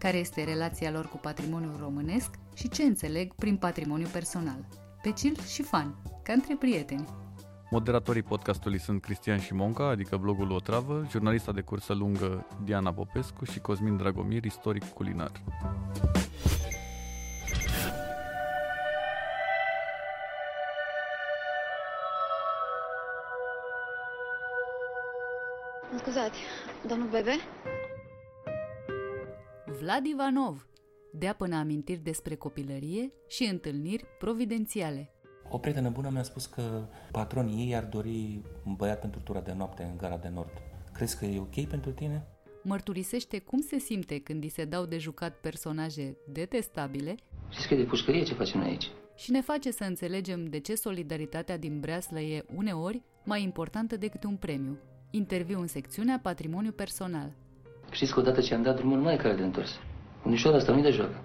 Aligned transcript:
Care 0.00 0.16
este 0.16 0.44
relația 0.44 0.90
lor 0.90 1.08
cu 1.08 1.16
patrimoniul 1.16 1.76
românesc 1.80 2.30
și 2.54 2.68
ce 2.68 2.82
înțeleg 2.82 3.34
prin 3.34 3.56
patrimoniu 3.56 4.06
personal. 4.12 4.66
Pe 5.02 5.12
chill 5.12 5.40
și 5.40 5.62
fan, 5.62 5.94
ca 6.22 6.32
între 6.32 6.56
prieteni. 6.58 7.08
Moderatorii 7.70 8.22
podcastului 8.22 8.78
sunt 8.78 9.02
Cristian 9.02 9.38
Șimonca, 9.38 9.88
adică 9.88 10.16
blogul 10.16 10.50
Otravă, 10.50 11.06
jurnalista 11.10 11.52
de 11.52 11.60
cursă 11.60 11.92
lungă 11.92 12.46
Diana 12.64 12.92
Popescu 12.92 13.44
și 13.44 13.60
Cosmin 13.60 13.96
Dragomir, 13.96 14.44
istoric 14.44 14.84
culinar. 14.84 15.32
Mă 25.92 25.98
scuzați, 25.98 26.38
domnul 26.88 27.08
Bebe? 27.08 27.32
Vlad 29.78 30.06
Ivanov 30.06 30.68
dea 31.12 31.32
până 31.32 31.56
amintiri 31.56 32.00
despre 32.00 32.34
copilărie 32.34 33.12
și 33.28 33.44
întâlniri 33.44 34.04
providențiale. 34.18 35.10
O 35.48 35.58
prietenă 35.58 35.90
bună 35.90 36.08
mi-a 36.12 36.22
spus 36.22 36.46
că 36.46 36.86
patronii 37.12 37.66
ei 37.66 37.76
ar 37.76 37.84
dori 37.84 38.42
un 38.64 38.74
băiat 38.74 39.00
pentru 39.00 39.20
tura 39.20 39.40
de 39.40 39.52
noapte 39.52 39.82
în 39.82 39.96
gara 39.96 40.16
de 40.16 40.28
nord. 40.28 40.52
Crezi 40.92 41.18
că 41.18 41.24
e 41.24 41.38
ok 41.40 41.66
pentru 41.66 41.90
tine? 41.90 42.26
Mărturisește 42.62 43.38
cum 43.38 43.60
se 43.60 43.78
simte 43.78 44.18
când 44.18 44.42
îi 44.42 44.48
se 44.48 44.64
dau 44.64 44.84
de 44.84 44.98
jucat 44.98 45.36
personaje 45.36 46.16
detestabile 46.32 47.14
Știți 47.48 47.68
că 47.68 47.74
e 47.74 47.76
de 47.76 47.84
pușcărie 47.84 48.22
ce 48.22 48.34
facem 48.34 48.60
noi 48.60 48.68
aici? 48.68 48.90
și 49.16 49.30
ne 49.30 49.40
face 49.40 49.70
să 49.70 49.84
înțelegem 49.84 50.44
de 50.44 50.58
ce 50.58 50.74
solidaritatea 50.74 51.56
din 51.58 51.80
breaslă 51.80 52.20
e 52.20 52.44
uneori 52.54 53.02
mai 53.24 53.42
importantă 53.42 53.96
decât 53.96 54.24
un 54.24 54.36
premiu. 54.36 54.78
Interviu 55.10 55.60
în 55.60 55.66
secțiunea 55.66 56.18
Patrimoniu 56.22 56.72
Personal. 56.72 57.32
Știți 57.90 58.12
că 58.12 58.20
odată 58.20 58.40
ce 58.40 58.54
am 58.54 58.62
dat 58.62 58.76
drumul 58.76 58.96
nu 58.96 59.02
mai 59.02 59.14
e 59.14 59.16
care 59.16 59.34
de 59.34 59.42
întors. 59.42 59.70
Unișoara 60.24 60.56
asta 60.56 60.74
nu 60.74 60.80
de 60.80 60.90
joacă. 60.90 61.20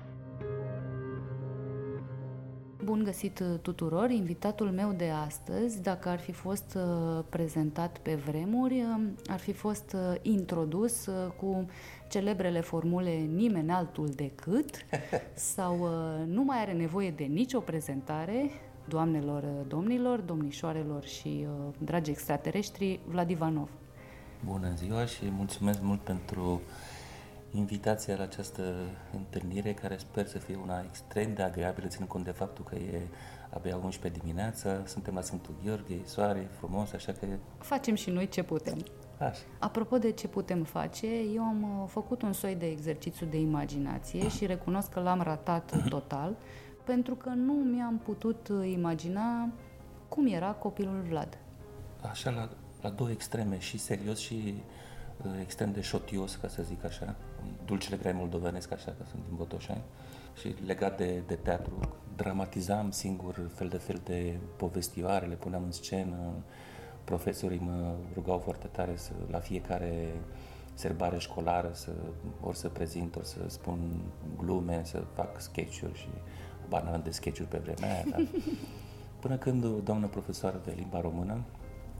Bun 2.83 3.03
găsit 3.03 3.39
uh, 3.39 3.59
tuturor! 3.61 4.09
Invitatul 4.09 4.71
meu 4.71 4.93
de 4.97 5.09
astăzi, 5.25 5.81
dacă 5.81 6.09
ar 6.09 6.19
fi 6.19 6.31
fost 6.31 6.77
uh, 6.77 7.23
prezentat 7.29 7.97
pe 7.97 8.15
vremuri, 8.15 8.73
uh, 8.73 9.03
ar 9.27 9.39
fi 9.39 9.53
fost 9.53 9.95
uh, 9.95 10.15
introdus 10.21 11.05
uh, 11.05 11.31
cu 11.37 11.65
celebrele 12.09 12.59
formule 12.61 13.11
nimeni 13.11 13.71
altul 13.71 14.07
decât 14.15 14.69
sau 15.53 15.79
uh, 15.79 16.27
nu 16.27 16.43
mai 16.43 16.57
are 16.61 16.71
nevoie 16.71 17.11
de 17.11 17.23
nicio 17.23 17.59
prezentare, 17.59 18.51
doamnelor, 18.87 19.43
uh, 19.43 19.65
domnilor, 19.67 20.19
domnișoarelor 20.19 21.05
și 21.05 21.47
uh, 21.47 21.73
dragi 21.77 22.09
extraterestri, 22.09 22.99
Vlad 23.07 23.29
Ivanov. 23.29 23.69
Bună 24.45 24.71
ziua 24.75 25.05
și 25.05 25.29
mulțumesc 25.29 25.81
mult 25.81 25.99
pentru 25.99 26.61
invitația 27.51 28.15
la 28.15 28.23
această 28.23 28.73
întâlnire 29.13 29.73
care 29.73 29.97
sper 29.97 30.27
să 30.27 30.37
fie 30.37 30.59
una 30.63 30.83
extrem 30.89 31.33
de 31.33 31.41
agreabilă, 31.41 31.87
ținând 31.87 32.09
cont 32.09 32.23
de 32.23 32.31
faptul 32.31 32.65
că 32.65 32.75
e 32.75 33.01
abia 33.49 33.79
11 33.83 34.21
dimineața, 34.21 34.81
suntem 34.85 35.13
la 35.13 35.21
Sfântul 35.21 35.53
Gheorghe, 35.63 35.93
e 35.93 35.99
soare, 36.05 36.39
e 36.39 36.55
frumos, 36.57 36.91
așa 36.93 37.11
că 37.11 37.25
Facem 37.57 37.95
și 37.95 38.09
noi 38.09 38.27
ce 38.27 38.43
putem. 38.43 38.77
așa. 39.17 39.41
Apropo 39.59 39.97
de 39.97 40.11
ce 40.11 40.27
putem 40.27 40.63
face, 40.63 41.07
eu 41.35 41.41
am 41.41 41.63
uh, 41.81 41.89
făcut 41.89 42.21
un 42.21 42.33
soi 42.33 42.55
de 42.55 42.65
exercițiu 42.65 43.25
de 43.25 43.39
imaginație 43.39 44.29
și 44.29 44.45
recunosc 44.45 44.89
că 44.89 44.99
l-am 44.99 45.21
ratat 45.21 45.87
total, 45.89 46.35
pentru 46.83 47.15
că 47.15 47.29
nu 47.29 47.53
mi-am 47.53 47.97
putut 48.03 48.47
uh, 48.47 48.71
imagina 48.71 49.49
cum 50.09 50.27
era 50.27 50.51
copilul 50.51 51.05
Vlad. 51.09 51.37
Așa 52.01 52.29
la, 52.29 52.49
la 52.81 52.89
două 52.89 53.09
extreme, 53.09 53.59
și 53.59 53.77
serios 53.77 54.19
și 54.19 54.63
uh, 55.25 55.31
extrem 55.41 55.71
de 55.71 55.81
șotios, 55.81 56.35
ca 56.35 56.47
să 56.47 56.63
zic 56.63 56.85
așa, 56.85 57.15
dulcele 57.65 57.97
grai 57.97 58.11
moldovenesc, 58.11 58.71
așa, 58.71 58.91
că 58.97 59.03
sunt 59.09 59.21
din 59.27 59.35
Botoșani, 59.35 59.83
și 60.39 60.55
legat 60.65 60.97
de, 60.97 61.23
de 61.27 61.35
teatru, 61.35 61.79
dramatizam 62.15 62.91
singur 62.91 63.49
fel 63.53 63.67
de 63.67 63.77
fel 63.77 64.01
de 64.03 64.37
povestioare, 64.57 65.25
le 65.25 65.35
puneam 65.35 65.63
în 65.63 65.71
scenă, 65.71 66.33
profesorii 67.03 67.59
mă 67.59 67.95
rugau 68.13 68.37
foarte 68.37 68.67
tare 68.67 68.95
să, 68.95 69.11
la 69.31 69.39
fiecare 69.39 70.13
serbare 70.73 71.17
școlară 71.17 71.71
să, 71.73 71.91
ori 72.41 72.57
să 72.57 72.69
prezint, 72.69 73.15
ori 73.15 73.27
să 73.27 73.39
spun 73.47 73.79
glume, 74.37 74.81
să 74.83 75.03
fac 75.13 75.41
sketch-uri 75.41 75.97
și 75.97 76.07
banal 76.69 77.01
de 77.01 77.11
sketch-uri 77.11 77.49
pe 77.49 77.57
vremea 77.57 77.93
aia, 77.93 78.03
dar 78.09 78.27
Până 79.25 79.37
când 79.37 79.63
o 79.63 79.79
doamnă 79.83 80.07
profesoară 80.07 80.61
de 80.65 80.73
limba 80.75 81.01
română, 81.01 81.41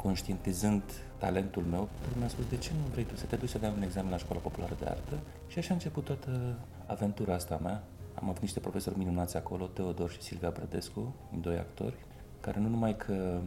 conștientizând 0.05 0.83
talentul 1.17 1.63
meu, 1.63 1.89
mi-a 2.17 2.27
spus, 2.27 2.45
de 2.49 2.57
ce 2.57 2.71
nu 2.73 2.91
vrei 2.91 3.03
tu 3.03 3.16
să 3.16 3.25
te 3.25 3.35
duci 3.35 3.49
să 3.49 3.57
dai 3.57 3.73
un 3.75 3.81
examen 3.81 4.11
la 4.11 4.17
Școala 4.17 4.41
Populară 4.41 4.75
de 4.79 4.85
Artă? 4.85 5.17
Și 5.47 5.57
așa 5.57 5.69
a 5.69 5.73
început 5.73 6.03
toată 6.03 6.59
aventura 6.85 7.33
asta 7.33 7.59
mea. 7.63 7.83
Am 8.13 8.29
avut 8.29 8.41
niște 8.41 8.59
profesori 8.59 8.97
minunați 8.97 9.38
acolo, 9.38 9.66
Teodor 9.66 10.11
și 10.11 10.21
Silvia 10.21 10.49
Brădescu, 10.49 11.16
doi 11.41 11.57
actori, 11.57 11.95
care 12.39 12.59
nu 12.59 12.67
numai 12.67 12.97
că 12.97 13.39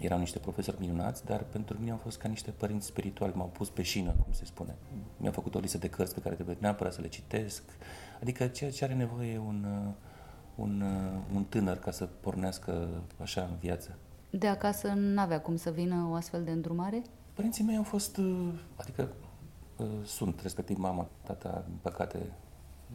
erau 0.00 0.18
niște 0.18 0.38
profesori 0.38 0.80
minunați, 0.80 1.24
dar 1.24 1.44
pentru 1.52 1.76
mine 1.78 1.90
au 1.90 1.96
fost 1.96 2.18
ca 2.18 2.28
niște 2.28 2.50
părinți 2.50 2.86
spirituali, 2.86 3.32
m-au 3.36 3.50
pus 3.52 3.68
pe 3.68 3.82
șină, 3.82 4.10
cum 4.10 4.32
se 4.32 4.44
spune. 4.44 4.74
Mi-au 5.16 5.32
făcut 5.32 5.54
o 5.54 5.58
listă 5.58 5.78
de 5.78 5.88
cărți 5.88 6.14
pe 6.14 6.20
care 6.20 6.34
trebuie 6.34 6.56
neapărat 6.60 6.92
să 6.92 7.00
le 7.00 7.08
citesc, 7.08 7.62
adică 8.20 8.46
ceea 8.46 8.70
ce 8.70 8.84
are 8.84 8.94
nevoie 8.94 9.38
un, 9.38 9.66
uh, 9.86 9.92
un, 10.54 10.80
uh, 10.80 11.34
un 11.34 11.44
tânăr 11.44 11.78
ca 11.78 11.90
să 11.90 12.04
pornească 12.20 12.88
așa 13.18 13.42
în 13.42 13.56
viață. 13.60 13.98
De 14.30 14.46
acasă 14.46 14.92
n-avea 14.96 15.40
cum 15.40 15.56
să 15.56 15.70
vină 15.70 16.06
o 16.10 16.14
astfel 16.14 16.44
de 16.44 16.50
îndrumare? 16.50 17.02
Părinții 17.32 17.64
mei 17.64 17.76
au 17.76 17.82
fost, 17.82 18.16
uh, 18.16 18.52
adică 18.76 19.08
uh, 19.76 19.86
sunt, 20.04 20.40
respectiv 20.40 20.76
mama, 20.76 21.08
tata, 21.22 21.64
din 21.66 21.78
păcate, 21.82 22.32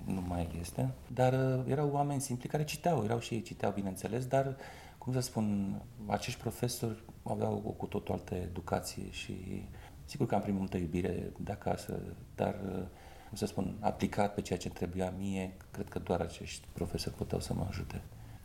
nu 0.06 0.24
mai 0.28 0.58
este, 0.62 0.94
dar 1.14 1.34
uh, 1.34 1.64
erau 1.68 1.90
oameni 1.92 2.22
simpli 2.22 2.50
care 2.50 2.64
citeau, 2.64 3.04
erau 3.04 3.20
și 3.20 3.34
ei 3.34 3.42
citeau, 3.42 3.72
bineînțeles, 3.72 4.26
dar, 4.26 4.56
cum 4.98 5.14
să 5.14 5.20
spun, 5.20 5.76
acești 6.06 6.40
profesori 6.40 7.04
aveau 7.24 7.62
o 7.66 7.70
cu 7.70 7.86
totul 7.86 8.14
altă 8.14 8.36
educație 8.36 9.12
și 9.12 9.66
sigur 10.06 10.28
că 10.28 10.36
am 10.36 10.42
primit 10.42 10.60
multă 10.60 10.78
iubire 10.78 11.32
de 11.38 11.52
acasă, 11.52 12.00
dar, 12.36 12.60
uh, 12.66 12.84
cum 13.28 13.38
să 13.38 13.46
spun, 13.46 13.76
aplicat 13.80 14.34
pe 14.34 14.42
ceea 14.42 14.60
ce 14.60 14.68
îmi 14.68 14.76
trebuia 14.76 15.14
mie, 15.18 15.58
cred 15.72 15.90
că 15.90 16.00
doar 16.00 16.22
acești 16.22 16.68
profesori 16.74 17.16
puteau 17.16 17.42
să 17.42 17.54
mă 17.54 17.66
ajute. 17.70 18.02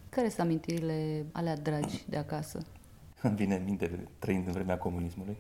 Care 0.09 0.29
sunt 0.29 0.41
amintirile 0.41 1.27
alea 1.33 1.57
dragi 1.57 2.05
de 2.09 2.17
acasă? 2.17 2.59
Îmi 3.23 3.37
vine 3.37 3.55
în 3.55 3.65
minte, 3.65 4.09
trăind 4.19 4.47
în 4.47 4.53
vremea 4.53 4.79
comunismului, 4.79 5.37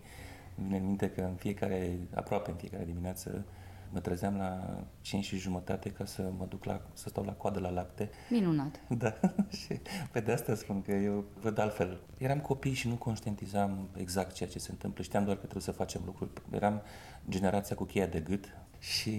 îmi 0.56 0.66
vine 0.66 0.78
în 0.78 0.86
minte 0.86 1.10
că 1.10 1.20
în 1.20 1.34
fiecare, 1.34 1.98
aproape 2.14 2.50
în 2.50 2.56
fiecare 2.56 2.84
dimineață, 2.84 3.44
mă 3.92 4.00
trezeam 4.00 4.36
la 4.36 4.82
5 5.00 5.24
și 5.24 5.36
jumătate 5.36 5.90
ca 5.90 6.04
să 6.04 6.32
mă 6.38 6.46
duc 6.48 6.64
la, 6.64 6.80
să 6.92 7.08
stau 7.08 7.24
la 7.24 7.32
coadă 7.32 7.60
la 7.60 7.70
lapte. 7.70 8.10
Minunat! 8.30 8.80
Da, 8.98 9.14
și 9.48 9.80
pe 10.12 10.20
de 10.20 10.32
asta 10.32 10.54
spun 10.54 10.82
că 10.82 10.92
eu 10.92 11.24
văd 11.40 11.58
altfel. 11.58 12.00
Eram 12.18 12.40
copii 12.40 12.72
și 12.72 12.88
nu 12.88 12.94
conștientizam 12.94 13.88
exact 13.96 14.32
ceea 14.32 14.48
ce 14.48 14.58
se 14.58 14.70
întâmplă. 14.70 15.02
Știam 15.02 15.24
doar 15.24 15.36
că 15.36 15.42
trebuie 15.42 15.62
să 15.62 15.72
facem 15.72 16.02
lucruri. 16.04 16.30
Eram 16.50 16.82
generația 17.28 17.76
cu 17.76 17.84
cheia 17.84 18.06
de 18.06 18.20
gât 18.20 18.44
și 18.78 19.10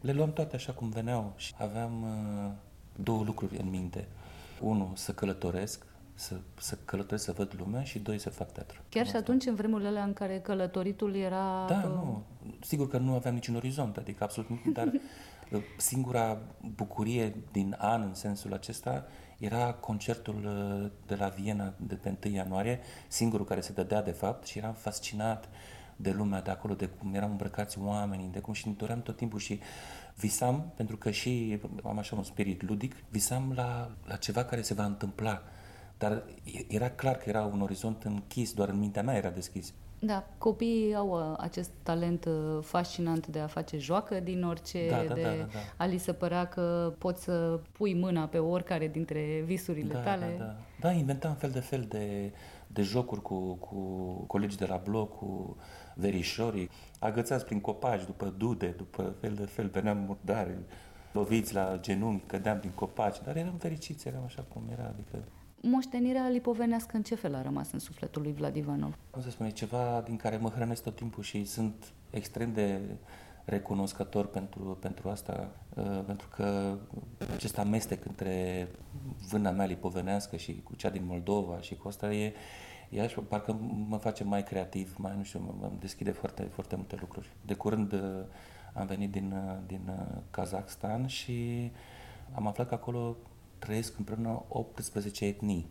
le 0.00 0.12
luam 0.12 0.32
toate 0.32 0.56
așa 0.56 0.72
cum 0.72 0.88
veneau. 0.88 1.32
Și 1.36 1.54
aveam 1.58 2.02
uh, 2.02 2.50
două 3.02 3.24
lucruri 3.24 3.56
în 3.56 3.70
minte. 3.70 4.08
Unu, 4.60 4.92
să 4.94 5.12
călătoresc, 5.12 5.86
să, 6.14 6.40
să 6.58 6.78
călătoresc 6.84 7.24
să 7.24 7.32
văd 7.32 7.54
lumea 7.58 7.82
și 7.82 7.98
doi, 7.98 8.18
să 8.18 8.30
fac 8.30 8.52
teatru. 8.52 8.80
Chiar 8.88 9.02
și 9.04 9.08
Asta. 9.08 9.18
atunci, 9.18 9.46
în 9.46 9.54
vremurile 9.54 9.88
alea 9.88 10.04
în 10.04 10.12
care 10.12 10.40
călătoritul 10.40 11.14
era... 11.14 11.66
Da, 11.68 11.82
uh, 11.86 11.94
nu. 11.94 12.22
Sigur 12.60 12.88
că 12.88 12.98
nu 12.98 13.14
aveam 13.14 13.34
niciun 13.34 13.54
orizont, 13.54 13.96
adică 13.96 14.24
absolut 14.24 14.50
nimic, 14.50 14.72
dar 14.72 14.86
uh, 15.52 15.62
singura 15.76 16.38
bucurie 16.74 17.34
din 17.52 17.76
an 17.78 18.02
în 18.02 18.14
sensul 18.14 18.52
acesta 18.52 19.06
era 19.38 19.72
concertul 19.72 20.44
uh, 20.44 20.90
de 21.06 21.14
la 21.14 21.28
Viena 21.28 21.74
de 21.76 21.94
pe 21.94 22.16
1 22.24 22.34
ianuarie, 22.34 22.80
singurul 23.08 23.46
care 23.46 23.60
se 23.60 23.72
dădea 23.72 24.02
de 24.02 24.10
fapt 24.10 24.46
și 24.46 24.58
eram 24.58 24.72
fascinat 24.72 25.48
de 25.96 26.10
lumea 26.10 26.40
de 26.40 26.50
acolo, 26.50 26.74
de 26.74 26.86
cum 26.86 27.14
erau 27.14 27.28
îmbrăcați 27.30 27.78
oamenii, 27.78 28.28
de 28.32 28.38
cum 28.38 28.52
și 28.52 28.66
îmi 28.66 28.76
doream 28.76 29.02
tot 29.02 29.16
timpul 29.16 29.38
și 29.38 29.60
visam, 30.16 30.72
pentru 30.76 30.96
că 30.96 31.10
și 31.10 31.60
am 31.84 31.98
așa 31.98 32.16
un 32.16 32.22
spirit 32.22 32.62
ludic, 32.62 32.94
visam 33.08 33.52
la, 33.54 33.90
la 34.04 34.16
ceva 34.16 34.44
care 34.44 34.62
se 34.62 34.74
va 34.74 34.84
întâmpla. 34.84 35.42
Dar 36.02 36.22
era 36.68 36.90
clar 36.90 37.16
că 37.16 37.28
era 37.28 37.44
un 37.44 37.60
orizont 37.60 38.02
închis, 38.02 38.52
doar 38.52 38.68
în 38.68 38.78
mintea 38.78 39.02
mea 39.02 39.16
era 39.16 39.30
deschis. 39.30 39.74
Da, 39.98 40.24
copiii 40.38 40.94
au 40.94 41.08
uh, 41.08 41.36
acest 41.38 41.70
talent 41.82 42.24
uh, 42.24 42.58
fascinant 42.62 43.26
de 43.26 43.38
a 43.38 43.46
face 43.46 43.78
joacă 43.78 44.20
din 44.20 44.44
orice, 44.44 44.88
Da, 44.88 44.96
da, 44.96 45.14
de 45.14 45.22
da, 45.22 45.28
da, 45.28 45.36
da. 45.36 45.58
a 45.76 45.86
li 45.86 45.98
se 45.98 46.12
părea 46.12 46.44
că 46.44 46.94
poți 46.98 47.22
să 47.22 47.60
pui 47.72 47.94
mâna 47.94 48.26
pe 48.26 48.38
oricare 48.38 48.88
dintre 48.88 49.42
visurile 49.44 49.92
da, 49.92 50.00
tale. 50.00 50.34
Da, 50.38 50.44
da. 50.44 50.56
da, 50.80 50.90
inventam 50.90 51.34
fel 51.34 51.50
de 51.50 51.60
fel 51.60 51.84
de, 51.88 52.32
de 52.66 52.82
jocuri 52.82 53.22
cu, 53.22 53.54
cu 53.54 53.76
colegi 54.26 54.56
de 54.56 54.66
la 54.66 54.76
bloc, 54.76 55.16
cu 55.16 55.56
verișorii, 55.94 56.70
agățați 56.98 57.44
prin 57.44 57.60
copaci, 57.60 58.04
după 58.04 58.34
dude, 58.36 58.74
după 58.76 59.14
fel 59.20 59.34
de 59.34 59.44
fel, 59.44 59.68
veneam 59.68 59.98
murdari, 59.98 60.58
loviți 61.12 61.54
la 61.54 61.78
genunchi, 61.80 62.26
cădeam 62.26 62.58
din 62.60 62.70
copaci, 62.70 63.22
dar 63.24 63.36
eram 63.36 63.56
fericiți, 63.58 64.08
eram 64.08 64.22
așa 64.24 64.44
cum 64.48 64.62
era, 64.70 64.84
adică 64.84 65.24
Moștenirea 65.64 66.28
lipovenească 66.28 66.96
în 66.96 67.02
ce 67.02 67.14
fel 67.14 67.34
a 67.34 67.42
rămas 67.42 67.72
în 67.72 67.78
sufletul 67.78 68.22
lui 68.22 68.32
Vlad 68.32 68.56
Ivanov? 68.56 68.98
cum 69.10 69.22
să 69.22 69.30
spune, 69.30 69.50
ceva 69.50 70.02
din 70.04 70.16
care 70.16 70.36
mă 70.36 70.48
hrănesc 70.48 70.82
tot 70.82 70.96
timpul 70.96 71.22
și 71.22 71.44
sunt 71.44 71.92
extrem 72.10 72.52
de 72.52 72.80
recunoscător 73.44 74.26
pentru, 74.26 74.76
pentru 74.80 75.08
asta, 75.08 75.50
uh, 75.74 76.02
pentru 76.06 76.28
că 76.28 76.78
acest 77.34 77.58
amestec 77.58 78.04
între 78.04 78.68
vâna 79.28 79.50
mea 79.50 79.66
lipovenească 79.66 80.36
și 80.36 80.60
cu 80.62 80.74
cea 80.74 80.90
din 80.90 81.02
Moldova 81.06 81.60
și 81.60 81.74
cu 81.76 81.88
asta 81.88 82.12
e, 82.12 82.32
e 82.90 83.02
așa, 83.02 83.20
parcă 83.28 83.58
mă 83.88 83.96
face 83.96 84.24
mai 84.24 84.42
creativ, 84.42 84.94
mai 84.98 85.14
nu 85.16 85.22
știu, 85.22 85.40
mă, 85.40 85.54
mă 85.60 85.70
deschide 85.78 86.10
foarte, 86.10 86.42
foarte 86.42 86.76
multe 86.76 86.96
lucruri. 87.00 87.32
De 87.46 87.54
curând 87.54 87.92
uh, 87.92 88.00
am 88.72 88.86
venit 88.86 89.10
din, 89.10 89.32
uh, 89.32 89.58
din 89.66 89.80
uh, 89.88 90.16
Kazakhstan 90.30 91.06
și 91.06 91.70
am 92.32 92.46
aflat 92.46 92.68
că 92.68 92.74
acolo 92.74 93.16
trăiesc 93.64 93.98
împreună 93.98 94.42
18 94.48 95.24
etnii. 95.24 95.66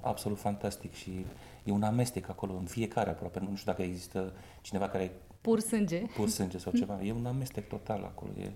Absolut 0.00 0.38
fantastic 0.38 0.92
și 0.92 1.26
e 1.64 1.70
un 1.72 1.82
amestec 1.82 2.28
acolo 2.28 2.52
în 2.52 2.64
fiecare 2.64 3.10
aproape. 3.10 3.40
Nu 3.40 3.56
știu 3.56 3.70
dacă 3.70 3.82
există 3.82 4.32
cineva 4.60 4.88
care 4.88 5.12
Pur 5.40 5.60
sânge. 5.60 5.98
pur 5.98 6.28
sânge 6.28 6.58
sau 6.58 6.72
ceva. 6.80 7.02
E 7.02 7.12
un 7.12 7.26
amestec 7.26 7.68
total 7.68 8.02
acolo. 8.04 8.30
E... 8.40 8.52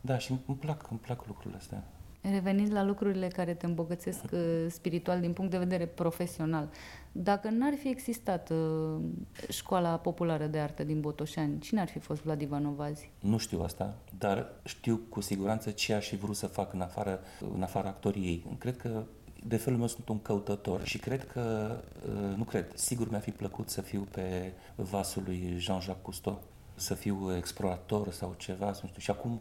Da, 0.00 0.18
și 0.18 0.30
îmi 0.46 0.56
plac, 0.58 0.86
îmi 0.90 0.98
plac 1.00 1.26
lucrurile 1.26 1.56
astea. 1.56 1.84
Revenind 2.30 2.72
la 2.72 2.84
lucrurile 2.84 3.28
care 3.28 3.54
te 3.54 3.66
îmbogățesc 3.66 4.24
uh, 4.32 4.66
spiritual 4.68 5.20
din 5.20 5.32
punct 5.32 5.50
de 5.50 5.58
vedere 5.58 5.86
profesional, 5.86 6.68
dacă 7.12 7.48
n-ar 7.50 7.74
fi 7.78 7.88
existat 7.88 8.50
uh, 8.50 9.00
școala 9.48 9.98
populară 9.98 10.46
de 10.46 10.58
artă 10.58 10.84
din 10.84 11.00
Botoșani, 11.00 11.58
cine 11.58 11.80
ar 11.80 11.88
fi 11.88 11.98
fost 11.98 12.22
Vlad 12.22 12.40
Ivanov 12.40 12.80
azi? 12.80 13.10
Nu 13.20 13.38
știu 13.38 13.62
asta, 13.62 13.94
dar 14.18 14.52
știu 14.64 15.00
cu 15.08 15.20
siguranță 15.20 15.70
ce 15.70 15.94
aș 15.94 16.08
fi 16.08 16.16
vrut 16.16 16.36
să 16.36 16.46
fac 16.46 16.72
în 16.72 16.80
afară, 16.80 17.20
în 17.54 17.62
afara 17.62 17.88
actoriei. 17.88 18.56
Cred 18.58 18.76
că 18.76 19.02
de 19.46 19.56
felul 19.56 19.78
meu 19.78 19.88
sunt 19.88 20.08
un 20.08 20.22
căutător 20.22 20.84
și 20.84 20.98
cred 20.98 21.26
că, 21.26 21.76
uh, 22.06 22.36
nu 22.36 22.44
cred, 22.44 22.72
sigur 22.74 23.10
mi-a 23.10 23.18
fi 23.18 23.30
plăcut 23.30 23.68
să 23.68 23.80
fiu 23.80 24.06
pe 24.10 24.52
vasul 24.76 25.22
lui 25.26 25.54
Jean-Jacques 25.58 26.04
Cousteau, 26.04 26.42
să 26.74 26.94
fiu 26.94 27.36
explorator 27.36 28.12
sau 28.12 28.34
ceva, 28.36 28.72
să 28.72 28.80
nu 28.82 28.88
știu. 28.88 29.00
Și 29.00 29.10
acum 29.10 29.40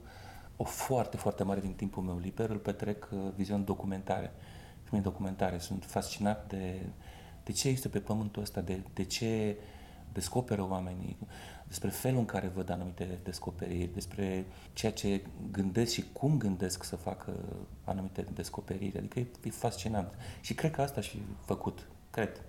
o 0.57 0.63
foarte, 0.63 1.18
foarte 1.18 1.44
mare 1.44 1.60
din 1.60 1.74
timpul 1.74 2.04
meu 2.04 2.18
liber 2.18 2.50
îl 2.50 2.57
petrec 2.57 3.10
uh, 3.12 3.19
vizionând 3.36 3.66
documentare. 3.66 4.31
Filme 4.84 5.04
documentare. 5.04 5.57
Sunt 5.57 5.84
fascinat 5.86 6.48
de, 6.48 6.81
de 7.44 7.52
ce 7.52 7.68
există 7.68 7.90
pe 7.90 8.00
pământul 8.00 8.42
ăsta, 8.42 8.62
de, 8.62 8.84
de 8.94 9.04
ce 9.04 9.57
descoperă 10.13 10.68
oamenii, 10.69 11.18
despre 11.68 11.90
felul 11.90 12.19
în 12.19 12.25
care 12.25 12.48
văd 12.48 12.69
anumite 12.69 13.19
descoperiri, 13.24 13.94
despre 13.94 14.46
ceea 14.74 14.92
ce 14.92 15.25
gândesc 15.52 15.92
și 15.92 16.04
cum 16.13 16.38
gândesc 16.38 16.84
să 16.84 16.96
facă 16.96 17.34
anumite 17.84 18.25
descoperiri. 18.34 18.98
Adică 18.98 19.19
e, 19.19 19.28
e 19.44 19.50
fascinant. 19.50 20.13
Și 20.42 20.54
cred 20.54 20.72
că 20.72 20.81
asta 20.81 21.02
și 21.02 21.22
făcut. 21.46 21.88
Cred. 22.10 22.42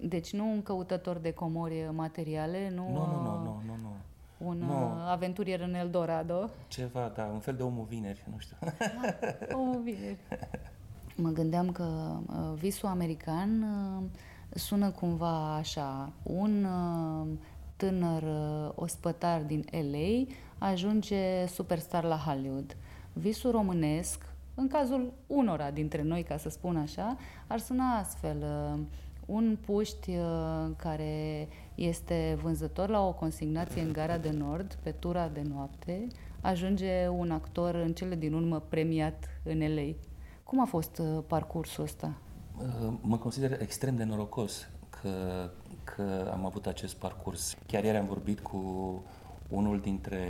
Deci 0.00 0.32
nu 0.32 0.50
un 0.50 0.62
căutător 0.62 1.16
de 1.16 1.32
comori 1.32 1.88
materiale, 1.92 2.70
nu, 2.74 2.88
Nu, 2.88 3.06
nu, 3.06 3.22
nu, 3.22 3.42
nu, 3.42 3.62
nu, 3.66 3.76
nu. 3.82 3.94
Un 4.44 4.58
Nu. 4.58 4.72
uh, 4.72 4.90
aventurier 5.10 5.60
în 5.60 5.74
Eldorado. 5.74 6.50
Ceva, 6.68 7.12
da, 7.14 7.24
un 7.32 7.38
fel 7.38 7.54
de 7.54 7.62
omul 7.62 7.84
vineri, 7.88 8.24
nu 8.30 8.38
știu. 8.38 8.56
O, 9.74 9.78
bine. 9.78 10.18
Mă 11.16 11.28
gândeam 11.30 11.70
că 11.72 11.82
uh, 12.26 12.58
visul 12.58 12.88
american 12.88 13.62
uh, 13.62 14.02
sună 14.58 14.90
cumva 14.90 15.54
așa. 15.54 16.12
Un 16.22 16.64
uh, 16.64 17.26
tânăr 17.76 18.22
uh, 18.22 18.70
ospătar 18.74 19.40
din 19.40 19.64
LA 19.70 20.34
ajunge 20.68 21.46
superstar 21.46 22.04
la 22.04 22.16
Hollywood. 22.16 22.76
Visul 23.12 23.50
românesc, 23.50 24.24
în 24.54 24.68
cazul 24.68 25.12
unora 25.26 25.70
dintre 25.70 26.02
noi, 26.02 26.22
ca 26.22 26.36
să 26.36 26.48
spun 26.48 26.76
așa, 26.76 27.16
ar 27.46 27.58
suna 27.58 27.96
astfel. 27.98 28.36
uh, 28.74 28.80
Un 29.26 29.58
puști 29.66 30.10
uh, 30.10 30.70
care 30.76 31.48
este 31.74 32.38
vânzător 32.42 32.88
la 32.88 33.06
o 33.06 33.12
consignație 33.12 33.82
în 33.82 33.92
Gara 33.92 34.18
de 34.18 34.30
Nord, 34.30 34.78
pe 34.82 34.90
tura 34.90 35.28
de 35.28 35.42
noapte, 35.54 36.06
ajunge 36.40 37.08
un 37.08 37.30
actor 37.30 37.74
în 37.74 37.92
cele 37.92 38.14
din 38.14 38.32
urmă 38.32 38.60
premiat 38.68 39.28
în 39.42 39.58
LA. 39.74 39.94
Cum 40.44 40.60
a 40.60 40.64
fost 40.64 40.98
uh, 40.98 41.22
parcursul 41.26 41.84
ăsta? 41.84 42.12
Uh, 42.58 42.92
Mă 43.00 43.18
consider 43.18 43.60
extrem 43.60 43.96
de 43.96 44.04
norocos 44.04 44.68
că, 44.90 45.10
că 45.84 46.30
am 46.32 46.46
avut 46.46 46.66
acest 46.66 46.94
parcurs. 46.94 47.56
Chiar 47.66 47.84
ieri 47.84 47.96
am 47.96 48.06
vorbit 48.06 48.40
cu 48.40 48.58
unul 49.48 49.80
dintre 49.80 50.20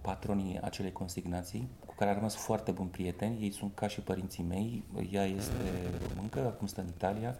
patronii 0.00 0.58
acelei 0.62 0.92
consignații, 0.92 1.68
cu 1.86 1.94
care 1.94 2.10
am 2.10 2.16
rămas 2.16 2.34
foarte 2.34 2.70
buni 2.70 2.88
prieteni. 2.88 3.42
Ei 3.42 3.50
sunt 3.50 3.74
ca 3.74 3.88
și 3.88 4.00
părinții 4.00 4.44
mei. 4.48 4.84
Ea 5.10 5.24
este 5.24 5.62
româncă, 6.08 6.38
acum 6.38 6.66
stă 6.66 6.80
în 6.80 6.86
Italia, 6.86 7.36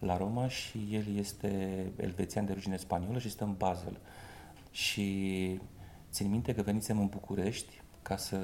la 0.00 0.16
Roma 0.16 0.48
și 0.48 0.88
el 0.90 1.16
este 1.16 1.48
elvețian 1.96 2.44
de 2.44 2.52
origine 2.52 2.76
spaniolă 2.76 3.18
și 3.18 3.30
stă 3.30 3.44
în 3.44 3.54
Basel. 3.58 3.98
Și 4.70 5.60
țin 6.10 6.30
minte 6.30 6.54
că 6.54 6.62
venisem 6.62 6.98
în 6.98 7.06
București 7.06 7.82
ca 8.02 8.16
să 8.16 8.38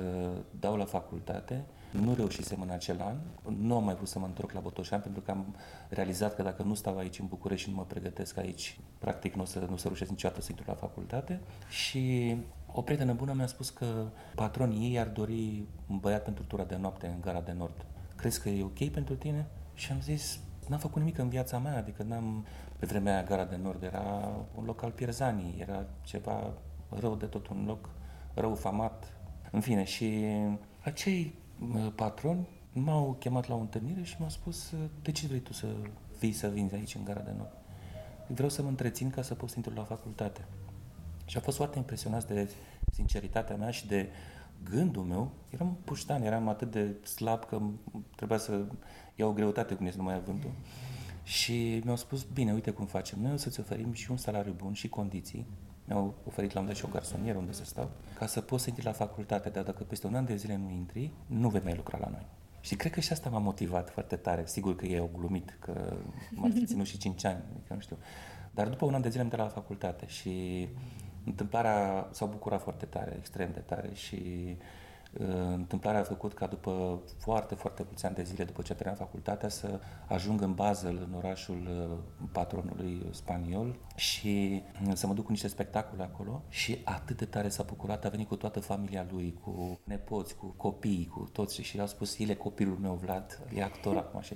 dau 0.61 0.77
la 0.77 0.85
facultate. 0.85 1.65
Nu 1.91 2.15
reușisem 2.15 2.61
în 2.61 2.71
acel 2.71 3.01
an. 3.01 3.17
Nu 3.59 3.77
am 3.77 3.85
mai 3.85 3.95
vrut 3.95 4.09
să 4.09 4.19
mă 4.19 4.27
întorc 4.27 4.53
la 4.53 4.61
Botoșani 4.61 5.03
pentru 5.03 5.21
că 5.21 5.31
am 5.31 5.57
realizat 5.89 6.35
că 6.35 6.43
dacă 6.43 6.63
nu 6.63 6.75
stau 6.75 6.97
aici 6.97 7.19
în 7.19 7.27
București 7.27 7.65
și 7.65 7.71
nu 7.71 7.77
mă 7.77 7.85
pregătesc 7.85 8.37
aici, 8.37 8.79
practic 8.99 9.35
nu 9.35 9.43
o 9.43 9.45
să, 9.45 9.59
nu 9.59 9.73
o 9.73 9.77
să 9.77 9.87
reușesc 9.87 10.11
niciodată 10.11 10.41
să 10.41 10.47
intru 10.51 10.65
la 10.69 10.75
facultate. 10.75 11.41
Și 11.69 12.37
o 12.67 12.83
prietenă 12.83 13.13
bună 13.13 13.33
mi-a 13.33 13.47
spus 13.47 13.71
că 13.71 14.07
patronii 14.35 14.91
ei 14.91 14.99
ar 14.99 15.09
dori 15.09 15.65
un 15.87 15.99
băiat 15.99 16.25
pentru 16.25 16.45
tura 16.45 16.65
de 16.65 16.77
noapte 16.77 17.07
în 17.07 17.21
Gara 17.21 17.41
de 17.41 17.53
Nord. 17.53 17.87
Crezi 18.17 18.41
că 18.43 18.49
e 18.49 18.63
ok 18.63 18.89
pentru 18.89 19.15
tine? 19.15 19.47
Și 19.75 19.93
am 19.93 20.01
zis, 20.01 20.41
n-am 20.69 20.79
făcut 20.79 20.99
nimic 20.99 21.19
în 21.19 21.29
viața 21.29 21.59
mea, 21.59 21.77
adică 21.77 22.03
n-am... 22.03 22.47
Pe 22.79 22.87
vremea 22.87 23.13
aia, 23.13 23.23
Gara 23.23 23.45
de 23.45 23.57
Nord 23.57 23.83
era 23.83 24.33
un 24.55 24.65
loc 24.65 24.83
al 24.83 24.91
pierzanii, 24.91 25.59
era 25.61 25.85
ceva 26.03 26.53
rău 26.89 27.15
de 27.15 27.27
tot, 27.27 27.49
un 27.49 27.65
loc 27.67 27.91
rău 28.35 28.55
famat. 28.55 29.13
În 29.51 29.61
fine, 29.61 29.85
și 29.85 30.25
acei 30.83 31.35
uh, 31.75 31.93
patroni 31.95 32.49
m-au 32.73 33.17
chemat 33.19 33.49
la 33.49 33.55
o 33.55 33.59
întâlnire 33.59 34.03
și 34.03 34.17
m-au 34.19 34.29
spus 34.29 34.71
uh, 34.71 34.79
de 35.03 35.13
ce 35.13 35.27
vrei 35.27 35.41
tu 35.41 35.53
să 35.53 35.67
vii 36.19 36.33
să 36.33 36.49
vinzi 36.49 36.75
aici 36.75 36.95
în 36.95 37.05
Gara 37.05 37.21
de 37.21 37.33
Nord? 37.37 37.57
Vreau 38.27 38.49
să 38.49 38.63
mă 38.63 38.69
întrețin 38.69 39.11
ca 39.11 39.23
să 39.23 39.35
pot 39.35 39.49
să 39.49 39.55
intru 39.57 39.75
la 39.75 39.85
facultate. 39.85 40.45
Și 41.25 41.37
a 41.37 41.41
fost 41.41 41.57
foarte 41.57 41.79
impresionați 41.79 42.27
de 42.27 42.51
sinceritatea 42.93 43.57
mea 43.57 43.71
și 43.71 43.87
de 43.87 44.09
gândul 44.65 45.03
meu. 45.03 45.31
Eram 45.51 45.77
puștan, 45.85 46.23
eram 46.23 46.49
atât 46.49 46.71
de 46.71 46.95
slab 47.05 47.45
că 47.45 47.61
trebuia 48.17 48.39
să 48.39 48.65
iau 49.15 49.29
o 49.29 49.33
greutate 49.33 49.75
cum 49.75 49.87
este 49.87 49.99
numai 49.99 50.21
vântul. 50.21 50.51
Și 51.23 51.81
mi-au 51.85 51.97
spus, 51.97 52.23
bine, 52.23 52.53
uite 52.53 52.71
cum 52.71 52.87
facem. 52.87 53.19
Noi 53.21 53.33
o 53.33 53.37
să-ți 53.37 53.61
oferim 53.61 53.93
și 53.93 54.11
un 54.11 54.17
salariu 54.17 54.53
bun 54.53 54.73
și 54.73 54.89
condiții. 54.89 55.47
Mi-au 55.85 56.15
oferit 56.27 56.53
la 56.53 56.61
un 56.61 56.67
dat 56.67 56.75
și 56.75 56.85
o 56.85 56.89
garsonieră 56.93 57.39
unde 57.39 57.53
să 57.53 57.65
stau, 57.65 57.91
ca 58.19 58.27
să 58.27 58.41
poți 58.41 58.63
să 58.63 58.69
intri 58.69 58.85
la 58.85 58.93
facultate, 58.93 59.49
dar 59.49 59.63
dacă 59.63 59.85
peste 59.85 60.07
un 60.07 60.15
an 60.15 60.25
de 60.25 60.37
zile 60.37 60.57
nu 60.57 60.71
intri, 60.71 61.11
nu 61.27 61.49
vei 61.49 61.61
mai 61.65 61.75
lucra 61.75 61.99
la 61.99 62.09
noi. 62.09 62.27
Și 62.61 62.77
cred 62.77 62.93
că 62.93 63.01
și 63.01 63.13
asta 63.13 63.31
m-a 63.31 63.39
motivat 63.39 63.91
foarte 63.91 64.17
tare. 64.17 64.47
Sigur 64.47 64.77
că 64.77 64.87
ei 64.87 64.99
au 64.99 65.11
glumit, 65.17 65.57
că 65.61 65.97
m-ar 66.31 66.51
fi 66.51 66.67
ținut 66.67 66.87
și 66.87 66.99
5 66.99 67.25
ani, 67.25 67.43
adică 67.55 67.75
nu 67.75 67.81
știu. 67.81 67.97
Dar 68.51 68.69
după 68.69 68.85
un 68.85 68.95
an 68.95 69.01
de 69.01 69.09
zile 69.09 69.23
am 69.23 69.29
dat 69.29 69.39
la 69.39 69.49
facultate 69.49 70.07
și 70.07 70.69
întâmplarea 71.27 72.09
s-au 72.11 72.29
bucurat 72.29 72.63
foarte 72.63 72.87
tare, 72.87 73.15
extrem 73.19 73.51
de 73.53 73.61
tare 73.61 73.91
și 73.93 74.23
uh, 75.21 75.27
întâmplarea 75.53 76.01
a 76.01 76.03
făcut 76.03 76.35
ca 76.35 76.47
după 76.47 77.01
foarte, 77.19 77.55
foarte 77.55 77.83
mulți 77.87 78.07
ani 78.07 78.15
de 78.15 78.23
zile, 78.23 78.45
după 78.45 78.63
ce 78.63 78.73
a 78.73 78.75
terminat 78.75 79.01
facultatea, 79.01 79.49
să 79.49 79.81
ajung 80.07 80.41
în 80.41 80.55
Basel, 80.55 81.07
în 81.09 81.17
orașul 81.17 81.69
uh, 81.91 82.27
patronului 82.33 83.07
spaniol 83.11 83.77
și 83.95 84.63
uh, 84.87 84.95
să 84.95 85.07
mă 85.07 85.15
duc 85.15 85.25
cu 85.25 85.31
niște 85.31 85.49
spectacole 85.49 86.03
acolo 86.03 86.43
și 86.49 86.81
atât 86.85 87.17
de 87.17 87.25
tare 87.25 87.49
s-a 87.49 87.63
bucurat, 87.63 88.05
a 88.05 88.09
venit 88.09 88.29
cu 88.29 88.37
toată 88.37 88.61
familia 88.61 89.07
lui, 89.11 89.39
cu 89.43 89.79
nepoți, 89.85 90.37
cu 90.37 90.47
copii, 90.57 91.11
cu 91.13 91.29
toți 91.33 91.63
și 91.63 91.81
au 91.81 91.87
spus, 91.87 92.19
el 92.19 92.29
e 92.29 92.35
copilul 92.35 92.77
meu, 92.77 92.95
Vlad, 92.95 93.41
e 93.55 93.63
actor 93.63 93.97
acum. 93.97 94.21
Și 94.21 94.35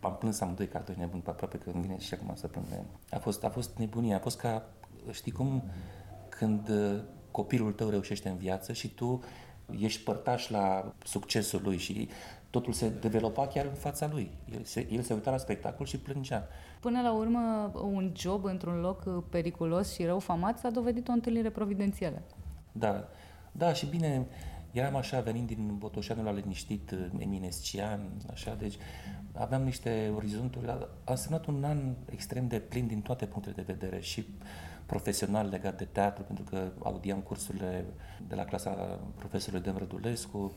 am 0.00 0.16
plâns 0.16 0.40
amândoi 0.40 0.68
ca 0.68 0.78
doi 0.78 0.94
nebuni, 0.98 1.22
pe 1.22 1.30
aproape 1.30 1.58
că 1.58 1.70
îmi 1.70 1.82
vine 1.82 1.98
și 1.98 2.14
acum 2.14 2.34
să 2.34 2.48
plâng 2.48 2.66
de 2.68 2.80
A 3.10 3.18
fost, 3.18 3.44
a 3.44 3.50
fost 3.50 3.78
nebunie, 3.78 4.14
a 4.14 4.18
fost 4.18 4.38
ca, 4.38 4.68
știi 5.10 5.32
cum, 5.32 5.62
când 6.38 6.68
uh, 6.68 7.00
copilul 7.30 7.72
tău 7.72 7.88
reușește 7.88 8.28
în 8.28 8.36
viață 8.36 8.72
și 8.72 8.88
tu 8.88 9.20
ești 9.78 10.02
părtaș 10.02 10.48
la 10.48 10.92
succesul 11.04 11.60
lui 11.62 11.76
și 11.76 12.08
totul 12.50 12.72
se 12.72 12.88
developa 12.88 13.46
chiar 13.46 13.64
în 13.64 13.74
fața 13.74 14.08
lui. 14.12 14.30
El 14.52 14.64
se, 14.64 14.88
el 14.90 15.02
se 15.02 15.14
uita 15.14 15.30
la 15.30 15.36
spectacol 15.36 15.86
și 15.86 15.98
plângea. 15.98 16.48
Până 16.80 17.00
la 17.02 17.12
urmă, 17.12 17.72
un 17.74 18.12
job 18.16 18.44
într-un 18.44 18.80
loc 18.80 19.28
periculos 19.28 19.94
și 19.94 20.04
rău 20.04 20.18
famat 20.18 20.58
s-a 20.58 20.70
dovedit 20.70 21.08
o 21.08 21.12
întâlnire 21.12 21.50
providențială. 21.50 22.22
Da, 22.72 23.08
da, 23.52 23.72
și 23.72 23.86
bine, 23.86 24.26
eram 24.72 24.96
așa 24.96 25.20
venind 25.20 25.46
din 25.46 25.74
Botoșanul 25.78 26.24
la 26.24 26.32
liniștit, 26.32 26.94
eminescian, 27.18 28.00
așa, 28.30 28.54
deci 28.54 28.74
aveam 29.32 29.62
niște 29.62 30.12
orizonturi. 30.16 30.68
A, 30.68 30.88
a 31.04 31.14
semnat 31.14 31.46
un 31.46 31.64
an 31.64 31.94
extrem 32.10 32.48
de 32.48 32.58
plin 32.58 32.86
din 32.86 33.00
toate 33.00 33.26
punctele 33.26 33.54
de 33.54 33.72
vedere 33.72 34.00
și 34.00 34.26
profesional 34.86 35.48
legat 35.48 35.76
de 35.76 35.84
teatru, 35.84 36.22
pentru 36.22 36.44
că 36.44 36.72
audiam 36.82 37.18
cursurile 37.18 37.84
de 38.28 38.34
la 38.34 38.44
clasa 38.44 38.70
profesorului 39.16 39.64
Dan 39.64 39.76
Rădulescu, 39.76 40.54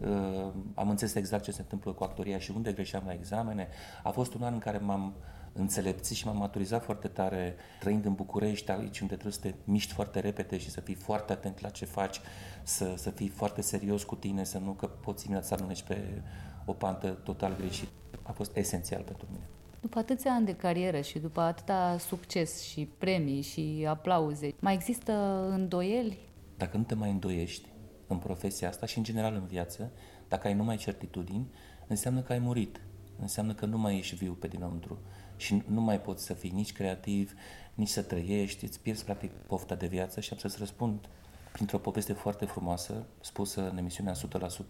uh, 0.00 0.48
am 0.74 0.90
înțeles 0.90 1.14
exact 1.14 1.42
ce 1.42 1.50
se 1.50 1.60
întâmplă 1.60 1.92
cu 1.92 2.04
actoria 2.04 2.38
și 2.38 2.50
unde 2.54 2.72
greșeam 2.72 3.02
la 3.06 3.12
examene. 3.12 3.68
A 4.02 4.10
fost 4.10 4.34
un 4.34 4.42
an 4.42 4.52
în 4.52 4.58
care 4.58 4.78
m-am 4.78 5.14
înțelepțit 5.52 6.16
și 6.16 6.26
m-am 6.26 6.36
maturizat 6.36 6.84
foarte 6.84 7.08
tare 7.08 7.56
trăind 7.80 8.04
în 8.04 8.14
București, 8.14 8.70
aici 8.70 9.00
unde 9.00 9.14
trebuie 9.14 9.32
să 9.32 9.40
te 9.40 9.54
miști 9.64 9.92
foarte 9.92 10.20
repede 10.20 10.58
și 10.58 10.70
să 10.70 10.80
fii 10.80 10.94
foarte 10.94 11.32
atent 11.32 11.60
la 11.60 11.68
ce 11.68 11.84
faci, 11.84 12.20
să, 12.62 12.94
să 12.96 13.10
fii 13.10 13.28
foarte 13.28 13.60
serios 13.60 14.02
cu 14.02 14.14
tine, 14.14 14.44
să 14.44 14.58
nu 14.58 14.70
că 14.70 14.86
poți 14.86 15.24
imediat 15.26 15.46
să 15.46 15.54
aluneci 15.54 15.82
pe 15.82 16.22
o 16.64 16.72
pantă 16.72 17.08
total 17.08 17.56
greșit. 17.56 17.88
A 18.22 18.32
fost 18.32 18.56
esențial 18.56 19.02
pentru 19.02 19.26
mine. 19.30 19.48
După 19.80 19.98
atâția 19.98 20.32
ani 20.32 20.46
de 20.46 20.54
carieră 20.54 21.00
și 21.00 21.18
după 21.18 21.40
atâta 21.40 21.98
succes 21.98 22.62
și 22.62 22.88
premii 22.98 23.40
și 23.40 23.86
aplauze, 23.88 24.54
mai 24.60 24.74
există 24.74 25.12
îndoieli? 25.50 26.18
Dacă 26.56 26.76
nu 26.76 26.82
te 26.82 26.94
mai 26.94 27.10
îndoiești 27.10 27.68
în 28.06 28.18
profesia 28.18 28.68
asta 28.68 28.86
și 28.86 28.98
în 28.98 29.04
general 29.04 29.34
în 29.34 29.46
viață, 29.46 29.90
dacă 30.28 30.46
ai 30.46 30.54
numai 30.54 30.76
certitudini, 30.76 31.50
înseamnă 31.86 32.20
că 32.20 32.32
ai 32.32 32.38
murit. 32.38 32.80
Înseamnă 33.20 33.54
că 33.54 33.66
nu 33.66 33.78
mai 33.78 33.98
ești 33.98 34.14
viu 34.14 34.32
pe 34.32 34.46
dinăuntru 34.46 34.98
și 35.36 35.62
nu 35.66 35.80
mai 35.80 36.00
poți 36.00 36.24
să 36.24 36.34
fii 36.34 36.50
nici 36.50 36.72
creativ, 36.72 37.34
nici 37.74 37.88
să 37.88 38.02
trăiești, 38.02 38.64
îți 38.64 38.80
pierzi 38.80 39.04
practic 39.04 39.30
pofta 39.30 39.74
de 39.74 39.86
viață 39.86 40.20
și 40.20 40.32
am 40.32 40.38
să-ți 40.38 40.58
răspund 40.58 41.08
printr-o 41.52 41.78
poveste 41.78 42.12
foarte 42.12 42.44
frumoasă, 42.44 43.06
spusă 43.20 43.70
în 43.70 43.78
emisiunea 43.78 44.12
100% 44.12 44.16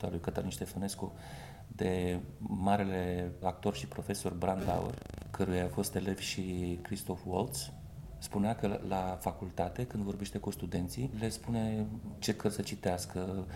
a 0.02 0.08
lui 0.08 0.20
Cătălin 0.20 0.50
Ștefănescu 0.50 1.12
de 1.68 2.20
marele 2.38 3.32
actor 3.42 3.74
și 3.74 3.86
profesor 3.86 4.32
Brandauer, 4.34 4.94
căruia 5.30 5.64
a 5.64 5.68
fost 5.68 5.94
elev 5.94 6.18
și 6.18 6.78
Christoph 6.82 7.20
Waltz, 7.26 7.72
spunea 8.18 8.54
că 8.54 8.80
la 8.88 9.16
facultate, 9.20 9.86
când 9.86 10.02
vorbește 10.02 10.38
cu 10.38 10.50
studenții, 10.50 11.10
le 11.18 11.28
spune 11.28 11.86
ce 12.18 12.34
cărți 12.34 12.56
să 12.56 12.62
citească, 12.62 13.46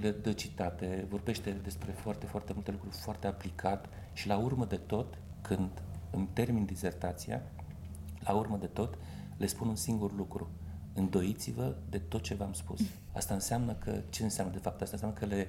le 0.00 0.10
dă 0.10 0.32
citate, 0.32 1.06
vorbește 1.08 1.50
despre 1.50 1.90
foarte, 1.90 2.26
foarte 2.26 2.52
multe 2.52 2.70
lucruri, 2.70 2.96
foarte 2.96 3.26
aplicat 3.26 3.88
și 4.12 4.26
la 4.26 4.36
urmă 4.36 4.64
de 4.64 4.76
tot, 4.76 5.18
când 5.40 5.70
îmi 6.10 6.28
termin 6.32 6.64
dizertația, 6.64 7.42
la 8.20 8.32
urmă 8.32 8.56
de 8.56 8.66
tot, 8.66 8.98
le 9.36 9.46
spun 9.46 9.68
un 9.68 9.76
singur 9.76 10.12
lucru. 10.16 10.50
Îndoiți-vă 10.94 11.76
de 11.88 11.98
tot 11.98 12.22
ce 12.22 12.34
v-am 12.34 12.52
spus. 12.52 12.80
Asta 13.12 13.34
înseamnă 13.34 13.72
că, 13.72 14.00
ce 14.10 14.22
înseamnă 14.22 14.52
de 14.52 14.58
fapt? 14.58 14.80
Asta 14.80 14.94
înseamnă 14.94 15.18
că 15.18 15.26
le 15.26 15.46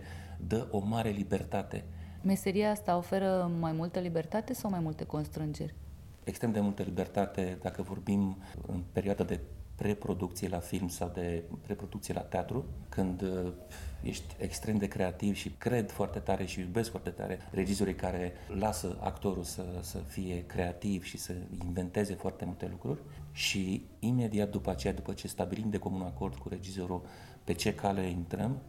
dă 0.48 0.68
o 0.72 0.80
mare 0.80 1.10
libertate. 1.10 1.84
Meseria 2.22 2.72
asta 2.72 2.98
oferă 2.98 3.52
mai 3.60 3.72
multă 3.72 4.00
libertate 4.00 4.54
sau 4.54 4.70
mai 4.70 4.80
multe 4.80 5.04
constrângeri? 5.04 5.76
Extrem 6.24 6.52
de 6.52 6.60
multă 6.60 6.84
libertate 6.84 7.58
dacă 7.62 7.82
vorbim 7.82 8.38
în 8.68 8.84
perioada 8.92 9.24
de 9.24 9.40
preproducție 9.76 10.48
la 10.48 10.60
film 10.60 10.88
sau 10.88 11.12
de 11.14 11.44
preproducție 11.62 12.14
la 12.14 12.22
teatru, 12.22 12.66
când 12.90 13.22
uh, 13.22 13.54
ești 14.02 14.36
extrem 14.38 14.78
de 14.78 14.88
creativ 14.88 15.36
și 15.36 15.50
cred 15.50 15.92
foarte 15.92 16.20
tare 16.20 16.46
și 16.46 16.60
iubesc 16.60 16.90
foarte 16.90 17.10
tare 17.10 17.40
regizorii 17.52 17.96
care 17.96 18.34
lasă 18.48 18.98
actorul 19.00 19.44
să, 19.44 19.64
să 19.82 19.98
fie 19.98 20.46
creativ 20.46 21.04
și 21.04 21.18
să 21.18 21.34
inventeze 21.66 22.14
foarte 22.14 22.46
multe 22.46 22.68
lucruri 22.72 23.00
și 23.32 23.86
imediat 24.00 24.50
după 24.50 24.70
aceea, 24.70 24.94
după 24.94 25.14
ce 25.14 25.28
stabilim 25.28 25.70
de 25.70 25.78
comun 25.78 26.02
acord 26.02 26.36
cu 26.36 26.50
regizorul 26.50 27.02
pe 27.44 27.54
ce 27.54 27.76
cale 27.76 28.10
intrăm, 28.10 28.62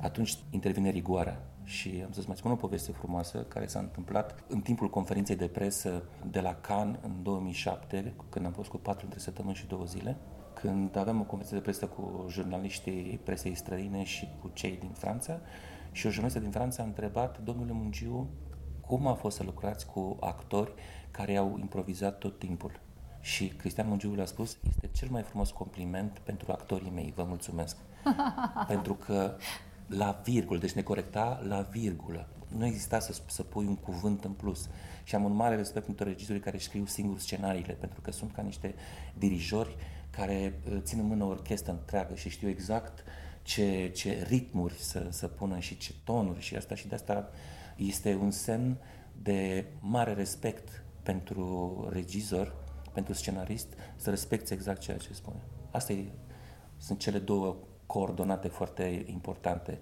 atunci 0.00 0.38
intervine 0.50 0.90
rigoarea. 0.90 1.48
Și 1.64 2.02
am 2.04 2.12
să-ți 2.12 2.26
mai 2.26 2.36
spun 2.36 2.50
o 2.50 2.56
poveste 2.56 2.92
frumoasă 2.92 3.38
care 3.38 3.66
s-a 3.66 3.78
întâmplat 3.78 4.44
în 4.48 4.60
timpul 4.60 4.90
conferinței 4.90 5.36
de 5.36 5.46
presă 5.46 6.02
de 6.30 6.40
la 6.40 6.54
Cannes 6.54 6.98
în 7.02 7.22
2007, 7.22 8.14
când 8.28 8.46
am 8.46 8.52
fost 8.52 8.70
cu 8.70 8.76
patru 8.76 9.04
între 9.04 9.18
săptămâni 9.18 9.54
și 9.54 9.66
două 9.66 9.84
zile 9.84 10.16
când 10.54 10.96
aveam 10.96 11.20
o 11.20 11.24
conferință 11.24 11.54
de 11.54 11.60
presă 11.60 11.86
cu 11.86 12.26
jurnaliștii 12.28 13.20
presei 13.24 13.54
străine 13.54 14.04
și 14.04 14.28
cu 14.40 14.50
cei 14.52 14.76
din 14.76 14.90
Franța 14.92 15.40
și 15.92 16.06
o 16.06 16.10
jurnalistă 16.10 16.40
din 16.40 16.50
Franța 16.50 16.82
a 16.82 16.86
întrebat, 16.86 17.40
domnule 17.40 17.72
Mungiu, 17.72 18.28
cum 18.80 19.06
a 19.06 19.14
fost 19.14 19.36
să 19.36 19.42
lucrați 19.42 19.86
cu 19.86 20.16
actori 20.20 20.72
care 21.10 21.36
au 21.36 21.56
improvizat 21.60 22.18
tot 22.18 22.38
timpul? 22.38 22.80
Și 23.20 23.48
Cristian 23.48 23.88
Mungiu 23.88 24.14
le-a 24.14 24.24
spus, 24.24 24.58
este 24.68 24.86
cel 24.86 25.08
mai 25.10 25.22
frumos 25.22 25.50
compliment 25.50 26.18
pentru 26.18 26.52
actorii 26.52 26.90
mei, 26.90 27.12
vă 27.16 27.24
mulțumesc. 27.24 27.76
pentru 28.66 28.94
că 28.94 29.36
la 29.86 30.20
virgulă, 30.24 30.58
deci 30.58 30.72
ne 30.72 30.82
corecta 30.82 31.42
la 31.48 31.60
virgulă. 31.60 32.28
Nu 32.48 32.66
exista 32.66 32.98
să, 32.98 33.20
să 33.26 33.42
pui 33.42 33.66
un 33.66 33.76
cuvânt 33.76 34.24
în 34.24 34.32
plus. 34.32 34.68
Și 35.04 35.14
am 35.14 35.24
un 35.24 35.34
mare 35.34 35.56
respect 35.56 35.84
pentru 35.84 36.04
regizorii 36.04 36.40
care 36.40 36.58
scriu 36.58 36.86
singur 36.86 37.18
scenariile, 37.18 37.72
pentru 37.72 38.00
că 38.00 38.10
sunt 38.10 38.32
ca 38.32 38.42
niște 38.42 38.74
dirijori 39.18 39.76
care 40.10 40.60
uh, 40.70 40.78
țin 40.82 40.98
în 40.98 41.06
mână 41.06 41.24
o 41.24 41.28
orchestră 41.28 41.72
întreagă 41.72 42.14
și 42.14 42.28
știu 42.28 42.48
exact 42.48 43.04
ce, 43.42 43.90
ce 43.94 44.24
ritmuri 44.28 44.74
să, 44.74 45.06
să 45.10 45.28
pună 45.28 45.58
și 45.58 45.76
ce 45.76 45.94
tonuri 46.04 46.40
și 46.40 46.56
asta 46.56 46.74
și 46.74 46.88
de 46.88 46.94
asta 46.94 47.28
este 47.76 48.14
un 48.14 48.30
semn 48.30 48.76
de 49.22 49.66
mare 49.80 50.12
respect 50.12 50.84
pentru 51.02 51.88
regizor, 51.92 52.54
pentru 52.92 53.12
scenarist, 53.12 53.66
să 53.96 54.10
respecte 54.10 54.54
exact 54.54 54.80
ceea 54.80 54.96
ce 54.96 55.12
spune. 55.12 55.42
Asta 55.70 55.92
e, 55.92 56.04
sunt 56.76 56.98
cele 56.98 57.18
două 57.18 57.56
coordonate 57.86 58.48
foarte 58.48 59.04
importante, 59.06 59.78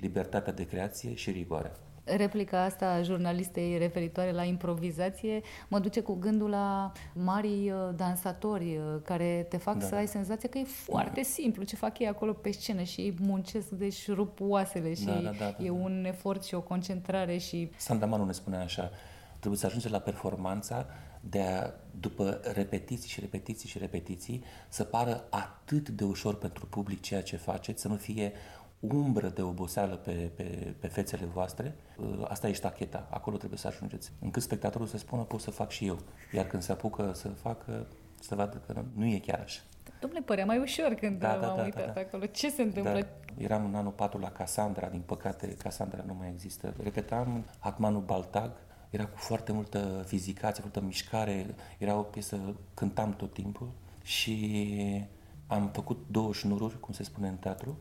libertatea 0.00 0.52
de 0.52 0.66
creație 0.66 1.14
și 1.14 1.30
rigoarea 1.30 1.72
replica 2.16 2.62
asta 2.62 2.90
a 2.90 3.02
jurnalistei 3.02 3.78
referitoare 3.78 4.32
la 4.32 4.44
improvizație 4.44 5.40
mă 5.68 5.78
duce 5.78 6.00
cu 6.00 6.14
gândul 6.14 6.48
la 6.48 6.92
mari 7.12 7.70
uh, 7.70 7.88
dansatori 7.96 8.76
uh, 8.76 9.00
care 9.04 9.46
te 9.48 9.56
fac 9.56 9.76
da. 9.76 9.86
să 9.86 9.94
ai 9.94 10.06
senzația 10.06 10.48
că 10.48 10.58
e 10.58 10.64
foarte 10.64 11.20
da. 11.20 11.22
simplu 11.22 11.62
ce 11.62 11.76
fac 11.76 11.98
ei 11.98 12.06
acolo 12.06 12.32
pe 12.32 12.50
scenă 12.50 12.82
și 12.82 13.00
ei 13.00 13.14
muncesc, 13.20 13.68
deci 13.68 14.10
rup 14.10 14.38
oasele 14.40 14.94
și 14.94 15.04
da, 15.04 15.12
da, 15.12 15.20
da, 15.20 15.30
da, 15.38 15.64
e 15.64 15.66
da. 15.66 15.72
un 15.72 16.04
efort 16.06 16.44
și 16.44 16.54
o 16.54 16.60
concentrare 16.60 17.38
și... 17.38 17.70
Sandamanu 17.76 18.24
ne 18.24 18.32
spune 18.32 18.56
așa, 18.56 18.90
trebuie 19.38 19.60
să 19.60 19.66
ajunge 19.66 19.88
la 19.88 19.98
performanța 19.98 20.86
de 21.30 21.42
a, 21.42 21.70
după 22.00 22.40
repetiții 22.54 23.08
și 23.08 23.20
repetiții 23.20 23.68
și 23.68 23.78
repetiții, 23.78 24.44
să 24.68 24.84
pară 24.84 25.24
atât 25.30 25.88
de 25.88 26.04
ușor 26.04 26.34
pentru 26.38 26.66
public 26.66 27.00
ceea 27.00 27.22
ce 27.22 27.36
faceți, 27.36 27.80
să 27.80 27.88
nu 27.88 27.94
fie 27.94 28.32
umbră 28.80 29.28
de 29.28 29.42
oboseală 29.42 29.94
pe, 29.94 30.30
pe, 30.34 30.74
pe 30.80 30.86
fețele 30.86 31.24
voastre, 31.24 31.76
ă, 32.20 32.26
asta 32.28 32.48
e 32.48 32.52
ștacheta, 32.52 33.06
acolo 33.10 33.36
trebuie 33.36 33.58
să 33.58 33.66
ajungeți. 33.66 34.12
Încât 34.20 34.42
spectatorul 34.42 34.86
să 34.86 34.98
spună, 34.98 35.22
pot 35.22 35.40
să 35.40 35.50
fac 35.50 35.70
și 35.70 35.86
eu. 35.86 35.98
Iar 36.32 36.46
când 36.46 36.62
se 36.62 36.72
apucă 36.72 37.12
să 37.14 37.28
facă, 37.28 37.86
să 38.20 38.34
vadă 38.34 38.62
că 38.66 38.82
nu 38.94 39.06
e 39.06 39.18
chiar 39.18 39.40
așa. 39.40 39.60
Domnule, 40.00 40.22
părea 40.22 40.44
mai 40.44 40.58
ușor 40.58 40.94
când 40.94 41.18
da, 41.18 41.38
da, 41.40 41.46
m-am 41.46 41.56
da, 41.56 41.62
uitat 41.62 41.86
da, 41.86 41.92
da. 41.92 42.00
acolo. 42.00 42.26
Ce 42.26 42.50
se 42.50 42.62
întâmplă? 42.62 43.00
Da. 43.00 43.06
Eram 43.44 43.64
în 43.64 43.74
anul 43.74 43.92
4 43.92 44.18
la 44.18 44.30
Cassandra, 44.30 44.88
din 44.88 45.00
păcate 45.00 45.54
Cassandra 45.54 46.02
nu 46.06 46.14
mai 46.14 46.28
există. 46.32 46.74
Repetam 46.82 47.44
Atmanul 47.58 48.00
Baltag, 48.00 48.50
era 48.90 49.06
cu 49.06 49.16
foarte 49.16 49.52
multă 49.52 50.04
fizicație, 50.06 50.62
multă 50.62 50.80
mișcare, 50.80 51.54
era 51.78 51.98
o 51.98 52.02
piesă, 52.02 52.56
cântam 52.74 53.14
tot 53.14 53.32
timpul 53.32 53.70
și 54.02 55.06
am 55.46 55.70
făcut 55.72 56.06
două 56.10 56.32
șnururi, 56.32 56.80
cum 56.80 56.94
se 56.94 57.02
spune 57.02 57.28
în 57.28 57.36
teatru, 57.36 57.78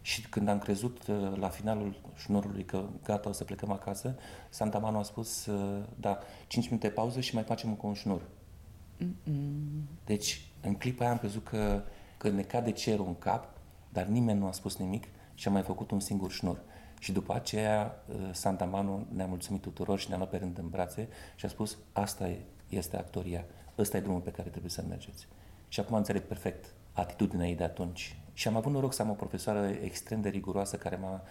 și 0.00 0.28
când 0.28 0.48
am 0.48 0.58
crezut 0.58 1.06
uh, 1.06 1.32
la 1.36 1.48
finalul 1.48 2.00
șnurului 2.16 2.64
că 2.64 2.84
gata, 3.02 3.28
o 3.28 3.32
să 3.32 3.44
plecăm 3.44 3.70
acasă, 3.70 4.16
Santa 4.48 4.78
Manu 4.78 4.98
a 4.98 5.02
spus, 5.02 5.46
uh, 5.46 5.82
da, 5.96 6.18
5 6.46 6.68
minute 6.68 6.88
pauză 6.88 7.20
și 7.20 7.34
mai 7.34 7.42
facem 7.42 7.68
încă 7.68 7.86
un 7.86 7.94
șnur. 7.94 8.22
Mm-mm. 8.98 9.82
Deci, 10.04 10.46
în 10.60 10.74
clipa 10.74 11.02
aia 11.02 11.12
am 11.12 11.18
crezut 11.18 11.44
că, 11.44 11.82
că 12.16 12.28
ne 12.28 12.42
cade 12.42 12.70
cerul 12.70 13.06
în 13.06 13.18
cap, 13.18 13.48
dar 13.92 14.06
nimeni 14.06 14.38
nu 14.38 14.46
a 14.46 14.52
spus 14.52 14.76
nimic 14.76 15.04
și 15.34 15.46
am 15.46 15.52
mai 15.52 15.62
făcut 15.62 15.90
un 15.90 16.00
singur 16.00 16.30
șnur. 16.30 16.60
Și 17.04 17.12
după 17.12 17.34
aceea, 17.34 18.02
uh, 18.06 18.28
Santa 18.32 18.64
Manu 18.64 19.06
ne-a 19.08 19.26
mulțumit 19.26 19.62
tuturor 19.62 19.98
și 19.98 20.08
ne-a 20.08 20.16
luat 20.16 20.30
pe 20.30 20.36
rând 20.36 20.58
în 20.58 20.68
brațe 20.68 21.08
și 21.34 21.44
a 21.44 21.48
spus, 21.48 21.78
asta 21.92 22.28
e, 22.28 22.38
este 22.68 22.96
actoria, 22.96 23.44
ăsta 23.78 23.96
e 23.96 24.00
drumul 24.00 24.20
pe 24.20 24.30
care 24.30 24.48
trebuie 24.48 24.70
să 24.70 24.84
mergeți. 24.88 25.28
Și 25.68 25.80
acum 25.80 25.96
înțeleg 25.96 26.22
perfect 26.22 26.74
atitudinea 26.92 27.46
ei 27.46 27.54
de 27.54 27.64
atunci 27.64 28.16
și 28.32 28.48
am 28.48 28.56
avut 28.56 28.72
noroc 28.72 28.92
să 28.92 29.02
am 29.02 29.10
o 29.10 29.12
profesoară 29.12 29.66
extrem 29.66 30.20
de 30.20 30.28
riguroasă 30.28 30.76
care 30.76 30.96
m-a, 30.96 31.22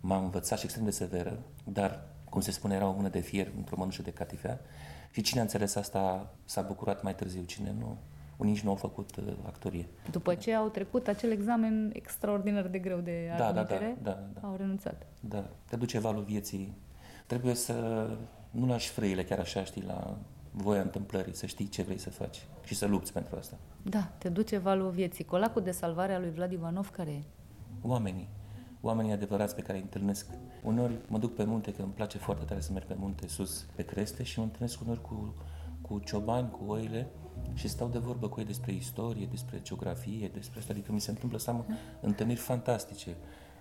m-a 0.00 0.16
învățat 0.16 0.58
și 0.58 0.64
extrem 0.64 0.84
de 0.84 0.90
severă, 0.90 1.38
dar, 1.64 2.04
cum 2.30 2.40
se 2.40 2.50
spune, 2.50 2.74
era 2.74 2.88
o 2.88 2.92
mână 2.92 3.08
de 3.08 3.20
fier 3.20 3.52
într-o 3.56 3.76
mănușă 3.78 4.02
de 4.02 4.12
catifea. 4.12 4.60
Și 5.10 5.22
cine 5.22 5.40
a 5.40 5.42
înțeles 5.42 5.74
asta 5.74 6.34
s-a 6.44 6.62
bucurat 6.62 7.02
mai 7.02 7.14
târziu, 7.14 7.42
cine 7.42 7.74
nu, 7.78 7.96
unii 8.42 8.52
nici 8.52 8.62
nu 8.62 8.70
au 8.70 8.76
făcut 8.76 9.16
uh, 9.16 9.24
actorie. 9.46 9.88
După 10.10 10.34
ce 10.34 10.54
au 10.54 10.68
trecut 10.68 11.08
acel 11.08 11.30
examen 11.30 11.90
extraordinar 11.92 12.66
de 12.66 12.78
greu 12.78 12.98
de 12.98 13.30
admitere, 13.38 13.98
da, 14.02 14.10
da, 14.10 14.16
da, 14.16 14.22
da, 14.32 14.40
da. 14.40 14.48
au 14.48 14.56
renunțat. 14.56 15.06
Da, 15.20 15.50
te 15.68 15.76
duce 15.76 15.98
valul 15.98 16.22
vieții 16.22 16.76
trebuie 17.26 17.54
să 17.54 18.08
nu 18.50 18.66
lași 18.66 18.90
frâile 18.90 19.24
chiar 19.24 19.38
așa, 19.38 19.64
știi, 19.64 19.82
la 19.82 20.18
voia 20.50 20.80
întâmplării, 20.80 21.34
să 21.34 21.46
știi 21.46 21.68
ce 21.68 21.82
vrei 21.82 21.98
să 21.98 22.10
faci 22.10 22.46
și 22.64 22.74
să 22.74 22.86
lupți 22.86 23.12
pentru 23.12 23.36
asta. 23.36 23.56
Da, 23.82 24.12
te 24.18 24.28
duce 24.28 24.58
valul 24.58 24.90
vieții. 24.90 25.24
Colacul 25.24 25.62
de 25.62 25.70
salvare 25.70 26.14
a 26.14 26.18
lui 26.18 26.30
Vlad 26.30 26.52
Ivanov 26.52 26.90
care 26.90 27.10
e? 27.10 27.22
Oamenii, 27.82 28.28
oamenii 28.80 29.12
adevărați 29.12 29.54
pe 29.54 29.60
care 29.60 29.76
îi 29.76 29.82
întâlnesc. 29.82 30.26
Uneori 30.62 30.98
mă 31.08 31.18
duc 31.18 31.34
pe 31.34 31.44
munte, 31.44 31.72
că 31.72 31.82
îmi 31.82 31.92
place 31.92 32.18
foarte 32.18 32.44
tare 32.44 32.60
să 32.60 32.72
merg 32.72 32.86
pe 32.86 32.94
munte 32.98 33.28
sus, 33.28 33.66
pe 33.76 33.84
creste 33.84 34.22
și 34.22 34.38
mă 34.38 34.44
întâlnesc 34.44 34.80
uneori 34.80 35.00
cu, 35.00 35.34
cu 35.80 35.98
ciobani, 35.98 36.50
cu 36.50 36.64
oile 36.66 37.06
și 37.54 37.68
stau 37.68 37.88
de 37.88 37.98
vorbă 37.98 38.28
cu 38.28 38.40
ei 38.40 38.46
despre 38.46 38.72
istorie, 38.72 39.26
despre 39.30 39.60
geografie, 39.62 40.30
despre 40.34 40.58
asta. 40.58 40.72
Adică 40.72 40.92
mi 40.92 41.00
se 41.00 41.10
întâmplă 41.10 41.38
să 41.38 41.50
am 41.50 41.66
întâlniri 42.00 42.38
fantastice 42.38 43.16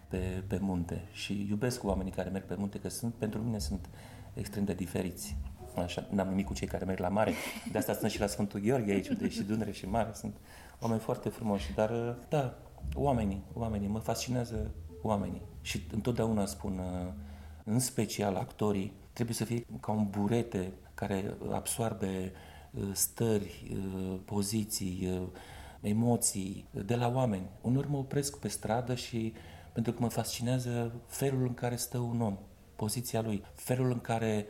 pe, 0.07 0.43
pe 0.47 0.57
munte 0.61 1.07
și 1.11 1.45
iubesc 1.49 1.83
oamenii 1.83 2.11
care 2.11 2.29
merg 2.29 2.45
pe 2.45 2.55
munte, 2.57 2.79
că 2.79 2.89
sunt, 2.89 3.13
pentru 3.13 3.41
mine 3.41 3.59
sunt 3.59 3.89
extrem 4.33 4.63
de 4.63 4.73
diferiți. 4.73 5.37
Așa, 5.75 6.07
n-am 6.09 6.27
nimic 6.27 6.45
cu 6.45 6.53
cei 6.53 6.67
care 6.67 6.85
merg 6.85 6.99
la 6.99 7.09
mare. 7.09 7.33
De 7.71 7.77
asta 7.77 7.93
sunt 7.93 8.11
și 8.11 8.19
la 8.19 8.27
Sfântul 8.27 8.59
Gheorghe 8.59 8.91
aici, 8.91 9.09
unde 9.09 9.29
și 9.29 9.43
Dunăre 9.43 9.71
și 9.71 9.85
Mare. 9.85 10.09
Sunt 10.13 10.35
oameni 10.79 10.99
foarte 10.99 11.29
frumoși. 11.29 11.73
Dar, 11.73 12.17
da, 12.29 12.57
oamenii, 12.93 13.43
oamenii, 13.53 13.87
mă 13.87 13.99
fascinează 13.99 14.71
oamenii. 15.01 15.41
Și 15.61 15.81
întotdeauna 15.91 16.45
spun, 16.45 16.81
în 17.63 17.79
special 17.79 18.35
actorii, 18.35 18.93
trebuie 19.13 19.35
să 19.35 19.45
fie 19.45 19.65
ca 19.79 19.91
un 19.91 20.07
burete 20.09 20.71
care 20.93 21.33
absoarbe 21.51 22.07
uh, 22.07 22.50
stări, 22.93 23.71
uh, 23.73 24.19
poziții, 24.25 25.07
uh, 25.11 25.27
emoții 25.81 26.65
de 26.85 26.95
la 26.95 27.11
oameni. 27.13 27.49
Uneori 27.61 27.89
mă 27.89 27.97
opresc 27.97 28.39
pe 28.39 28.47
stradă 28.47 28.95
și 28.95 29.33
pentru 29.73 29.91
că 29.91 30.01
mă 30.01 30.07
fascinează 30.07 30.91
felul 31.07 31.41
în 31.41 31.53
care 31.53 31.75
stă 31.75 31.97
un 31.97 32.21
om, 32.21 32.37
poziția 32.75 33.21
lui, 33.21 33.43
felul 33.55 33.91
în 33.91 33.99
care 33.99 34.45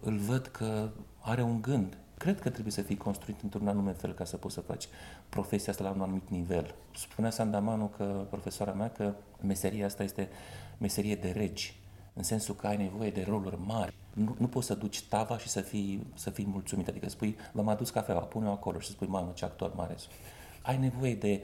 îl 0.00 0.16
văd 0.16 0.46
că 0.46 0.90
are 1.20 1.42
un 1.42 1.62
gând. 1.62 1.98
Cred 2.18 2.40
că 2.40 2.50
trebuie 2.50 2.72
să 2.72 2.82
fii 2.82 2.96
construit 2.96 3.40
într-un 3.42 3.68
anume 3.68 3.92
fel 3.92 4.12
ca 4.12 4.24
să 4.24 4.36
poți 4.36 4.54
să 4.54 4.60
faci 4.60 4.88
profesia 5.28 5.72
asta 5.72 5.84
la 5.84 5.90
un 5.90 6.00
anumit 6.00 6.28
nivel. 6.28 6.74
Spunea 6.94 7.30
Sandamanu, 7.30 7.86
că 7.86 8.26
profesoara 8.30 8.72
mea, 8.72 8.90
că 8.90 9.14
meseria 9.40 9.86
asta 9.86 10.02
este 10.02 10.28
meserie 10.78 11.14
de 11.14 11.30
regi, 11.30 11.80
în 12.12 12.22
sensul 12.22 12.54
că 12.54 12.66
ai 12.66 12.76
nevoie 12.76 13.10
de 13.10 13.24
roluri 13.28 13.58
mari. 13.66 13.94
Nu, 14.16 14.36
nu 14.38 14.46
poți 14.46 14.66
să 14.66 14.74
duci 14.74 15.02
tava 15.02 15.38
și 15.38 15.48
să 15.48 15.60
fii, 15.60 16.06
să 16.14 16.30
fii 16.30 16.46
mulțumit, 16.46 16.88
adică 16.88 17.08
spui, 17.08 17.36
v-am 17.52 17.68
adus 17.68 17.90
cafeaua, 17.90 18.20
pune-o 18.20 18.50
acolo 18.50 18.78
și 18.78 18.90
spui, 18.90 19.06
mamă, 19.06 19.32
ce 19.34 19.44
actor 19.44 19.74
mare 19.74 19.94
sunt. 19.96 20.12
Ai 20.62 20.78
nevoie 20.78 21.14
de 21.14 21.42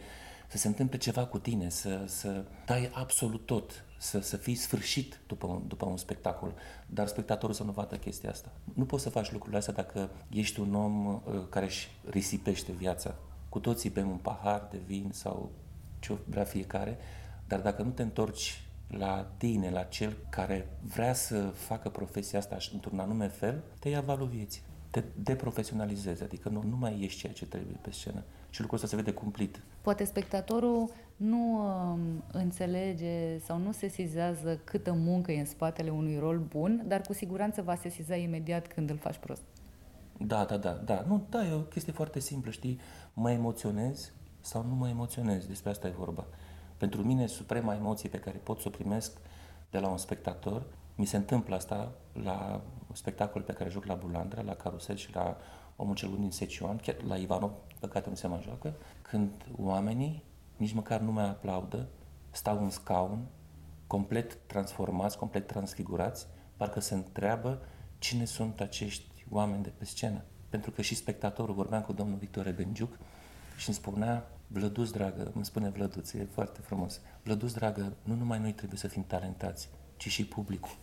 să 0.49 0.59
se 0.59 0.67
întâmple 0.69 0.99
ceva 0.99 1.27
cu 1.27 1.39
tine, 1.39 1.69
să, 1.69 2.05
să 2.07 2.45
dai 2.67 2.91
absolut 2.95 3.47
tot, 3.47 3.85
să, 3.99 4.21
să 4.21 4.37
fii 4.37 4.55
sfârșit 4.55 5.21
după 5.27 5.47
un, 5.47 5.63
după 5.67 5.87
un 5.87 5.97
spectacol, 5.97 6.55
dar 6.87 7.07
spectatorul 7.07 7.55
să 7.55 7.63
nu 7.63 7.73
vadă 7.73 7.97
chestia 7.97 8.31
asta. 8.31 8.49
Nu 8.75 8.85
poți 8.85 9.03
să 9.03 9.11
faci 9.11 9.33
lucrurile 9.33 9.59
astea 9.59 9.75
dacă 9.75 10.11
ești 10.29 10.61
un 10.61 10.75
om 10.75 11.07
uh, 11.07 11.21
care 11.49 11.65
își 11.65 11.91
risipește 12.11 12.73
viața. 12.73 13.15
Cu 13.49 13.59
toții 13.61 13.91
bem 13.91 14.11
un 14.11 14.17
pahar 14.17 14.69
de 14.71 14.79
vin 14.87 15.11
sau 15.13 15.51
ce 15.99 16.17
vrea 16.25 16.45
fiecare, 16.45 16.99
dar 17.47 17.61
dacă 17.61 17.83
nu 17.83 17.91
te 17.91 18.03
întorci 18.03 18.65
la 18.99 19.33
tine, 19.37 19.71
la 19.71 19.83
cel 19.83 20.17
care 20.29 20.69
vrea 20.95 21.13
să 21.13 21.41
facă 21.41 21.89
profesia 21.89 22.39
asta 22.39 22.57
într-un 22.73 22.99
anume 22.99 23.29
fel, 23.29 23.63
te 23.79 23.89
ia 23.89 24.01
valul 24.01 24.27
vieții. 24.27 24.63
Te 24.91 25.03
deprofesionalizezi, 25.23 26.23
adică 26.23 26.49
nu, 26.49 26.63
nu 26.69 26.77
mai 26.77 27.01
ești 27.03 27.21
ceea 27.21 27.33
ce 27.33 27.47
trebuie 27.47 27.77
pe 27.81 27.91
scenă. 27.91 28.23
Și 28.51 28.61
lucrul 28.61 28.79
ăsta 28.79 28.97
se 28.97 29.03
vede 29.03 29.13
cumplit. 29.13 29.63
Poate 29.81 30.05
spectatorul 30.05 30.91
nu 31.17 31.59
uh, 31.59 31.99
înțelege 32.33 33.39
sau 33.39 33.59
nu 33.59 33.73
sesizează 33.73 34.61
câtă 34.65 34.93
muncă 34.93 35.33
e 35.33 35.39
în 35.39 35.47
spatele 35.47 35.91
unui 35.91 36.19
rol 36.19 36.39
bun, 36.39 36.85
dar 36.87 37.01
cu 37.01 37.13
siguranță 37.13 37.63
va 37.63 37.75
sesiza 37.75 38.15
imediat 38.17 38.67
când 38.67 38.91
îl 38.91 38.97
faci 38.97 39.17
prost. 39.17 39.43
Da, 40.19 40.45
da, 40.45 40.57
da, 40.57 40.73
da. 40.73 41.05
Nu, 41.09 41.27
da, 41.31 41.47
e 41.47 41.53
o 41.53 41.61
chestie 41.61 41.93
foarte 41.93 42.21
simplă, 42.21 42.51
știi? 42.51 42.81
Mă 43.15 43.31
emoționez 43.31 44.13
sau 44.41 44.65
nu 44.69 44.75
mă 44.75 44.89
emoționez, 44.89 45.47
despre 45.47 45.71
asta 45.71 45.87
e 45.87 45.91
vorba. 45.91 46.27
Pentru 46.83 47.03
mine, 47.03 47.27
suprema 47.27 47.75
emoție 47.75 48.09
pe 48.09 48.19
care 48.19 48.39
pot 48.39 48.61
să 48.61 48.69
o 48.69 48.71
primesc 48.71 49.13
de 49.71 49.79
la 49.79 49.89
un 49.89 49.97
spectator, 49.97 50.63
mi 50.95 51.05
se 51.05 51.17
întâmplă 51.17 51.55
asta 51.55 51.93
la 52.13 52.61
spectacol 52.93 53.43
pe 53.43 53.53
care 53.53 53.71
joc 53.71 53.85
la 53.85 53.95
Bulandra, 53.95 54.43
la 54.43 54.55
Carusel 54.55 54.97
și 54.97 55.15
la 55.15 55.37
Omul 55.77 55.95
cel 55.95 56.09
bun 56.09 56.21
din 56.21 56.31
Secioan, 56.31 56.77
chiar 56.77 57.03
la 57.03 57.17
Ivanov, 57.17 57.51
păcate 57.81 58.09
nu 58.09 58.15
se 58.15 58.27
mai 58.27 58.41
joacă, 58.43 58.75
când 59.03 59.31
oamenii 59.57 60.25
nici 60.57 60.73
măcar 60.73 61.01
nu 61.01 61.13
mai 61.13 61.29
aplaudă, 61.29 61.89
stau 62.31 62.63
în 62.63 62.71
scaun, 62.71 63.27
complet 63.87 64.39
transformați, 64.47 65.19
complet 65.19 65.47
transfigurați, 65.47 66.27
parcă 66.57 66.81
se 66.81 66.95
întreabă 66.95 67.63
cine 67.99 68.25
sunt 68.25 68.61
acești 68.61 69.27
oameni 69.31 69.63
de 69.63 69.73
pe 69.79 69.85
scenă. 69.85 70.25
Pentru 70.49 70.71
că 70.71 70.83
și 70.83 70.95
spectatorul, 70.95 71.55
vorbeam 71.55 71.83
cu 71.83 71.93
domnul 71.93 72.19
Victor 72.19 72.45
Rebengiuc 72.45 72.99
și 73.57 73.69
îmi 73.69 73.77
spunea, 73.77 74.27
Vlăduț, 74.53 74.91
dragă, 74.91 75.31
îmi 75.35 75.45
spune 75.45 75.69
Vlăduț, 75.69 76.13
e 76.13 76.25
foarte 76.31 76.61
frumos, 76.61 77.01
Vlăduț, 77.23 77.53
dragă, 77.53 77.93
nu 78.03 78.15
numai 78.15 78.39
noi 78.39 78.53
trebuie 78.53 78.79
să 78.79 78.89
fim 78.89 79.05
talentați, 79.07 79.69
ci 79.97 80.09
și 80.09 80.25
publicul. 80.25 80.77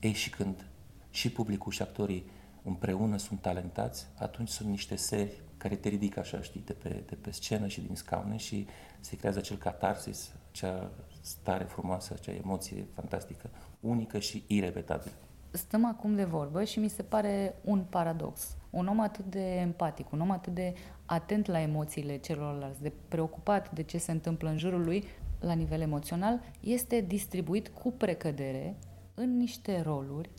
Ei, 0.00 0.12
și 0.12 0.30
când 0.30 0.66
și 1.10 1.30
publicul 1.30 1.72
și 1.72 1.82
actorii 1.82 2.30
împreună 2.62 3.16
sunt 3.16 3.40
talentați, 3.40 4.06
atunci 4.18 4.48
sunt 4.48 4.68
niște 4.68 4.96
seri 4.96 5.40
care 5.56 5.76
te 5.76 5.88
ridică 5.88 6.20
așa, 6.20 6.40
știi, 6.40 6.62
de 6.64 6.72
pe, 6.72 7.02
de 7.06 7.14
pe 7.14 7.30
scenă 7.30 7.66
și 7.66 7.80
din 7.80 7.94
scaune 7.94 8.36
și 8.36 8.66
se 9.00 9.16
creează 9.16 9.38
acel 9.38 9.56
catarsis, 9.56 10.32
acea 10.50 10.90
stare 11.20 11.64
frumoasă, 11.64 12.14
acea 12.16 12.32
emoție 12.32 12.86
fantastică, 12.94 13.50
unică 13.80 14.18
și 14.18 14.44
irepetabilă. 14.46 15.14
Stăm 15.50 15.84
acum 15.84 16.14
de 16.14 16.24
vorbă 16.24 16.64
și 16.64 16.78
mi 16.78 16.88
se 16.88 17.02
pare 17.02 17.54
un 17.64 17.84
paradox. 17.90 18.56
Un 18.70 18.86
om 18.86 19.00
atât 19.00 19.24
de 19.24 19.54
empatic, 19.54 20.12
un 20.12 20.20
om 20.20 20.30
atât 20.30 20.54
de 20.54 20.74
atent 21.06 21.46
la 21.46 21.60
emoțiile 21.60 22.16
celorlalți, 22.16 22.82
de 22.82 22.92
preocupat 23.08 23.72
de 23.72 23.82
ce 23.82 23.98
se 23.98 24.12
întâmplă 24.12 24.48
în 24.48 24.58
jurul 24.58 24.84
lui 24.84 25.04
la 25.40 25.52
nivel 25.52 25.80
emoțional, 25.80 26.40
este 26.60 27.00
distribuit 27.00 27.68
cu 27.68 27.90
precădere 27.90 28.76
în 29.14 29.36
niște 29.36 29.80
roluri 29.80 30.30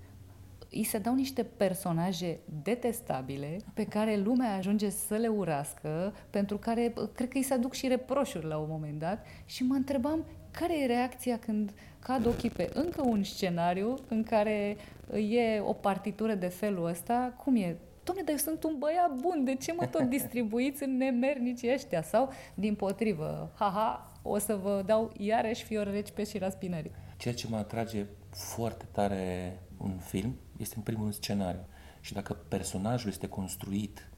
îi 0.72 0.84
se 0.84 0.98
dau 0.98 1.16
niște 1.16 1.44
personaje 1.44 2.40
detestabile 2.64 3.58
pe 3.74 3.86
care 3.86 4.18
lumea 4.18 4.56
ajunge 4.56 4.90
să 4.90 5.16
le 5.16 5.28
urască, 5.28 6.14
pentru 6.30 6.58
care 6.58 6.94
cred 7.14 7.30
că 7.30 7.38
îi 7.38 7.44
se 7.44 7.54
aduc 7.54 7.74
și 7.74 7.88
reproșuri 7.88 8.46
la 8.46 8.58
un 8.58 8.68
moment 8.70 9.00
dat 9.00 9.26
și 9.46 9.64
mă 9.64 9.74
întrebam 9.74 10.26
care 10.60 10.82
e 10.82 10.86
reacția 10.86 11.40
când 11.40 11.72
cad 12.00 12.26
ochii 12.26 12.50
pe 12.50 12.70
încă 12.74 13.02
un 13.06 13.24
scenariu 13.24 13.96
în 14.08 14.24
care 14.24 14.78
e 15.14 15.60
o 15.60 15.74
partitură 15.74 16.34
de 16.34 16.48
felul 16.48 16.86
ăsta, 16.86 17.34
cum 17.44 17.56
e? 17.56 17.76
Dom'le, 18.04 18.24
dar 18.24 18.30
eu 18.30 18.38
sunt 18.38 18.64
un 18.64 18.76
băiat 18.78 19.16
bun, 19.22 19.44
de 19.44 19.56
ce 19.56 19.74
mă 19.74 19.86
tot 19.86 20.02
distribuiți 20.18 20.84
în 20.84 20.98
nemernici 20.98 21.64
ăștia? 21.74 22.02
Sau, 22.02 22.32
din 22.54 22.76
potrivă, 22.76 23.52
haha, 23.56 24.12
o 24.22 24.38
să 24.38 24.56
vă 24.56 24.84
dau 24.86 25.12
iarăși 25.18 25.64
fior 25.64 25.92
reci 25.92 26.12
pe 26.12 26.24
și 26.24 26.38
raspinării. 26.38 26.92
Ceea 27.18 27.34
ce 27.34 27.48
mă 27.50 27.58
atrage 27.58 28.06
foarte 28.30 28.86
tare 28.92 29.60
un 29.78 29.98
film 29.98 30.36
este 30.58 30.74
în 30.78 30.82
primul 30.82 31.02
rând 31.02 31.14
scenariu. 31.14 31.66
Și 32.02 32.14
dacă 32.14 32.34
personajul 32.34 33.10
este 33.10 33.28
construit 33.28 34.10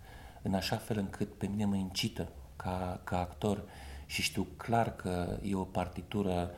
în 0.41 0.53
așa 0.53 0.75
fel 0.75 0.97
încât 0.97 1.33
pe 1.33 1.47
mine 1.47 1.65
mă 1.65 1.75
incită 1.75 2.31
ca, 2.55 3.01
ca 3.03 3.19
actor 3.19 3.63
și 4.09 4.21
știu 4.21 4.47
clar 4.57 4.95
că 4.95 5.39
e 5.41 5.55
o 5.55 5.63
partitură 5.63 6.51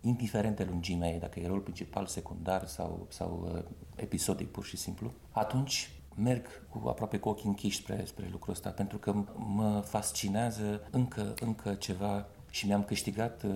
indiferent 0.00 0.56
de 0.56 0.64
lungimea 0.70 1.08
ei, 1.08 1.18
dacă 1.18 1.40
e 1.40 1.46
rol 1.46 1.60
principal, 1.60 2.06
secundar 2.06 2.66
sau, 2.66 3.06
sau 3.10 3.50
uh, 3.54 3.62
episodic 3.96 4.50
pur 4.50 4.64
și 4.64 4.76
simplu, 4.76 5.12
atunci 5.30 5.90
merg 6.14 6.46
cu 6.68 6.88
aproape 6.88 7.18
cu 7.18 7.28
ochii 7.28 7.48
închiși 7.48 7.76
spre, 7.76 8.04
spre 8.04 8.28
lucrul 8.30 8.52
ăsta, 8.52 8.70
pentru 8.70 8.98
că 8.98 9.14
mă 9.36 9.80
fascinează 9.86 10.88
încă, 10.90 11.34
încă 11.40 11.74
ceva 11.74 12.26
și 12.50 12.66
mi-am 12.66 12.84
câștigat, 12.84 13.42
uh, 13.42 13.50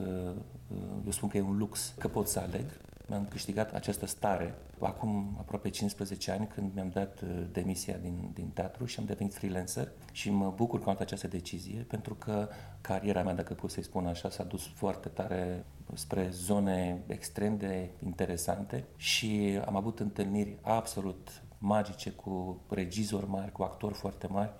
uh, 0.68 0.79
eu 1.05 1.11
spun 1.11 1.29
că 1.29 1.37
e 1.37 1.40
un 1.40 1.57
lux, 1.57 1.95
că 1.99 2.09
pot 2.09 2.29
să 2.29 2.38
aleg 2.40 2.81
mi-am 3.06 3.26
câștigat 3.30 3.74
această 3.74 4.06
stare 4.06 4.54
acum 4.80 5.36
aproape 5.38 5.68
15 5.68 6.30
ani 6.30 6.46
când 6.46 6.74
mi-am 6.74 6.88
dat 6.88 7.20
uh, 7.20 7.44
demisia 7.52 7.96
din, 7.96 8.30
din 8.32 8.48
teatru 8.48 8.84
și 8.84 8.98
am 8.98 9.04
devenit 9.04 9.34
freelancer 9.34 9.88
și 10.12 10.30
mă 10.30 10.52
bucur 10.56 10.78
că 10.78 10.84
am 10.88 10.94
luat 10.94 11.00
această 11.00 11.26
decizie 11.26 11.86
pentru 11.88 12.14
că 12.14 12.48
cariera 12.80 13.22
mea, 13.22 13.34
dacă 13.34 13.54
pot 13.54 13.70
să-i 13.70 13.82
spun 13.82 14.06
așa, 14.06 14.30
s-a 14.30 14.42
dus 14.42 14.66
foarte 14.74 15.08
tare 15.08 15.64
spre 15.94 16.28
zone 16.30 17.02
extrem 17.06 17.56
de 17.56 17.90
interesante 18.04 18.84
și 18.96 19.60
am 19.66 19.76
avut 19.76 20.00
întâlniri 20.00 20.58
absolut 20.60 21.42
magice 21.58 22.10
cu 22.10 22.60
regizori 22.68 23.28
mari, 23.28 23.52
cu 23.52 23.62
actori 23.62 23.94
foarte 23.94 24.26
mari 24.26 24.52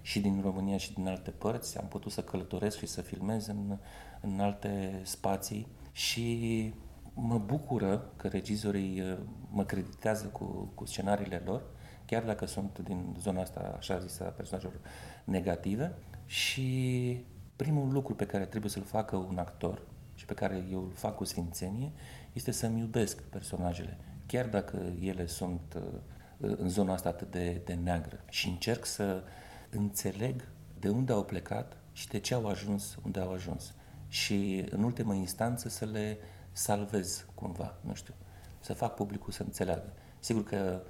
și 0.00 0.20
din 0.20 0.40
România 0.42 0.76
și 0.76 0.92
din 0.92 1.08
alte 1.08 1.30
părți. 1.30 1.78
Am 1.78 1.86
putut 1.88 2.12
să 2.12 2.22
călătoresc 2.22 2.78
și 2.78 2.86
să 2.86 3.00
filmez 3.00 3.46
în, 3.46 3.78
în 4.20 4.40
alte 4.40 5.00
spații 5.02 5.66
și 5.92 6.72
mă 7.14 7.38
bucură 7.38 8.12
că 8.16 8.28
regizorii 8.28 9.00
uh, 9.00 9.18
mă 9.50 9.64
creditează 9.64 10.26
cu, 10.26 10.70
cu 10.74 10.84
scenariile 10.84 11.42
lor, 11.44 11.62
chiar 12.06 12.22
dacă 12.22 12.46
sunt 12.46 12.78
din 12.78 13.16
zona 13.20 13.40
asta, 13.40 13.74
așa 13.78 13.98
zisă, 13.98 14.24
a 14.24 14.28
personajelor 14.28 14.80
negative. 15.24 15.94
Și 16.26 17.24
primul 17.56 17.92
lucru 17.92 18.14
pe 18.14 18.26
care 18.26 18.44
trebuie 18.44 18.70
să-l 18.70 18.82
facă 18.82 19.16
un 19.16 19.38
actor 19.38 19.82
și 20.14 20.24
pe 20.24 20.34
care 20.34 20.64
eu 20.70 20.82
îl 20.82 20.92
fac 20.94 21.16
cu 21.16 21.24
sfințenie 21.24 21.92
este 22.32 22.50
să-mi 22.50 22.80
iubesc 22.80 23.22
personajele. 23.22 23.98
chiar 24.26 24.46
dacă 24.46 24.78
ele 25.00 25.26
sunt 25.26 25.76
uh, 25.76 25.82
în 26.38 26.68
zona 26.68 26.92
asta 26.92 27.08
atât 27.08 27.30
de, 27.30 27.60
de 27.64 27.74
neagră 27.74 28.20
și 28.30 28.48
încerc 28.48 28.84
să 28.84 29.22
înțeleg 29.70 30.48
de 30.78 30.88
unde 30.88 31.12
au 31.12 31.24
plecat 31.24 31.76
și 31.92 32.08
de 32.08 32.18
ce 32.18 32.34
au 32.34 32.46
ajuns 32.46 32.98
unde 33.04 33.20
au 33.20 33.32
ajuns. 33.32 33.74
Și 34.08 34.64
în 34.70 34.82
ultimă 34.82 35.14
instanță 35.14 35.68
să 35.68 35.84
le 35.84 36.18
salvez 36.54 37.26
cumva, 37.34 37.74
nu 37.80 37.94
știu, 37.94 38.14
să 38.60 38.72
fac 38.72 38.94
publicul 38.94 39.32
să 39.32 39.42
înțeleagă. 39.42 39.92
Sigur 40.18 40.44
că 40.44 40.82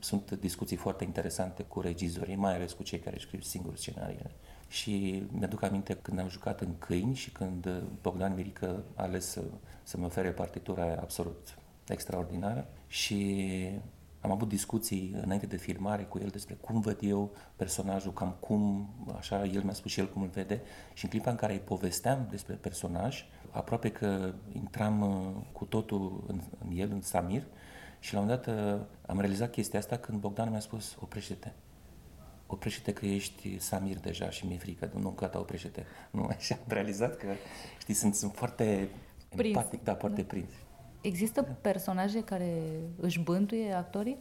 sunt 0.00 0.30
discuții 0.30 0.76
foarte 0.76 1.04
interesante 1.04 1.62
cu 1.62 1.80
regizorii, 1.80 2.34
mai 2.34 2.54
ales 2.54 2.72
cu 2.72 2.82
cei 2.82 2.98
care 2.98 3.18
scriu 3.18 3.40
singuri 3.40 3.78
scenariile. 3.78 4.30
Și 4.68 5.22
mi-aduc 5.30 5.62
aminte 5.62 5.94
când 5.94 6.18
am 6.18 6.28
jucat 6.28 6.60
în 6.60 6.78
Câini 6.78 7.14
și 7.14 7.30
când 7.30 7.82
Bogdan 8.00 8.34
Mirică 8.34 8.84
a 8.94 9.02
ales 9.02 9.26
să, 9.26 9.42
să-mi 9.82 10.04
ofere 10.04 10.30
partitura 10.30 10.96
absolut 11.00 11.58
extraordinară 11.88 12.66
și 12.86 13.46
am 14.20 14.30
avut 14.30 14.48
discuții 14.48 15.14
înainte 15.22 15.46
de 15.46 15.56
filmare 15.56 16.02
cu 16.02 16.18
el 16.18 16.28
despre 16.28 16.54
cum 16.54 16.80
văd 16.80 16.98
eu 17.00 17.30
personajul, 17.56 18.12
cam 18.12 18.36
cum, 18.40 18.88
așa, 19.16 19.44
el 19.44 19.62
mi-a 19.62 19.72
spus 19.72 19.90
și 19.90 20.00
el 20.00 20.12
cum 20.12 20.22
îl 20.22 20.28
vede 20.28 20.60
și 20.94 21.04
în 21.04 21.10
clipa 21.10 21.30
în 21.30 21.36
care 21.36 21.52
îi 21.52 21.58
povesteam 21.58 22.26
despre 22.30 22.54
personaj, 22.54 23.24
aproape 23.52 23.90
că 23.90 24.32
intram 24.52 25.00
uh, 25.00 25.42
cu 25.52 25.64
totul 25.64 26.24
în, 26.26 26.40
în 26.64 26.76
el, 26.76 26.90
în 26.90 27.00
Samir 27.00 27.42
și 27.98 28.14
la 28.14 28.20
un 28.20 28.26
dat 28.26 28.46
uh, 28.46 28.80
am 29.06 29.20
realizat 29.20 29.50
chestia 29.50 29.78
asta 29.78 29.96
când 29.96 30.20
Bogdan 30.20 30.50
mi-a 30.50 30.60
spus 30.60 30.96
oprește-te, 31.00 31.52
oprește-te 32.46 32.92
că 32.92 33.06
ești 33.06 33.58
Samir 33.58 33.98
deja 33.98 34.30
și 34.30 34.46
mi-e 34.46 34.58
frică, 34.58 34.90
nu, 34.94 35.10
gata, 35.10 35.38
oprește-te. 35.38 35.82
Nu, 36.10 36.28
și 36.38 36.52
am 36.52 36.58
realizat 36.66 37.16
că, 37.16 37.26
știi, 37.78 37.94
sunt, 37.94 38.14
sunt 38.14 38.32
foarte 38.34 38.88
prins. 39.36 39.56
empatic, 39.56 39.84
da, 39.84 39.94
foarte 39.94 40.20
da. 40.20 40.26
prins. 40.26 40.50
Există 41.00 41.42
personaje 41.60 42.24
care 42.24 42.62
își 43.00 43.20
bântuie 43.20 43.72
actorii? 43.72 44.18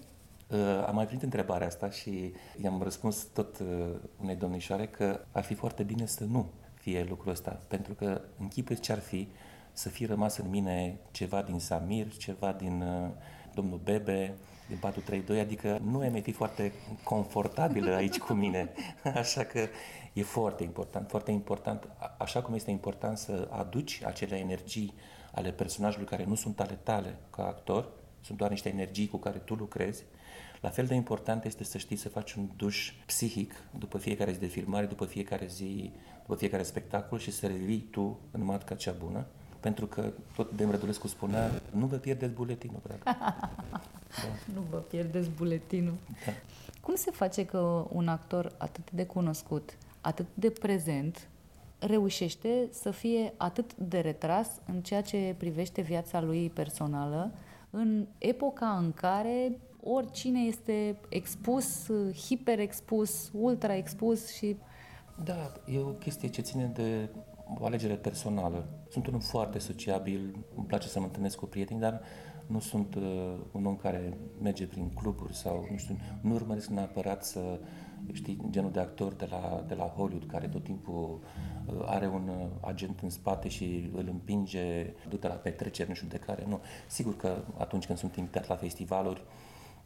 Uh, 0.48 0.84
am 0.88 0.96
mai 0.96 1.06
primit 1.06 1.24
întrebarea 1.24 1.68
asta 1.68 1.90
și 1.90 2.34
i-am 2.64 2.82
răspuns 2.82 3.24
tot 3.24 3.60
uh, 3.60 3.96
unei 4.22 4.36
domnișoare 4.36 4.88
că 4.88 5.20
ar 5.32 5.44
fi 5.44 5.54
foarte 5.54 5.84
bine 5.84 6.06
să 6.06 6.24
nu 6.24 6.50
fie 6.82 7.06
lucrul 7.10 7.32
ăsta, 7.32 7.60
pentru 7.68 7.94
că 7.94 8.22
închipui 8.40 8.80
ce 8.80 8.92
ar 8.92 9.00
fi? 9.00 9.28
Să 9.72 9.90
fi 9.90 10.06
rămas 10.06 10.38
în 10.38 10.50
mine 10.50 10.98
ceva 11.12 11.42
din 11.42 11.60
Samir, 11.60 12.18
ceva 12.18 12.52
din 12.52 12.82
uh, 12.82 13.10
domnul 13.54 13.80
Bebe, 13.84 14.34
din 14.68 14.78
432, 14.78 15.40
adică 15.40 15.80
nu 15.84 16.00
ai 16.00 16.22
fi 16.22 16.32
foarte 16.32 16.72
confortabilă 17.04 17.96
aici 17.96 18.18
cu 18.18 18.34
mine. 18.34 18.70
Așa 19.16 19.44
că 19.44 19.68
e 20.14 20.24
foarte 20.24 20.64
important, 20.64 21.10
foarte 21.10 21.32
important, 21.32 21.88
așa 22.18 22.42
cum 22.42 22.54
este 22.54 22.72
important 22.72 23.18
să 23.18 23.48
aduci 23.52 24.02
acele 24.04 24.36
energii 24.38 24.94
ale 25.32 25.52
personajului 25.52 26.08
care 26.08 26.24
nu 26.24 26.36
sunt 26.36 26.60
ale 26.60 26.80
tale 26.84 27.18
ca 27.30 27.48
actor, 27.48 27.90
sunt 28.22 28.38
doar 28.38 28.50
niște 28.50 28.70
energii 28.70 29.08
cu 29.08 29.18
care 29.18 29.38
tu 29.38 29.54
lucrezi, 29.54 30.04
la 30.62 30.70
fel 30.70 30.86
de 30.86 30.94
important 30.94 31.46
este 31.46 31.64
să 31.64 31.78
știi 31.78 31.96
să 31.96 32.10
faci 32.10 32.34
un 32.34 32.50
duș 32.56 32.94
psihic 33.06 33.54
după 33.78 33.98
fiecare 33.98 34.32
zi 34.32 34.40
de 34.40 34.46
filmare, 34.46 34.86
după 34.86 35.06
fiecare 35.06 35.46
zi, 35.46 35.92
după 36.22 36.36
fiecare 36.36 36.64
spectacol 36.64 37.20
și 37.20 37.32
să 37.32 37.48
revii 37.48 37.88
tu 37.92 38.20
în 38.32 38.44
matca 38.44 38.76
cea 38.76 38.96
bună 39.00 39.26
pentru 39.62 39.86
că 39.86 40.12
tot 40.36 40.52
de 40.52 40.68
Rădulescu 40.70 41.08
spunea, 41.08 41.52
nu 41.72 41.86
vă 41.86 41.96
pierdeți 41.96 42.34
buletinul, 42.34 42.80
dragă. 42.84 43.04
Da. 44.12 44.54
Nu 44.54 44.62
vă 44.70 44.78
pierdeți 44.78 45.30
buletinul. 45.30 45.94
Da. 46.26 46.32
Cum 46.82 46.96
se 46.96 47.12
face 47.12 47.46
că 47.46 47.88
un 47.92 48.08
actor 48.08 48.52
atât 48.58 48.92
de 48.92 49.06
cunoscut, 49.06 49.78
atât 50.02 50.26
de 50.34 50.50
prezent, 50.50 51.28
reușește 51.80 52.68
să 52.72 52.92
fie 52.92 53.34
atât 53.38 53.76
de 53.76 54.00
retras 54.00 54.50
în 54.66 54.82
ceea 54.82 55.02
ce 55.02 55.36
privește 55.38 55.82
viața 55.82 56.22
lui 56.22 56.50
personală, 56.50 57.32
în 57.70 58.06
epoca 58.18 58.78
în 58.78 58.94
care 58.94 59.58
oricine 59.84 60.40
este 60.40 60.96
expus, 61.10 61.90
hiperexpus, 62.26 63.30
ultra 63.34 63.76
expus 63.76 64.34
și... 64.34 64.56
Da, 65.24 65.52
e 65.66 65.80
o 65.80 65.86
chestie 65.86 66.30
ce 66.30 66.42
ține 66.42 66.66
de 66.66 67.10
o 67.60 67.66
alegere 67.66 67.96
personală. 67.96 68.66
Sunt 68.90 69.08
un 69.08 69.14
om 69.14 69.20
foarte 69.20 69.60
sociabil, 69.60 70.46
îmi 70.56 70.66
place 70.66 70.88
să 70.88 71.00
mă 71.00 71.06
întâlnesc 71.06 71.38
cu 71.38 71.46
prieteni, 71.46 71.80
dar 71.80 72.02
nu 72.48 72.60
sunt 72.60 72.96
uh, 72.96 73.34
un 73.52 73.66
om 73.66 73.76
care 73.76 74.18
merge 74.42 74.66
prin 74.66 74.90
cluburi 74.90 75.36
sau, 75.36 75.68
nu 75.72 75.78
știu, 75.78 75.98
nu 76.22 76.34
urmăresc 76.34 76.68
neapărat 76.68 77.24
să, 77.24 77.60
știi, 78.12 78.42
genul 78.50 78.72
de 78.72 78.80
actor 78.80 79.14
de 79.14 79.28
la, 79.30 79.64
de 79.68 79.74
la 79.74 79.84
Hollywood 79.84 80.26
care 80.32 80.48
tot 80.48 80.64
timpul 80.64 81.20
uh, 81.66 81.74
are 81.86 82.08
un 82.08 82.28
uh, 82.28 82.48
agent 82.62 83.00
în 83.00 83.10
spate 83.10 83.48
și 83.48 83.90
îl 83.94 84.08
împinge, 84.08 84.94
du-te 85.10 85.28
la 85.28 85.34
petreceri, 85.34 85.90
nu 85.90 85.96
știu 85.96 86.08
de 86.08 86.18
care, 86.18 86.46
nu. 86.48 86.60
Sigur 86.88 87.16
că 87.16 87.38
atunci 87.58 87.86
când 87.86 87.98
sunt 87.98 88.16
invitat 88.16 88.48
la 88.48 88.56
festivaluri, 88.56 89.22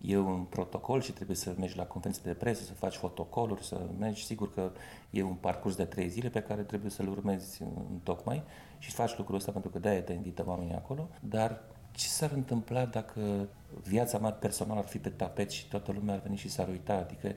e 0.02 0.18
un 0.18 0.44
protocol 0.44 1.02
și 1.02 1.12
trebuie 1.12 1.36
să 1.36 1.56
mergi 1.58 1.78
la 1.78 1.86
conferințe 1.86 2.22
de 2.24 2.34
presă, 2.34 2.64
să 2.64 2.74
faci 2.74 2.96
fotocoluri, 2.96 3.64
să 3.64 3.82
mergi. 4.00 4.26
Sigur 4.26 4.54
că 4.54 4.72
e 5.10 5.24
un 5.24 5.34
parcurs 5.34 5.76
de 5.76 5.86
trei 5.86 6.10
zile 6.10 6.30
pe 6.30 6.42
care 6.42 6.62
trebuie 6.62 6.92
să-l 6.92 7.08
urmezi 7.08 7.62
în 7.62 8.00
tocmai 8.04 8.44
și 8.78 8.92
faci 8.92 9.18
lucrul 9.18 9.36
ăsta 9.36 9.52
pentru 9.52 9.70
că 9.70 9.80
de-aia 9.80 10.02
te 10.02 10.14
invită 10.14 10.44
oamenii 10.48 10.76
acolo, 10.76 11.10
dar 11.20 11.62
ce 11.92 12.08
s-ar 12.08 12.32
întâmpla 12.32 12.86
dacă 12.86 13.48
viața 13.84 14.18
mea 14.18 14.32
personală 14.32 14.80
ar 14.80 14.86
fi 14.86 14.98
pe 14.98 15.10
tapet 15.10 15.52
și 15.52 15.68
toată 15.68 15.92
lumea 15.92 16.14
ar 16.14 16.22
veni 16.22 16.38
și 16.38 16.50
s-ar 16.50 16.68
uita? 16.68 16.94
Adică 16.94 17.32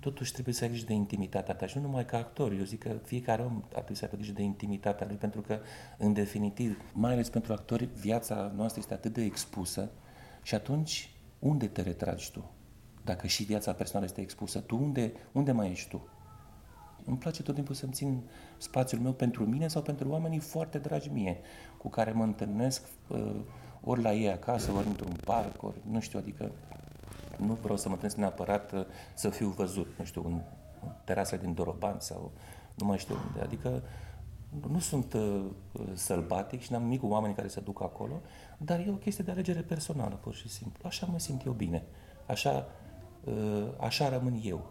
totuși 0.00 0.32
trebuie 0.32 0.54
să 0.54 0.64
ai 0.64 0.70
grijă 0.70 0.86
de 0.86 0.92
intimitatea 0.92 1.54
ta 1.54 1.66
și 1.66 1.76
nu 1.76 1.82
numai 1.82 2.04
ca 2.04 2.16
actor. 2.16 2.52
Eu 2.52 2.64
zic 2.64 2.82
că 2.82 2.96
fiecare 3.04 3.42
om 3.42 3.62
ar 3.64 3.70
trebui 3.70 3.94
să 3.94 4.04
aibă 4.04 4.16
grijă 4.16 4.32
de 4.32 4.42
intimitatea 4.42 5.06
lui 5.06 5.16
pentru 5.16 5.40
că, 5.40 5.58
în 5.98 6.12
definitiv, 6.12 6.80
mai 6.92 7.12
ales 7.12 7.28
pentru 7.28 7.52
actori, 7.52 7.88
viața 8.00 8.52
noastră 8.56 8.80
este 8.80 8.94
atât 8.94 9.12
de 9.12 9.22
expusă 9.22 9.90
și 10.42 10.54
atunci 10.54 11.10
unde 11.48 11.66
te 11.66 11.82
retragi 11.82 12.30
tu? 12.30 12.50
Dacă 13.04 13.26
și 13.26 13.42
viața 13.42 13.72
personală 13.72 14.06
este 14.06 14.20
expusă, 14.20 14.60
tu 14.60 14.76
unde, 14.76 15.12
unde 15.32 15.52
mai 15.52 15.70
ești 15.70 15.88
tu? 15.88 16.08
Îmi 17.04 17.18
place 17.18 17.42
tot 17.42 17.54
timpul 17.54 17.74
să-mi 17.74 17.92
țin 17.92 18.22
spațiul 18.56 19.00
meu 19.00 19.12
pentru 19.12 19.46
mine 19.46 19.68
sau 19.68 19.82
pentru 19.82 20.08
oamenii 20.08 20.38
foarte 20.38 20.78
dragi 20.78 21.08
mie, 21.08 21.40
cu 21.78 21.88
care 21.88 22.10
mă 22.10 22.22
întâlnesc 22.22 22.82
uh, 23.08 23.34
ori 23.84 24.02
la 24.02 24.12
ei 24.12 24.30
acasă, 24.30 24.72
ori 24.72 24.86
într-un 24.86 25.16
parc, 25.24 25.62
ori 25.62 25.76
nu 25.90 26.00
știu, 26.00 26.18
adică 26.18 26.50
nu 27.36 27.54
vreau 27.54 27.76
să 27.76 27.88
mă 27.88 27.94
întâlnesc 27.94 28.20
neapărat 28.20 28.72
uh, 28.72 28.84
să 29.14 29.28
fiu 29.28 29.48
văzut, 29.48 29.86
nu 29.98 30.04
știu, 30.04 30.22
în 30.24 30.40
terasa 31.04 31.36
din 31.36 31.54
Doroban 31.54 32.00
sau 32.00 32.32
nu 32.74 32.86
mai 32.86 32.98
știu 32.98 33.16
unde, 33.28 33.40
adică 33.40 33.82
nu 34.70 34.78
sunt 34.78 35.12
uh, 35.12 35.44
sălbatic 35.92 36.60
și 36.60 36.72
n-am 36.72 36.82
nimic 36.82 37.00
cu 37.00 37.06
oamenii 37.06 37.36
care 37.36 37.48
se 37.48 37.60
duc 37.60 37.82
acolo, 37.82 38.20
dar 38.58 38.80
e 38.80 38.90
o 38.90 38.94
chestie 38.94 39.24
de 39.24 39.30
alegere 39.30 39.60
personală, 39.60 40.14
pur 40.14 40.34
și 40.34 40.48
simplu. 40.48 40.82
Așa 40.86 41.06
mă 41.06 41.18
simt 41.18 41.44
eu 41.44 41.52
bine. 41.52 41.82
Așa, 42.26 42.66
uh, 43.24 43.68
așa 43.80 44.08
rămân 44.08 44.40
eu. 44.44 44.66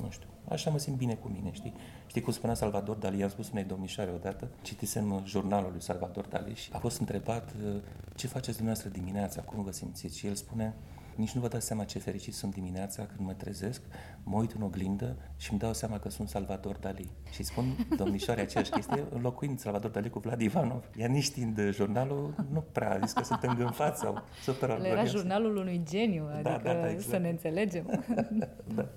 Nu 0.00 0.10
știu. 0.10 0.28
Așa 0.48 0.70
mă 0.70 0.78
simt 0.78 0.96
bine 0.96 1.14
cu 1.14 1.28
mine, 1.28 1.52
știi? 1.52 1.72
Știi 2.06 2.20
cum 2.20 2.32
spunea 2.32 2.54
Salvador 2.54 2.96
Dali? 2.96 3.22
am 3.22 3.28
spus 3.28 3.50
unei 3.50 3.64
domnișoare 3.64 4.10
odată, 4.10 4.48
citisem 4.62 5.22
jurnalul 5.24 5.70
lui 5.70 5.82
Salvador 5.82 6.26
Dali 6.26 6.54
și 6.54 6.70
a 6.72 6.78
fost 6.78 6.98
întrebat 6.98 7.52
uh, 7.64 7.76
ce 8.14 8.26
faceți 8.26 8.56
dumneavoastră 8.56 9.00
dimineața, 9.00 9.42
cum 9.42 9.62
vă 9.62 9.72
simțiți? 9.72 10.18
Și 10.18 10.26
el 10.26 10.34
spune, 10.34 10.74
nici 11.16 11.32
nu 11.32 11.40
vă 11.40 11.48
dați 11.48 11.66
seama 11.66 11.84
ce 11.84 11.98
fericit 11.98 12.34
sunt 12.34 12.54
dimineața 12.54 13.06
când 13.06 13.26
mă 13.26 13.32
trezesc, 13.32 13.82
mă 14.22 14.36
uit 14.36 14.52
în 14.52 14.62
oglindă 14.62 15.16
și 15.36 15.50
îmi 15.50 15.60
dau 15.60 15.72
seama 15.72 15.98
că 15.98 16.08
sunt 16.08 16.28
Salvador 16.28 16.76
Dali. 16.76 17.10
Și 17.30 17.42
spun 17.42 17.86
domnișoare 17.96 18.40
aceeași 18.40 18.70
chestie, 18.70 19.04
înlocuind 19.10 19.58
Salvador 19.58 19.90
Dali 19.90 20.10
cu 20.10 20.18
Vlad 20.18 20.40
Ivanov. 20.40 20.90
Ea 20.96 21.08
nici 21.08 21.22
știind 21.22 21.70
jurnalul, 21.70 22.34
nu 22.52 22.60
prea 22.72 22.92
a 22.92 22.98
zis 22.98 23.12
că 23.12 23.24
sunt 23.24 23.42
îngânfat 23.42 23.98
sau 23.98 24.22
super 24.42 24.70
Era 24.70 25.04
jurnalul 25.04 25.56
unui 25.56 25.82
geniu, 25.88 26.24
da, 26.24 26.32
adică 26.32 26.68
da, 26.68 26.80
da, 26.80 26.90
exact. 26.90 27.08
să 27.08 27.16
ne 27.16 27.28
înțelegem. 27.28 28.04
da. 28.74 28.88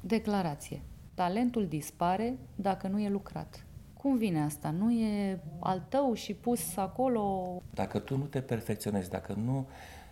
Declarație. 0.00 0.82
Talentul 1.14 1.66
dispare 1.66 2.38
dacă 2.54 2.88
nu 2.88 3.00
e 3.00 3.08
lucrat. 3.08 3.64
Cum 4.00 4.16
vine 4.16 4.42
asta? 4.42 4.70
Nu 4.70 4.92
e 4.92 5.40
al 5.58 5.82
tău 5.88 6.14
și 6.14 6.34
pus 6.34 6.76
acolo? 6.76 7.56
Dacă 7.74 7.98
tu 7.98 8.16
nu 8.16 8.24
te 8.24 8.40
perfecționezi, 8.40 9.10
dacă 9.10 9.32
nu 9.44 9.68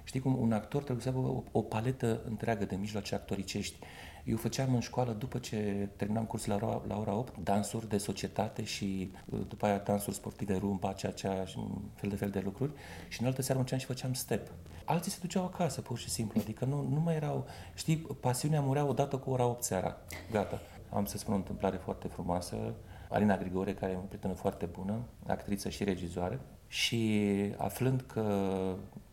Știi 0.09 0.21
cum 0.21 0.37
un 0.40 0.53
actor 0.53 0.83
trebuie 0.83 1.05
să 1.05 1.09
aibă 1.09 1.29
o, 1.29 1.42
o 1.53 1.62
paletă 1.62 2.21
întreagă 2.25 2.64
de 2.64 2.77
mijloace 2.77 3.14
actoricești. 3.14 3.79
Eu 4.25 4.37
făceam 4.37 4.75
în 4.75 4.81
școală, 4.81 5.12
după 5.12 5.38
ce 5.38 5.88
terminam 5.97 6.25
cursul 6.25 6.53
la, 6.53 6.66
ora, 6.66 6.83
la 6.87 6.99
ora 6.99 7.14
8, 7.14 7.38
dansuri 7.42 7.88
de 7.88 7.99
societate 7.99 8.64
și 8.64 9.12
uh, 9.25 9.40
după 9.49 9.66
aia 9.66 9.79
dansuri 9.79 10.16
sportive, 10.16 10.57
rumba, 10.57 10.92
ceea, 10.92 11.12
ceea, 11.12 11.44
și 11.44 11.59
fel 11.94 12.11
de 12.11 12.16
fel 12.16 12.31
de 12.31 12.40
lucruri. 12.44 12.73
Și 13.09 13.21
în 13.21 13.27
altă 13.27 13.42
seară 13.42 13.59
mergeam 13.61 13.81
și 13.81 13.87
făceam 13.87 14.12
step. 14.12 14.51
Alții 14.85 15.11
se 15.11 15.18
duceau 15.21 15.44
acasă, 15.44 15.81
pur 15.81 15.99
și 15.99 16.09
simplu. 16.09 16.40
Adică 16.40 16.64
nu, 16.64 16.88
nu 16.90 17.01
mai 17.01 17.14
erau... 17.14 17.47
Știi, 17.75 17.97
pasiunea 17.97 18.61
murea 18.61 18.85
odată 18.85 19.16
cu 19.16 19.31
ora 19.31 19.44
8 19.44 19.62
seara. 19.62 19.97
Gata. 20.31 20.61
Am 20.90 21.05
să 21.05 21.18
spun 21.18 21.33
o 21.33 21.37
întâmplare 21.37 21.77
foarte 21.77 22.09
frumoasă. 22.09 22.75
Alina 23.09 23.37
Grigore, 23.37 23.75
care 23.75 23.92
e 23.92 23.97
o 23.97 23.99
prietenă 23.99 24.33
foarte 24.33 24.66
bună, 24.66 25.01
actriță 25.27 25.68
și 25.68 25.85
regizoare, 25.85 26.40
și 26.66 27.31
aflând 27.57 28.01
că 28.01 28.25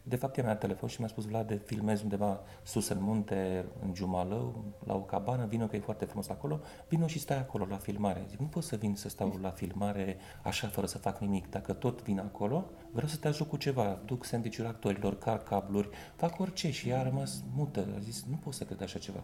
de 0.08 0.16
fapt, 0.16 0.38
ea 0.38 0.44
mi-a 0.44 0.56
telefon 0.56 0.90
și 0.90 1.00
mi-a 1.00 1.08
spus, 1.08 1.26
Vlad, 1.26 1.62
filmez 1.66 2.02
undeva 2.02 2.42
sus 2.64 2.88
în 2.88 2.98
munte, 3.02 3.66
în 3.82 3.94
Giumalău, 3.94 4.64
la 4.86 4.96
o 4.96 5.00
cabană, 5.00 5.46
vină 5.46 5.68
că 5.68 5.76
e 5.76 5.80
foarte 5.80 6.06
frumos 6.06 6.30
acolo, 6.30 6.60
vină 6.88 7.08
și 7.08 7.20
stai 7.20 7.38
acolo 7.38 7.66
la 7.70 7.78
filmare. 7.78 8.26
Zic, 8.30 8.40
nu 8.40 8.46
pot 8.46 8.64
să 8.64 8.76
vin 8.76 8.96
să 8.96 9.10
stau 9.10 9.38
la 9.42 9.50
filmare 9.50 10.18
așa 10.44 10.68
fără 10.68 10.88
să 10.88 10.98
fac 10.98 11.20
nimic. 11.20 11.50
Dacă 11.50 11.74
tot 11.74 12.04
vin 12.04 12.20
acolo, 12.20 12.70
vreau 12.92 13.08
să 13.08 13.18
te 13.18 13.28
ajut 13.28 13.48
cu 13.48 13.58
ceva, 13.58 14.00
duc 14.06 14.26
sandvișuri 14.26 14.68
actorilor, 14.68 15.18
car 15.18 15.44
cabluri, 15.44 15.90
fac 16.16 16.40
orice 16.40 16.72
și 16.72 16.90
ea 16.90 17.00
a 17.00 17.04
rămas 17.04 17.44
mută, 17.56 17.88
a 17.96 18.00
zis, 18.00 18.26
nu 18.30 18.36
pot 18.36 18.54
să 18.54 18.64
cred 18.64 18.82
așa 18.82 19.00
ceva. 19.00 19.24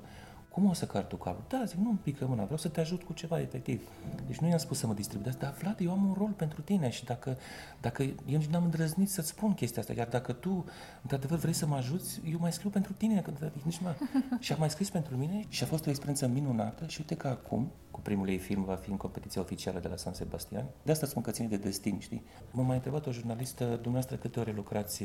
Cum 0.52 0.66
o 0.66 0.74
să 0.74 0.86
car 0.86 1.04
tu 1.04 1.16
cablu? 1.16 1.44
Da, 1.48 1.64
zic, 1.66 1.78
nu 1.78 1.90
îmi 1.90 2.00
pică 2.04 2.26
mâna, 2.26 2.44
vreau 2.44 2.58
să 2.58 2.68
te 2.68 2.80
ajut 2.80 3.04
cu 3.04 3.14
ceva, 3.14 3.40
efectiv. 3.40 3.90
Deci 4.28 4.38
nu 4.38 4.48
i-am 4.48 4.58
spus 4.58 4.78
să 4.78 4.88
mă 4.88 4.94
distribuiesc, 4.94 5.38
dar 5.38 5.54
Vlad, 5.62 5.80
eu 5.80 5.92
am 5.92 6.06
un 6.06 6.14
rol 6.18 6.30
pentru 6.30 6.62
tine 6.62 6.90
și 6.90 7.06
dacă, 7.06 7.38
dacă 7.82 8.04
eu 8.04 8.38
nici 8.38 8.46
n-am 8.46 8.64
îndrăznit 8.64 9.10
să-ți 9.10 9.28
spun 9.28 9.54
chestia 9.54 9.82
asta, 9.82 9.94
iar 9.94 10.08
dacă 10.08 10.34
tu, 10.34 10.66
într-adevăr, 11.02 11.38
vrei 11.38 11.54
să 11.54 11.66
mă 11.66 11.76
ajuți, 11.76 12.22
eu 12.32 12.38
mai 12.40 12.52
scriu 12.52 12.70
pentru 12.70 12.94
tine, 12.94 13.22
că 13.22 13.32
nici 13.64 13.80
mă... 13.80 13.96
și 14.40 14.54
a 14.54 14.56
mai 14.56 14.70
scris 14.70 14.90
pentru 14.90 15.16
mine 15.16 15.46
și 15.48 15.64
a 15.64 15.66
fost 15.66 15.86
o 15.86 15.90
experiență 15.90 16.28
minunată 16.28 16.86
și 16.88 17.00
uite 17.00 17.16
că 17.16 17.28
acum, 17.28 17.72
cu 17.92 18.00
primul 18.00 18.30
ei 18.30 18.38
film, 18.38 18.64
va 18.64 18.76
fi 18.76 18.90
în 18.90 18.98
competiția 18.98 19.42
oficială 19.42 19.80
de 19.80 19.88
la 19.88 19.96
San 19.96 20.14
Sebastian. 20.14 20.66
De 20.84 20.92
asta 20.92 21.06
spun 21.06 21.22
că 21.22 21.32
ține 21.32 21.48
de 21.48 21.58
destin, 21.58 22.00
știi? 22.00 22.24
M-a 22.52 22.64
mai 22.64 22.76
întrebat 22.76 23.06
o 23.06 23.12
jurnalistă, 23.12 23.64
dumneavoastră 23.66 24.16
câte 24.16 24.40
ore 24.40 24.52
lucrați 24.52 25.04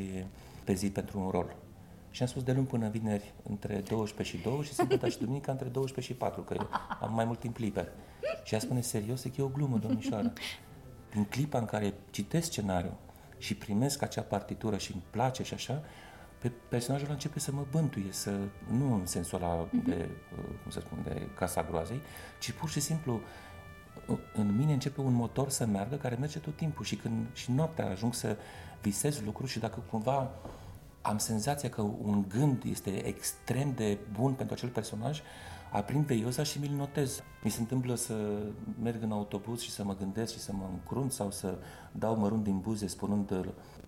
pe 0.65 0.73
zi 0.73 0.91
pentru 0.91 1.21
un 1.21 1.29
rol? 1.29 1.57
Și 2.17 2.23
am 2.23 2.29
spus 2.29 2.43
de 2.43 2.53
luni 2.53 2.67
până 2.67 2.89
vineri 2.89 3.35
între 3.49 3.83
12 3.89 4.37
și 4.37 4.43
2 4.43 4.61
și 4.63 4.73
sâmbătă 4.73 5.09
și 5.09 5.19
duminica 5.19 5.53
între 5.53 5.69
12 5.69 6.13
și 6.13 6.19
4, 6.19 6.43
că 6.43 6.55
eu 6.59 6.69
am 7.01 7.15
mai 7.15 7.25
mult 7.25 7.39
timp 7.39 7.57
liber. 7.57 7.89
Și 8.45 8.55
ea 8.55 8.61
spune, 8.61 8.81
serios, 8.81 9.25
e 9.25 9.29
că 9.29 9.35
e 9.41 9.45
o 9.45 9.49
glumă, 9.49 9.79
domnișoară. 9.79 10.33
În 11.15 11.25
clipa 11.25 11.59
în 11.59 11.65
care 11.65 11.95
citesc 12.11 12.47
scenariul 12.47 12.97
și 13.39 13.55
primesc 13.55 14.03
acea 14.03 14.23
partitură 14.23 14.77
și 14.77 14.93
îmi 14.93 15.03
place 15.11 15.43
și 15.43 15.55
așa, 15.55 15.83
pe 16.39 16.53
personajul 16.69 17.09
începe 17.11 17.39
să 17.39 17.53
mă 17.53 17.67
bântuie, 17.71 18.13
să, 18.13 18.31
nu 18.71 18.95
în 18.95 19.07
sensul 19.07 19.43
ăla 19.43 19.69
de, 19.85 20.09
cum 20.63 20.71
să 20.71 20.81
spun, 20.81 20.99
de 21.05 21.29
casa 21.35 21.63
groazei, 21.63 22.01
ci 22.41 22.53
pur 22.53 22.69
și 22.69 22.81
simplu 22.81 23.21
în 24.35 24.57
mine 24.57 24.73
începe 24.73 25.01
un 25.01 25.13
motor 25.13 25.49
să 25.49 25.67
meargă 25.67 25.97
care 25.97 26.17
merge 26.21 26.39
tot 26.39 26.57
timpul 26.57 26.85
și 26.85 26.97
când 26.97 27.27
și 27.33 27.51
noaptea 27.51 27.91
ajung 27.91 28.15
să 28.15 28.37
visez 28.83 29.23
lucruri 29.25 29.51
și 29.51 29.59
dacă 29.59 29.83
cumva 29.91 30.31
am 31.09 31.19
senzația 31.19 31.69
că 31.69 31.81
un 31.83 32.25
gând 32.29 32.63
este 32.65 33.07
extrem 33.07 33.73
de 33.75 33.99
bun 34.13 34.33
pentru 34.33 34.55
acel 34.55 34.69
personaj, 34.69 35.21
aprind 35.71 36.07
pe 36.07 36.15
Ioza 36.15 36.43
și 36.43 36.59
mi-l 36.59 36.73
notez. 36.77 37.23
Mi 37.43 37.51
se 37.51 37.61
întâmplă 37.61 37.95
să 37.95 38.15
merg 38.83 39.03
în 39.03 39.13
autobuz 39.13 39.61
și 39.61 39.71
să 39.71 39.85
mă 39.85 39.97
gândesc 39.97 40.33
și 40.33 40.39
să 40.39 40.53
mă 40.53 40.69
încrunt 40.73 41.13
sau 41.13 41.31
să 41.31 41.59
dau 41.93 42.17
mărunt 42.17 42.45
din 42.45 42.59
buze 42.59 42.87
spunând 42.87 43.31
uh, 43.31 43.41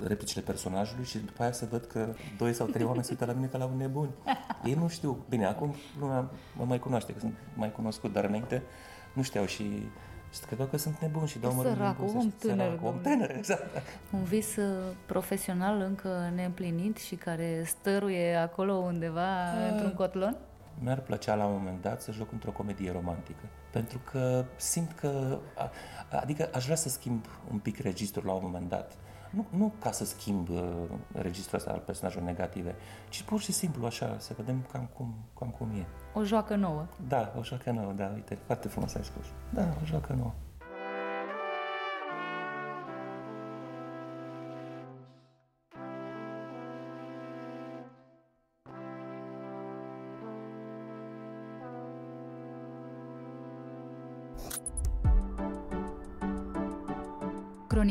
replicile 0.06 0.42
personajului 0.42 1.04
și 1.04 1.18
după 1.18 1.42
aia 1.42 1.52
să 1.52 1.66
văd 1.70 1.84
că 1.84 2.14
doi 2.36 2.52
sau 2.52 2.66
trei 2.66 2.84
oameni 2.84 3.04
se 3.04 3.10
uită 3.12 3.24
la 3.24 3.32
mine 3.32 3.46
ca 3.46 3.58
la 3.58 3.64
un 3.64 3.76
nebun. 3.76 4.08
Ei 4.64 4.74
nu 4.74 4.88
știu. 4.88 5.24
Bine, 5.28 5.46
acum 5.46 5.74
lumea 6.00 6.30
mă 6.56 6.64
mai 6.64 6.78
cunoaște, 6.78 7.12
că 7.12 7.18
sunt 7.18 7.34
mai 7.54 7.72
cunoscut, 7.72 8.12
dar 8.12 8.24
înainte 8.24 8.62
nu 9.14 9.22
știau 9.22 9.44
și 9.44 9.62
și 9.62 10.17
credeau 10.46 10.68
că 10.68 10.76
sunt 10.76 10.98
nebun 11.00 11.26
și 11.26 11.38
dau 11.38 11.54
mărâni 11.54 11.76
Săracul, 11.76 12.12
om 12.16 12.32
tânăr. 12.38 12.78
om 12.82 13.00
tânăr, 13.00 13.30
exact. 13.36 13.82
Un 14.10 14.22
vis 14.22 14.56
uh, 14.56 14.64
profesional 15.06 15.80
încă 15.80 16.30
neîmplinit 16.34 16.96
și 16.96 17.14
care 17.14 17.62
stăruie 17.66 18.34
acolo 18.34 18.72
undeva 18.72 19.50
A... 19.50 19.72
într-un 19.72 19.94
cotlon? 19.94 20.36
Mi-ar 20.80 21.00
plăcea 21.00 21.34
la 21.34 21.44
un 21.44 21.52
moment 21.52 21.82
dat 21.82 22.02
să 22.02 22.12
joc 22.12 22.32
într-o 22.32 22.50
comedie 22.50 22.92
romantică. 22.92 23.42
Pentru 23.70 24.00
că 24.10 24.44
simt 24.56 24.92
că... 24.92 25.38
Adică 26.10 26.50
aș 26.52 26.64
vrea 26.64 26.76
să 26.76 26.88
schimb 26.88 27.24
un 27.50 27.58
pic 27.58 27.78
registrul 27.78 28.26
la 28.26 28.32
un 28.32 28.40
moment 28.42 28.68
dat. 28.68 28.92
Nu, 29.30 29.46
nu 29.50 29.72
ca 29.80 29.90
să 29.90 30.04
schimb 30.04 30.48
uh, 30.48 30.62
registrul 31.12 31.58
ăsta 31.58 31.70
al 31.70 31.82
personajelor 31.86 32.24
negative, 32.24 32.74
ci 33.08 33.22
pur 33.22 33.40
și 33.40 33.52
simplu 33.52 33.86
așa, 33.86 34.16
să 34.18 34.32
vedem 34.36 34.64
cam 34.72 34.88
cum, 34.92 35.14
cam 35.38 35.48
cum 35.48 35.68
e. 35.70 35.86
O 36.14 36.22
joacă 36.24 36.56
nouă. 36.56 36.86
Da, 37.08 37.32
o 37.38 37.42
joacă 37.42 37.70
nouă, 37.70 37.92
da, 37.92 38.10
uite, 38.14 38.38
foarte 38.46 38.68
frumos 38.68 38.94
ai 38.94 39.04
spus. 39.04 39.24
Da, 39.54 39.62
o 39.82 39.84
joacă 39.84 40.12
nouă. 40.12 40.32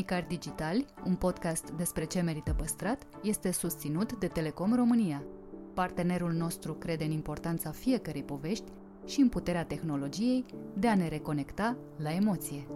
Cronicar 0.08 0.38
Digitali, 0.38 0.86
un 1.06 1.16
podcast 1.16 1.72
despre 1.72 2.06
ce 2.06 2.22
merită 2.22 2.54
păstrat, 2.54 3.04
este 3.24 3.52
susținut 3.52 4.20
de 4.20 4.28
Telecom 4.28 4.76
România. 4.76 5.24
Partenerul 5.74 6.32
nostru 6.32 6.74
crede 6.74 7.04
în 7.04 7.12
importanța 7.12 7.72
fiecărei 7.72 8.24
povești 8.24 8.72
și 9.06 9.20
în 9.20 9.30
puterea 9.30 9.66
tehnologiei 9.66 10.46
de 10.74 10.88
a 10.88 10.96
ne 10.96 11.08
reconecta 11.08 11.78
la 11.98 12.14
emoție. 12.14 12.68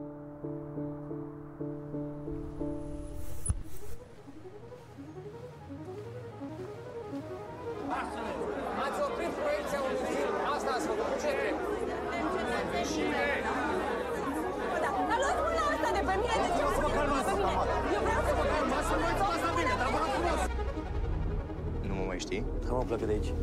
Mă 22.81 22.87
plecă 22.87 23.05
de 23.05 23.11
aici. 23.11 23.33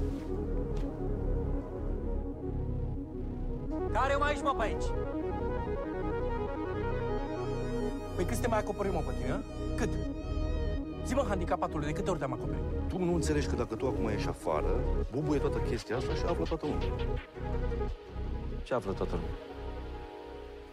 Care 3.93 4.17
mai 4.19 4.29
aici, 4.31 4.43
mă, 4.43 4.55
pe 4.57 4.63
aici? 4.63 4.89
Păi 8.15 8.25
cât 8.25 8.35
să 8.35 8.43
te 8.43 8.49
mai 8.49 8.59
acoperim, 8.59 8.93
mă, 8.93 9.03
pe 9.07 9.13
tine, 9.19 9.33
a? 9.33 9.41
Cât? 9.77 9.89
Zi-mă, 11.07 11.25
handicapatul, 11.29 11.81
de 11.81 11.93
câte 11.93 12.11
ori 12.11 12.19
te-am 12.19 12.33
acoperit? 12.33 12.63
Tu 12.89 12.99
nu 12.99 13.15
înțelegi 13.15 13.47
că 13.47 13.57
dacă 13.57 13.75
tu 13.75 13.87
acum 13.87 14.09
ieși 14.09 14.29
afară, 14.29 14.81
bubuie 15.13 15.39
toată 15.39 15.59
chestia 15.59 15.97
asta 15.97 16.15
și 16.15 16.23
află 16.27 16.45
toată 16.45 16.67
lumea. 16.67 16.87
Ce 18.63 18.75
află 18.75 18.93
toată 18.93 19.13
lumea? 19.15 19.31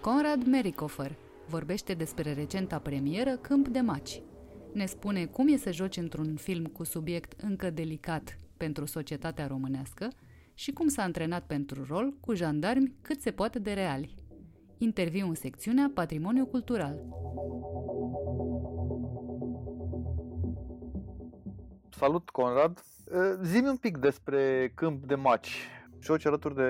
Conrad 0.02 0.48
Merikofer 0.48 1.16
vorbește 1.48 1.94
despre 1.94 2.34
recenta 2.34 2.80
premieră 2.80 3.38
Câmp 3.42 3.68
de 3.68 3.80
Maci. 3.80 4.22
Ne 4.72 4.86
spune 4.86 5.26
cum 5.26 5.48
e 5.48 5.58
să 5.58 5.72
joci 5.72 5.98
într-un 5.98 6.36
film 6.36 6.66
cu 6.66 6.84
subiect 6.84 7.42
încă 7.42 7.70
delicat 7.70 8.38
pentru 8.58 8.86
societatea 8.86 9.48
românească 9.48 10.08
și 10.54 10.72
cum 10.72 10.88
s-a 10.88 11.02
antrenat 11.02 11.44
pentru 11.44 11.86
rol 11.88 12.14
cu 12.20 12.34
jandarmi 12.34 12.94
cât 13.02 13.22
se 13.22 13.32
poate 13.32 13.60
de 13.60 13.74
reali. 13.74 14.16
Interviu 14.78 15.28
în 15.28 15.36
secțiunea 15.36 15.92
Patrimoniu 15.94 16.46
Cultural. 16.46 17.00
Salut, 21.90 22.30
Conrad! 22.30 22.84
Zi-mi 23.44 23.68
un 23.68 23.78
pic 23.78 23.98
despre 23.98 24.72
Câmp 24.76 25.06
de 25.06 25.16
Maci. 25.16 25.70
Joci 26.02 26.26
alături 26.26 26.56
de 26.56 26.62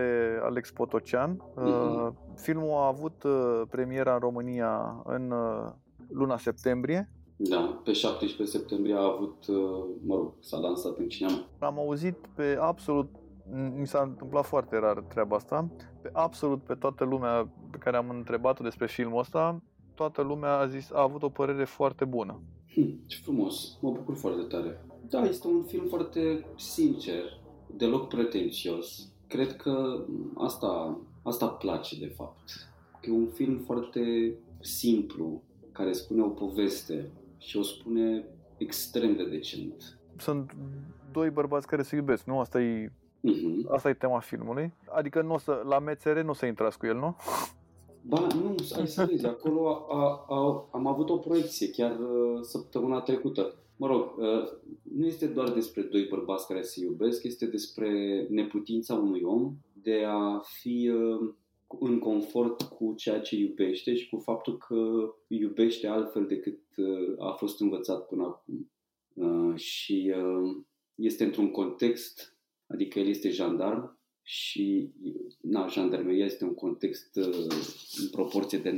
Alex 0.42 0.72
Potocean. 0.72 1.38
Uh-huh. 1.38 2.14
Filmul 2.36 2.72
a 2.72 2.88
avut 2.88 3.24
uh, 3.24 3.62
premiera 3.70 4.14
în 4.14 4.20
România 4.20 5.02
în 5.04 5.32
uh, 5.32 5.72
luna 6.10 6.38
septembrie. 6.38 7.10
Da, 7.38 7.82
pe 7.84 7.92
17 7.92 8.58
septembrie 8.58 8.96
a 8.96 9.04
avut, 9.04 9.48
uh, 9.48 9.86
mă 10.06 10.16
rog, 10.16 10.34
s-a 10.40 10.58
lansat 10.58 10.98
în 10.98 11.08
cinema. 11.08 11.48
Am 11.60 11.78
auzit 11.78 12.18
pe 12.36 12.58
absolut, 12.60 13.10
mi 13.76 13.88
s-a 13.88 14.02
întâmplat 14.02 14.46
foarte 14.46 14.78
rar 14.78 15.00
treaba 15.00 15.36
asta, 15.36 15.70
pe 16.02 16.10
absolut 16.14 16.62
pe 16.62 16.74
toată 16.74 17.04
lumea 17.04 17.50
pe 17.72 17.78
care 17.78 17.98
am 17.98 18.10
întrebat-o 18.10 18.64
despre 18.64 18.88
filmul 18.88 19.20
ăsta, 19.20 19.62
toată 19.96 20.22
lumea 20.22 20.58
a 20.58 20.68
zis, 20.68 20.92
a 20.92 21.02
avut 21.02 21.24
o 21.24 21.30
părere 21.30 21.66
foarte 21.66 22.06
bună. 22.06 22.42
Hm, 22.74 23.00
ce 23.06 23.18
frumos, 23.24 23.78
mă 23.82 23.92
bucur 23.92 24.16
foarte 24.16 24.42
tare. 24.42 24.86
Da, 25.10 25.22
este 25.22 25.48
un 25.48 25.64
film 25.64 25.88
foarte 25.88 26.46
sincer, 26.56 27.24
deloc 27.78 28.08
pretențios. 28.08 29.10
Cred 29.28 29.56
că 29.56 30.06
asta, 30.36 31.00
asta 31.24 31.48
place 31.48 32.00
de 32.00 32.14
fapt. 32.16 32.70
Că 33.02 33.10
e 33.10 33.14
un 33.14 33.28
film 33.28 33.58
foarte 33.58 34.36
simplu, 34.60 35.42
care 35.72 35.92
spune 35.92 36.22
o 36.22 36.28
poveste 36.28 37.12
și 37.46 37.58
o 37.58 37.62
spune 37.62 38.26
extrem 38.58 39.16
de 39.16 39.26
decent. 39.26 40.00
Sunt 40.18 40.56
doi 41.12 41.30
bărbați 41.30 41.68
care 41.68 41.82
se 41.82 41.96
iubesc, 41.96 42.26
nu? 42.26 42.40
Asta 42.40 42.62
e, 42.62 42.92
Uh-huh. 43.32 43.68
asta 43.68 43.90
e 43.90 43.94
tema 43.94 44.20
filmului. 44.20 44.74
Adică 44.90 45.22
nu 45.22 45.34
o 45.34 45.38
să, 45.38 45.62
la 45.68 45.80
mețere 45.80 46.22
nu 46.22 46.30
o 46.30 46.34
să 46.34 46.46
intrați 46.46 46.78
cu 46.78 46.86
el, 46.86 46.96
nu? 46.96 47.16
Ba, 48.02 48.28
nu, 48.36 48.56
hai 48.74 48.88
să 48.88 49.06
vezi, 49.10 49.26
acolo 49.26 49.68
a, 49.70 49.88
a, 49.90 50.26
a, 50.30 50.70
am 50.72 50.88
avut 50.88 51.10
o 51.10 51.18
proiecție 51.18 51.70
chiar 51.70 52.00
uh, 52.00 52.40
săptămâna 52.42 53.02
trecută. 53.02 53.54
Mă 53.78 53.88
rog, 53.88 54.18
uh, 54.18 54.44
nu 54.96 55.06
este 55.06 55.28
doar 55.28 55.50
despre 55.50 55.82
doi 55.82 56.08
bărbați 56.10 56.48
care 56.48 56.62
se 56.62 56.84
iubesc, 56.84 57.24
este 57.24 57.46
despre 57.46 57.90
neputința 58.30 58.94
unui 58.94 59.22
om 59.24 59.54
de 59.74 60.04
a 60.08 60.42
fi 60.44 60.92
uh, 60.94 61.34
în 61.68 62.00
confort 62.00 62.62
cu 62.62 62.94
ceea 62.94 63.20
ce 63.20 63.36
iubește 63.36 63.96
și 63.96 64.10
cu 64.10 64.18
faptul 64.18 64.58
că 64.58 65.10
iubește 65.28 65.88
altfel 65.88 66.26
decât 66.26 66.60
uh, 66.78 67.16
a 67.20 67.32
fost 67.32 67.62
învățat 67.62 68.08
până 68.08 68.24
acum. 68.24 68.72
Uh, 69.14 69.56
și 69.56 70.14
uh, 70.16 70.64
este 70.96 71.24
într-un 71.24 71.52
context, 71.52 72.38
adică 72.68 73.00
el 73.00 73.08
este 73.08 73.30
jandarm 73.30 74.00
și 74.22 74.92
na, 75.42 75.68
jandarmeria 75.68 76.26
este 76.26 76.44
un 76.44 76.54
context 76.54 77.16
uh, 77.16 77.48
în 78.02 78.10
proporție 78.12 78.58
de 78.58 78.78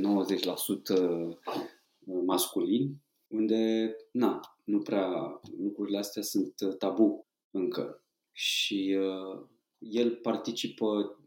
masculin 2.24 2.96
unde, 3.28 3.94
na, 4.12 4.40
nu 4.64 4.78
prea 4.78 5.40
lucrurile 5.58 5.98
astea 5.98 6.22
sunt 6.22 6.54
uh, 6.60 6.76
tabu 6.76 7.26
încă. 7.50 8.02
Și 8.32 8.98
uh, 9.00 9.46
el 9.78 10.16
participă, 10.16 11.18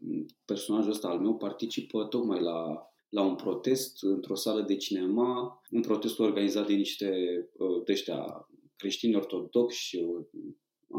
personajul 0.44 0.90
ăsta 0.90 1.08
al 1.08 1.18
meu 1.18 1.36
participă 1.36 2.04
tocmai 2.04 2.40
la, 2.40 2.86
la 3.08 3.22
un 3.22 3.34
protest 3.34 4.02
într-o 4.02 4.34
sală 4.34 4.60
de 4.62 4.76
cinema, 4.76 5.62
un 5.70 5.80
protest 5.80 6.18
organizat 6.18 6.66
de 6.66 6.74
niște 6.74 7.10
uh, 7.52 7.84
de 7.84 7.92
ăștia 7.92 8.48
creștini 8.76 9.16
ortodoxi, 9.16 9.96
uh, 9.96 10.24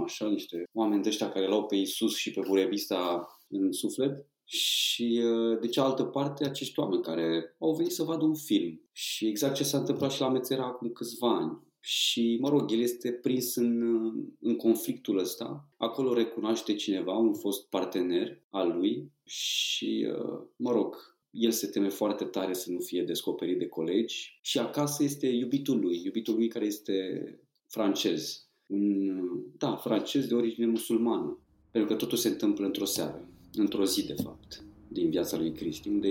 așa, 0.04 0.30
niște 0.30 0.64
oameni 0.74 1.04
de 1.04 1.10
ăștia 1.10 1.32
care 1.32 1.48
l-au 1.48 1.66
pe 1.66 1.76
Isus 1.76 2.16
și 2.16 2.32
pe 2.32 2.42
Burebista 2.48 3.28
în 3.50 3.72
suflet 3.72 4.28
și 4.46 5.22
uh, 5.24 5.60
de 5.60 5.68
cealaltă 5.68 6.04
parte 6.04 6.46
acești 6.46 6.80
oameni 6.80 7.02
care 7.02 7.56
au 7.60 7.76
venit 7.76 7.92
să 7.92 8.04
vadă 8.04 8.24
un 8.24 8.36
film. 8.36 8.82
Și 8.92 9.28
exact 9.28 9.56
ce 9.56 9.64
s-a 9.64 9.78
întâmplat 9.78 10.12
și 10.12 10.22
la 10.22 10.30
Mețera 10.30 10.66
acum 10.66 10.90
câțiva 10.90 11.36
ani. 11.36 11.62
Și, 11.86 12.38
mă 12.42 12.50
rog, 12.50 12.72
el 12.72 12.80
este 12.80 13.12
prins 13.12 13.56
în, 13.56 13.82
uh, 13.82 14.24
în 14.40 14.56
conflictul 14.56 15.18
ăsta. 15.18 15.70
Acolo 15.78 16.14
recunoaște 16.14 16.76
cineva, 16.76 17.18
un 17.18 17.34
fost 17.34 17.70
partener 17.70 18.42
al 18.50 18.78
lui 18.78 19.12
și, 19.24 20.08
uh, 20.10 20.42
mă 20.56 20.72
rog, 20.72 21.18
el 21.32 21.52
se 21.52 21.68
teme 21.68 21.90
foarte 21.90 22.24
tare 22.24 22.54
să 22.54 22.72
nu 22.72 22.80
fie 22.80 23.04
descoperit 23.04 23.60
de 23.60 23.68
colegi 23.68 24.40
și 24.42 24.60
acasă 24.60 25.04
este 25.04 25.28
iubitul 25.28 25.80
lui, 25.80 26.02
iubitul 26.04 26.36
lui 26.36 26.48
care 26.48 26.66
este 26.66 27.28
francez. 27.68 28.48
Un, 28.68 29.20
da, 29.58 29.76
francez 29.76 30.26
de 30.26 30.34
origine 30.34 30.66
musulmană. 30.66 31.40
Pentru 31.72 31.92
că 31.92 31.96
totul 31.96 32.18
se 32.18 32.28
întâmplă 32.28 32.66
într-o 32.66 32.86
seară 32.86 33.28
într-o 33.56 33.86
zi, 33.86 34.06
de 34.06 34.16
fapt, 34.24 34.64
din 34.88 35.10
viața 35.10 35.38
lui 35.38 35.52
Cristi, 35.52 35.90
unde 35.90 36.08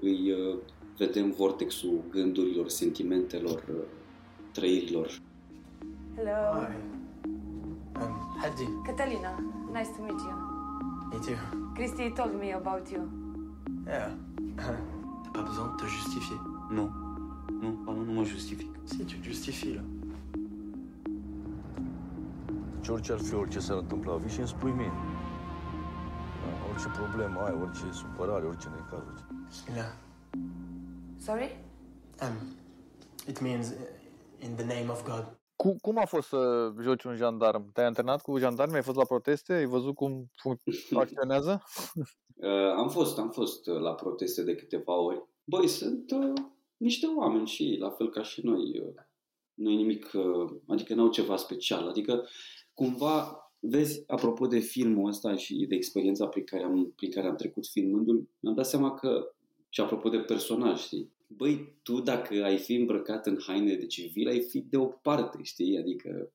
îi 0.00 0.32
uh, 0.32 0.58
vedem 0.96 1.30
vortexul 1.30 2.04
gândurilor, 2.10 2.68
sentimentelor, 2.68 3.88
uh. 4.62 5.08
Hello. 6.16 6.52
Hi. 6.52 6.74
I'm 7.96 8.14
Hadi. 8.40 8.66
Catalina, 8.86 9.36
nice 9.72 9.88
to 9.96 10.02
meet 10.02 10.20
you. 10.20 10.36
Me 11.10 11.26
too. 11.26 11.38
Christy 11.74 12.10
told 12.10 12.34
me 12.34 12.52
about 12.52 12.90
you. 12.90 13.10
Yeah. 13.86 14.10
T'as 14.56 15.30
pas 15.32 15.42
besoin 15.42 15.72
de 15.72 15.76
te 15.76 15.86
justifier. 15.86 16.38
Non. 16.70 16.90
Non, 17.62 17.72
pardon, 17.84 18.04
nu 18.04 18.12
mă 18.12 18.24
justific. 18.24 18.68
Si, 18.84 18.96
tu 18.96 19.04
te 19.04 19.22
justifies, 19.22 19.74
là. 19.74 19.82
Ce 22.80 22.92
orice 22.92 23.12
ar 23.12 23.18
fi, 23.18 23.34
orice 23.34 23.58
s-ar 23.60 23.76
întâmpla, 23.76 24.16
vii 24.16 24.30
și 24.30 24.38
îmi 24.38 24.48
spui 24.48 24.70
mie. 24.70 24.92
Da, 26.42 26.68
Orice 26.72 26.88
problemă 26.88 27.40
ai, 27.40 27.58
orice 27.62 27.92
supărare, 27.92 28.44
orice 28.44 28.68
necaz. 28.68 29.06
Orice... 29.08 29.24
Bismillah. 29.48 29.92
Sorry? 31.18 31.56
Um, 32.22 32.36
it 33.28 33.40
means 33.40 33.72
in 34.42 34.54
the 34.56 34.64
name 34.64 34.90
of 34.90 35.04
God. 35.04 35.38
Cu, 35.56 35.76
cum 35.80 35.98
a 35.98 36.04
fost 36.04 36.28
să 36.28 36.72
joci 36.82 37.04
un 37.04 37.16
jandarm? 37.16 37.72
Te-ai 37.72 37.86
antrenat 37.86 38.22
cu 38.22 38.38
jandarmi? 38.38 38.74
Ai 38.74 38.82
fost 38.82 38.96
la 38.96 39.04
proteste? 39.04 39.52
Ai 39.52 39.66
văzut 39.66 39.94
cum 39.94 40.30
fun- 40.30 40.92
acționează? 41.02 41.62
Uh, 42.34 42.72
am 42.76 42.88
fost, 42.88 43.18
am 43.18 43.30
fost 43.30 43.66
uh, 43.66 43.78
la 43.78 43.94
proteste 43.94 44.42
de 44.42 44.54
câteva 44.54 45.00
ori. 45.00 45.22
Băi, 45.44 45.68
sunt 45.68 46.10
uh, 46.10 46.32
niște 46.76 47.06
oameni 47.06 47.46
și 47.46 47.62
ei, 47.62 47.78
la 47.78 47.90
fel 47.90 48.10
ca 48.10 48.22
și 48.22 48.44
noi. 48.44 48.80
Uh, 48.80 48.94
nu 49.54 49.70
e 49.70 49.74
nimic, 49.74 50.10
uh, 50.14 50.50
adică 50.66 50.94
n-au 50.94 51.10
ceva 51.10 51.36
special. 51.36 51.88
Adică, 51.88 52.28
cumva, 52.74 53.44
vezi, 53.58 54.02
apropo 54.06 54.46
de 54.46 54.58
filmul 54.58 55.08
ăsta 55.08 55.36
și 55.36 55.66
de 55.68 55.74
experiența 55.74 56.26
prin 56.26 56.44
care 56.44 56.62
am, 56.62 56.92
prin 56.96 57.10
care 57.10 57.26
am 57.26 57.36
trecut 57.36 57.66
filmându-l, 57.66 58.28
mi-am 58.40 58.54
dat 58.54 58.66
seama 58.66 58.94
că, 58.94 59.34
și 59.68 59.80
apropo 59.80 60.08
de 60.08 60.18
personaj, 60.18 60.80
știi? 60.80 61.12
Băi, 61.32 61.78
tu 61.82 62.00
dacă 62.00 62.44
ai 62.44 62.58
fi 62.58 62.74
îmbrăcat 62.74 63.26
în 63.26 63.38
haine 63.46 63.74
de 63.74 63.86
civil, 63.86 64.28
ai 64.28 64.40
fi 64.40 64.60
de 64.60 64.76
o 64.76 64.86
parte, 64.86 65.42
știi? 65.42 65.78
Adică 65.78 66.32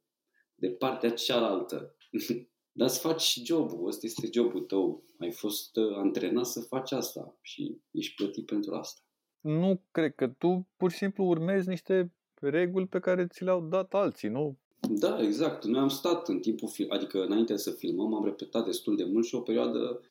de 0.56 0.70
partea 0.70 1.10
cealaltă. 1.12 1.96
Dar 2.78 2.88
să 2.88 3.08
faci 3.08 3.42
jobul, 3.44 3.88
ăsta 3.88 4.06
este 4.06 4.30
jobul 4.34 4.62
tău. 4.62 5.04
Ai 5.20 5.32
fost 5.32 5.76
uh, 5.76 5.96
antrenat 5.96 6.46
să 6.46 6.60
faci 6.62 6.92
asta 6.92 7.38
și 7.42 7.82
ești 7.92 8.16
plătit 8.16 8.46
pentru 8.46 8.76
asta. 8.76 9.02
Nu 9.42 9.84
cred 9.92 10.16
că 10.16 10.28
tu 10.28 10.68
pur 10.78 10.92
și 10.92 10.98
simplu 10.98 11.24
urmezi 11.24 11.68
niște 11.68 12.14
reguli 12.34 12.88
pe 12.88 13.00
care 13.00 13.28
ți 13.28 13.44
le-au 13.44 13.62
dat 13.62 13.94
alții, 13.94 14.30
nu? 14.30 14.58
Da, 14.90 15.22
exact. 15.22 15.66
Noi 15.66 15.80
am 15.80 15.90
stat 15.90 16.28
în 16.28 16.40
timpul, 16.40 16.70
fil- 16.70 16.92
adică 16.92 17.24
înainte 17.24 17.58
să 17.58 17.72
filmăm, 17.72 18.14
am 18.14 18.26
repetat 18.26 18.66
destul 18.66 18.96
de 18.96 19.04
mult 19.04 19.26
și 19.26 19.36
o 19.36 19.42
perioadă 19.42 20.02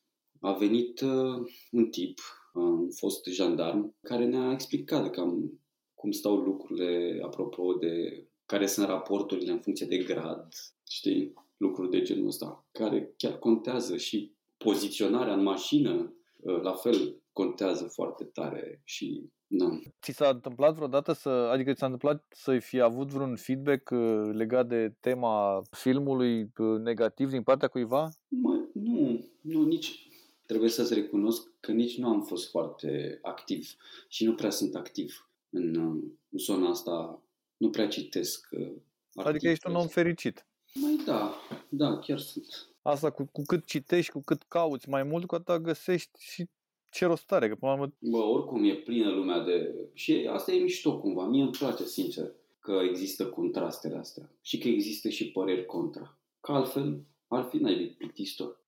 a 0.41 0.53
venit 0.53 1.01
uh, 1.01 1.47
un 1.71 1.91
tip, 1.91 2.19
uh, 2.55 2.63
un 2.63 2.91
fost 2.91 3.27
jandarm, 3.27 3.95
care 4.03 4.25
ne-a 4.25 4.53
explicat 4.53 5.11
cam 5.11 5.61
cum 5.95 6.11
stau 6.11 6.37
lucrurile 6.37 7.21
apropo 7.25 7.73
de 7.73 8.27
care 8.47 8.67
sunt 8.67 8.87
raporturile 8.87 9.53
în 9.53 9.61
funcție 9.61 9.87
de 9.87 9.97
grad, 9.97 10.49
știi, 10.89 11.33
lucruri 11.57 11.91
de 11.91 12.03
genul 12.03 12.27
ăsta, 12.27 12.67
care 12.73 13.15
chiar 13.17 13.39
contează 13.39 13.97
și 13.97 14.35
poziționarea 14.57 15.35
în 15.35 15.43
mașină, 15.43 16.15
uh, 16.41 16.61
la 16.63 16.73
fel, 16.73 17.23
contează 17.33 17.85
foarte 17.85 18.25
tare 18.25 18.81
și 18.85 19.31
da. 19.47 19.79
Ți 20.03 20.13
s-a 20.13 20.29
întâmplat 20.29 20.75
vreodată 20.75 21.13
să, 21.13 21.29
adică 21.29 21.73
ți 21.73 21.79
s-a 21.79 21.87
întâmplat 21.87 22.25
să 22.31 22.59
fi 22.59 22.81
avut 22.81 23.09
vreun 23.09 23.37
feedback 23.37 23.91
uh, 23.91 24.31
legat 24.33 24.67
de 24.69 24.95
tema 25.01 25.63
filmului 25.71 26.41
uh, 26.43 26.81
negativ 26.81 27.31
din 27.31 27.43
partea 27.43 27.69
cuiva? 27.69 28.09
Mă, 28.29 28.65
nu, 28.73 29.25
nu, 29.41 29.65
nici 29.65 30.04
trebuie 30.47 30.71
să-ți 30.71 30.95
recunosc 30.95 31.51
că 31.61 31.73
nici 31.73 31.99
nu 31.99 32.09
am 32.09 32.23
fost 32.23 32.51
foarte 32.51 33.19
activ 33.23 33.75
și 34.09 34.25
nu 34.25 34.35
prea 34.35 34.51
sunt 34.51 34.75
activ 34.75 35.31
în, 35.51 35.75
uh, 35.75 36.03
în 36.31 36.39
zona 36.39 36.69
asta. 36.69 37.23
Nu 37.57 37.71
prea 37.71 37.89
citesc 37.89 38.49
uh, 38.51 38.73
Adică 39.15 39.49
ești 39.49 39.69
un 39.69 39.75
om 39.75 39.87
fericit. 39.87 40.47
Mai 40.75 41.01
da, 41.05 41.35
da, 41.69 41.99
chiar 41.99 42.19
sunt. 42.19 42.69
Asta 42.83 43.11
cu, 43.11 43.29
cu 43.33 43.43
cât 43.43 43.65
citești, 43.65 44.13
cu 44.13 44.23
cât 44.25 44.43
cauți 44.43 44.89
mai 44.89 45.03
mult, 45.03 45.27
cu 45.27 45.35
atât 45.35 45.57
găsești 45.57 46.11
și 46.21 46.49
ce 46.91 47.07
rost 47.07 47.33
are, 47.33 47.49
că 47.49 47.55
până 47.55 47.73
la 47.73 47.79
urmă 47.79 47.95
Bă, 47.99 48.17
oricum 48.17 48.65
e 48.65 48.75
plină 48.75 49.11
lumea 49.11 49.45
de... 49.45 49.75
Și 49.93 50.29
asta 50.33 50.53
e 50.53 50.61
mișto 50.61 50.99
cumva. 50.99 51.27
Mie 51.27 51.43
îmi 51.43 51.51
place, 51.51 51.85
sincer, 51.85 52.31
că 52.61 52.81
există 52.89 53.27
contrastele 53.27 53.97
astea 53.97 54.31
și 54.41 54.59
că 54.59 54.69
există 54.69 55.09
și 55.09 55.31
păreri 55.31 55.67
contra. 55.67 56.19
Că 56.41 56.53
altfel, 56.53 57.05
ar 57.35 57.43
fi 57.43 57.57
naivic 57.57 57.97
plictisitor. 57.97 58.63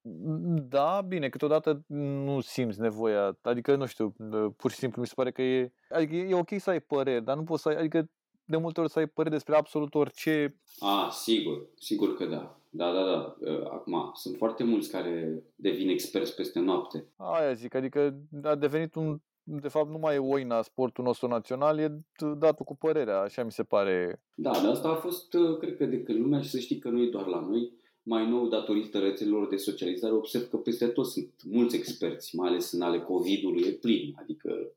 Da, 0.68 1.05
bine, 1.09 1.29
câteodată 1.29 1.85
nu 1.87 2.40
simți 2.40 2.81
nevoia, 2.81 3.38
adică 3.42 3.76
nu 3.76 3.87
știu, 3.87 4.14
pur 4.57 4.70
și 4.70 4.76
simplu 4.76 5.00
mi 5.00 5.07
se 5.07 5.12
pare 5.16 5.31
că 5.31 5.42
e, 5.42 5.72
adică 5.90 6.14
e 6.14 6.35
ok 6.35 6.48
să 6.59 6.70
ai 6.70 6.81
păreri, 6.81 7.24
dar 7.24 7.37
nu 7.37 7.44
poți 7.44 7.62
să 7.62 7.68
ai, 7.68 7.76
adică 7.76 8.11
de 8.44 8.57
multe 8.57 8.81
ori 8.81 8.90
să 8.90 8.98
ai 8.98 9.07
păreri 9.07 9.35
despre 9.35 9.57
absolut 9.57 9.94
orice. 9.94 10.61
A, 10.79 11.09
sigur, 11.11 11.66
sigur 11.79 12.16
că 12.16 12.24
da. 12.24 12.61
Da, 12.70 12.92
da, 12.92 13.05
da. 13.05 13.37
Acum, 13.64 14.11
sunt 14.14 14.37
foarte 14.37 14.64
mulți 14.64 14.90
care 14.90 15.42
devin 15.55 15.88
experți 15.88 16.35
peste 16.35 16.61
noapte. 16.61 17.05
Aia 17.16 17.52
zic, 17.52 17.74
adică 17.74 18.18
a 18.42 18.55
devenit 18.55 18.94
un, 18.94 19.20
de 19.42 19.68
fapt 19.68 19.90
nu 19.90 19.98
mai 19.98 20.14
e 20.14 20.18
oina 20.18 20.62
sportul 20.62 21.05
nostru 21.05 21.29
național, 21.29 21.79
e 21.79 22.00
datul 22.38 22.64
cu 22.64 22.76
părerea, 22.76 23.20
așa 23.20 23.44
mi 23.44 23.52
se 23.52 23.62
pare. 23.62 24.22
Da, 24.35 24.50
dar 24.50 24.70
asta 24.70 24.88
a 24.88 24.94
fost, 24.94 25.37
cred 25.61 25.76
că 25.76 25.87
de 25.87 26.02
când 26.02 26.18
lumea 26.18 26.40
și 26.40 26.50
să 26.50 26.59
știi 26.59 26.79
că 26.79 26.88
nu 26.88 27.02
e 27.02 27.11
doar 27.11 27.26
la 27.26 27.40
noi, 27.40 27.72
mai 28.09 28.29
nou, 28.29 28.49
datorită 28.49 28.99
rețelelor 28.99 29.49
de 29.49 29.57
socializare, 29.57 30.14
observ 30.14 30.49
că 30.49 30.57
peste 30.57 30.87
tot 30.87 31.07
sunt 31.07 31.33
mulți 31.45 31.77
experți, 31.77 32.37
mai 32.37 32.49
ales 32.49 32.73
în 32.73 32.81
ale 32.81 33.01
COVID-ului, 33.01 33.62
e 33.66 33.73
plin. 33.73 34.14
Adică 34.19 34.73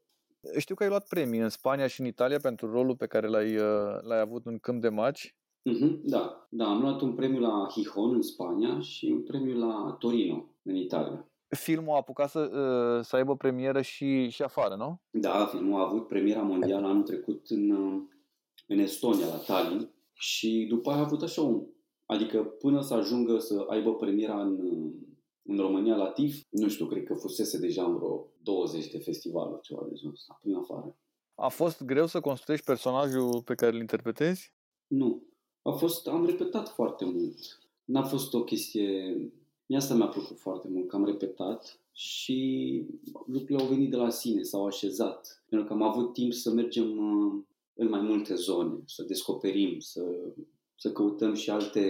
știu 0.58 0.76
că 0.76 0.84
ai 0.84 0.89
luat 0.89 1.08
premii 1.08 1.39
în 1.39 1.50
Spania 1.50 1.88
și 1.88 2.00
în 2.00 2.06
Italia 2.06 2.39
pentru 2.39 2.72
rolul 2.72 2.96
pe 2.96 3.08
care 3.08 3.28
l-ai, 3.28 3.56
l-ai 4.02 4.20
avut 4.20 4.46
în 4.46 4.58
câmp 4.58 4.82
de 4.82 4.89
maci. 4.89 5.36
Mm-hmm, 5.70 6.00
da, 6.04 6.48
da, 6.50 6.65
am 6.65 6.82
luat 6.82 7.02
un 7.02 7.13
premiu 7.13 7.39
la 7.39 7.68
Gijón 7.72 8.13
în 8.13 8.22
Spania 8.22 8.80
și 8.80 9.06
un 9.06 9.24
premiu 9.24 9.58
la 9.58 9.96
Torino 10.00 10.46
în 10.63 10.76
Italia. 10.76 11.28
Filmul 11.48 11.94
a 11.94 11.98
apucat 11.98 12.30
să, 12.30 12.50
să 13.04 13.15
aibă 13.15 13.36
premieră 13.36 13.82
și, 13.82 14.30
și 14.30 14.42
afară, 14.42 14.76
nu? 14.76 15.02
Da, 15.10 15.46
filmul 15.46 15.80
a 15.80 15.86
avut 15.86 16.08
premiera 16.08 16.42
mondială 16.42 16.88
anul 16.88 17.04
trecut 17.04 17.50
în, 17.50 17.72
în 18.68 18.80
Estonia, 18.80 19.26
la 19.26 19.38
Tallinn 19.38 19.89
și 20.13 20.65
după 20.70 20.89
aia 20.89 21.00
a 21.00 21.04
avut 21.04 21.22
așa 21.22 21.42
un... 21.42 21.63
Adică 22.12 22.43
până 22.43 22.82
să 22.82 22.93
ajungă 22.93 23.38
să 23.38 23.65
aibă 23.67 23.95
premiera 23.95 24.41
în, 24.41 24.58
în 25.43 25.58
România 25.58 25.95
la 25.95 26.10
TIF, 26.10 26.41
nu 26.50 26.67
știu, 26.67 26.86
cred 26.86 27.04
că 27.04 27.13
fusese 27.13 27.60
deja 27.60 27.84
în 27.86 27.95
vreo 27.95 28.28
20 28.43 28.91
de 28.91 28.98
festivaluri, 28.98 29.62
ceva 29.62 29.86
de 29.89 29.95
genul 29.95 30.13
ăsta, 30.13 30.39
prin 30.41 30.56
afară. 30.56 30.95
A 31.36 31.48
fost 31.48 31.84
greu 31.84 32.06
să 32.06 32.19
construiești 32.19 32.65
personajul 32.65 33.42
pe 33.46 33.56
care 33.56 33.71
îl 33.73 33.79
interpretezi? 33.79 34.54
Nu. 34.88 35.23
A 35.62 35.71
fost, 35.71 36.08
am 36.08 36.25
repetat 36.25 36.69
foarte 36.69 37.06
mult. 37.06 37.60
N-a 37.86 38.04
fost 38.04 38.34
o 38.34 38.44
chestie... 38.44 39.15
Mie 39.65 39.77
asta 39.77 39.94
mi-a 39.94 40.08
plăcut 40.08 40.40
foarte 40.40 40.67
mult, 40.67 40.88
că 40.88 40.96
am 40.96 41.06
repetat 41.06 41.79
și 41.92 42.38
lucrurile 43.25 43.63
au 43.63 43.69
venit 43.69 43.90
de 43.90 43.96
la 43.96 44.10
sine, 44.10 44.42
s-au 44.42 44.65
așezat. 44.65 45.44
Pentru 45.50 45.67
că 45.67 45.73
am 45.73 45.81
avut 45.81 46.13
timp 46.13 46.34
să 46.34 46.52
mergem 46.52 47.00
în 47.73 47.90
mai 47.90 48.02
multe 48.02 48.36
zone, 48.36 48.79
să 48.86 49.04
descoperim, 49.04 49.79
să, 49.79 50.34
să 50.80 50.92
căutăm 50.92 51.34
și 51.34 51.50
alte 51.50 51.84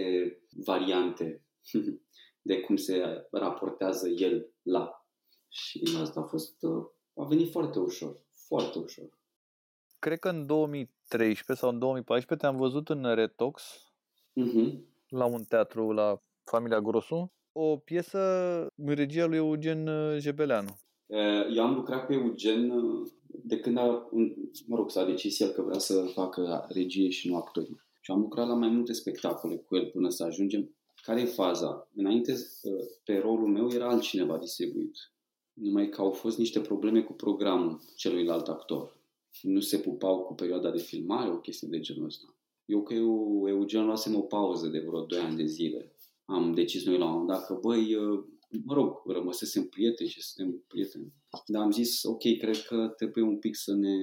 variante 0.65 1.45
de 2.49 2.59
cum 2.61 2.75
se 2.75 3.25
raportează 3.31 4.07
el 4.09 4.53
la. 4.61 5.05
Și 5.47 5.81
asta 6.01 6.19
a 6.19 6.23
fost, 6.23 6.63
a 7.15 7.23
venit 7.23 7.51
foarte 7.51 7.79
ușor, 7.79 8.25
foarte 8.47 8.77
ușor. 8.79 9.17
Cred 9.99 10.19
că 10.19 10.29
în 10.29 10.45
2000 10.45 10.89
2013 11.09 11.65
sau 11.65 11.69
în 11.69 11.79
2014 11.79 12.47
te-am 12.47 12.57
văzut 12.61 12.89
în 12.89 13.15
Retox 13.15 13.83
Uh-huh. 14.29 14.73
la 15.09 15.25
un 15.25 15.43
teatru 15.43 15.91
la 15.91 16.21
Familia 16.43 16.79
Grosu, 16.81 17.31
o 17.51 17.77
piesă 17.77 18.19
în 18.75 18.95
regia 18.95 19.25
lui 19.25 19.37
Eugen 19.37 19.87
uh, 19.87 20.17
Jebeleanu. 20.19 20.77
Uh, 21.05 21.55
Eu 21.55 21.63
am 21.63 21.73
lucrat 21.75 22.05
cu 22.05 22.13
Eugen 22.13 22.69
uh, 22.69 23.07
de 23.27 23.59
când 23.59 23.77
a, 23.77 24.07
un- 24.11 24.35
mă 24.67 24.75
rog, 24.75 24.89
s-a 24.91 25.05
decis 25.05 25.39
el 25.39 25.49
că 25.49 25.61
vrea 25.61 25.79
să 25.79 26.05
facă 26.13 26.65
regie 26.69 27.09
și 27.09 27.29
nu 27.29 27.35
actorie. 27.37 27.87
Și 28.09 28.15
am 28.15 28.21
lucrat 28.21 28.47
la 28.47 28.53
mai 28.53 28.69
multe 28.69 28.93
spectacole 28.93 29.55
cu 29.55 29.75
el 29.75 29.85
până 29.85 30.09
să 30.09 30.23
ajungem. 30.23 30.75
Care 31.01 31.21
e 31.21 31.25
faza? 31.25 31.89
Înainte, 31.95 32.31
uh, 32.31 32.73
pe 33.03 33.17
rolul 33.17 33.47
meu 33.47 33.69
era 33.71 33.89
altcineva 33.89 34.37
distribuit. 34.37 34.95
Numai 35.53 35.89
că 35.89 36.01
au 36.01 36.11
fost 36.11 36.37
niște 36.37 36.59
probleme 36.59 37.01
cu 37.01 37.13
programul 37.13 37.81
celuilalt 37.95 38.47
actor. 38.47 38.97
Nu 39.41 39.59
se 39.59 39.77
pupau 39.77 40.21
cu 40.21 40.33
perioada 40.33 40.71
de 40.71 40.77
filmare, 40.77 41.29
o 41.29 41.39
chestie 41.39 41.67
de 41.71 41.79
genul 41.79 42.05
ăsta. 42.05 42.35
Eu 42.65 42.81
cu 42.81 42.93
eu, 42.93 43.43
Eugen 43.47 43.85
luasem 43.85 44.15
o 44.15 44.21
pauză 44.21 44.67
de 44.67 44.79
vreo 44.79 45.01
2 45.01 45.19
ani 45.19 45.37
de 45.37 45.45
zile. 45.45 45.91
Am 46.25 46.53
decis 46.53 46.85
noi 46.85 46.97
la 46.97 47.05
un 47.05 47.11
moment 47.11 47.29
dat 47.29 47.45
că, 47.45 47.57
băi, 47.61 47.95
uh, 47.95 48.23
mă 48.65 48.73
rog, 48.73 49.01
rămăsesem 49.05 49.63
prieteni 49.63 50.09
și 50.09 50.21
suntem 50.21 50.63
prieteni. 50.67 51.13
Dar 51.45 51.61
am 51.61 51.71
zis, 51.71 52.03
ok, 52.03 52.37
cred 52.39 52.61
că 52.61 52.93
trebuie 52.97 53.23
un 53.23 53.37
pic 53.37 53.55
să 53.55 53.73
ne, 53.73 53.95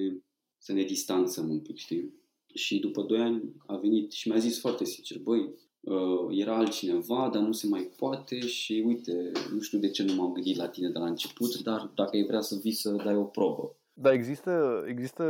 să 0.57 0.73
ne 0.73 0.83
distanțăm 0.83 1.49
un 1.49 1.59
pic, 1.59 1.75
știi? 1.75 2.25
Și 2.57 2.79
după 2.79 3.01
2 3.01 3.19
ani 3.19 3.53
a 3.65 3.75
venit 3.75 4.11
și 4.11 4.29
mi-a 4.29 4.37
zis 4.37 4.59
foarte 4.59 4.85
sincer, 4.85 5.19
băi, 5.19 5.53
uh, 5.79 6.27
era 6.29 6.57
altcineva, 6.57 7.29
dar 7.33 7.41
nu 7.41 7.51
se 7.51 7.67
mai 7.67 7.91
poate 7.97 8.39
și 8.39 8.83
uite, 8.85 9.31
nu 9.53 9.59
știu 9.59 9.79
de 9.79 9.89
ce 9.89 10.03
nu 10.03 10.13
m-am 10.13 10.31
gândit 10.31 10.55
la 10.55 10.67
tine 10.67 10.89
de 10.89 10.99
la 10.99 11.07
început, 11.07 11.55
dar 11.55 11.91
dacă 11.95 12.09
ai 12.13 12.25
vrea 12.25 12.41
să 12.41 12.59
vii 12.61 12.71
să 12.71 12.91
dai 12.91 13.15
o 13.15 13.23
probă. 13.23 13.75
Dar 13.93 14.13
există, 14.13 14.83
există 14.87 15.23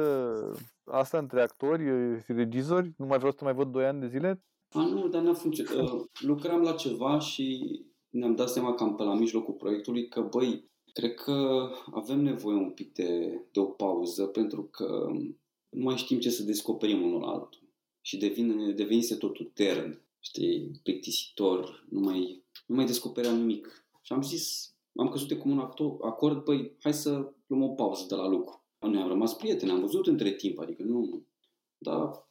asta 0.86 1.18
între 1.18 1.42
actori 1.42 1.84
și 2.26 2.32
regizori? 2.32 2.94
Nu 2.98 3.06
mai 3.06 3.18
vreau 3.18 3.32
să 3.32 3.38
te 3.38 3.44
mai 3.44 3.54
văd 3.54 3.72
2 3.72 3.86
ani 3.86 4.00
de 4.00 4.08
zile? 4.08 4.44
A, 4.70 4.86
nu, 4.86 5.08
dar 5.08 5.22
n-a 5.22 5.34
funcționat. 5.34 5.92
Uh, 5.92 6.04
lucram 6.20 6.62
la 6.62 6.72
ceva 6.72 7.20
și 7.20 7.76
ne-am 8.10 8.36
dat 8.36 8.50
seama 8.50 8.74
cam 8.74 8.96
pe 8.96 9.04
la 9.04 9.16
mijlocul 9.16 9.54
proiectului 9.54 10.08
că, 10.08 10.22
băi, 10.22 10.70
cred 10.94 11.14
că 11.14 11.70
avem 11.94 12.20
nevoie 12.20 12.56
un 12.56 12.72
pic 12.72 12.94
de, 12.94 13.42
de 13.52 13.60
o 13.60 13.66
pauză 13.66 14.26
pentru 14.26 14.64
că 14.64 15.08
nu 15.70 15.84
mai 15.84 15.98
știm 15.98 16.20
ce 16.20 16.30
să 16.30 16.44
descoperim 16.44 17.02
unul 17.02 17.22
la 17.22 17.28
altul. 17.28 17.62
Și 18.02 18.18
devine, 18.18 18.72
devenise 18.72 19.16
totul 19.16 19.52
tern, 19.54 20.02
știi, 20.20 20.80
plictisitor, 20.84 21.86
nu 21.90 22.00
mai, 22.00 22.44
nu 22.66 22.76
mai 22.76 22.86
descopeream 22.86 23.38
nimic. 23.38 23.86
Și 24.02 24.14
am 24.14 24.22
zis, 24.22 24.76
am 24.96 25.10
căzut 25.10 25.28
de 25.28 25.38
comun 25.38 25.60
actor, 25.60 25.98
acord, 26.02 26.44
băi, 26.44 26.76
hai 26.80 26.94
să 26.94 27.32
luăm 27.48 27.64
o 27.64 27.68
pauză 27.68 28.06
de 28.10 28.16
la 28.16 28.28
lucru. 28.28 28.62
Noi 28.80 29.02
am 29.02 29.08
rămas 29.08 29.34
prieteni, 29.34 29.72
am 29.72 29.80
văzut 29.80 30.08
între 30.08 30.32
timp, 30.32 30.60
adică 30.60 30.84
nu... 30.84 31.26
Da, 31.78 32.28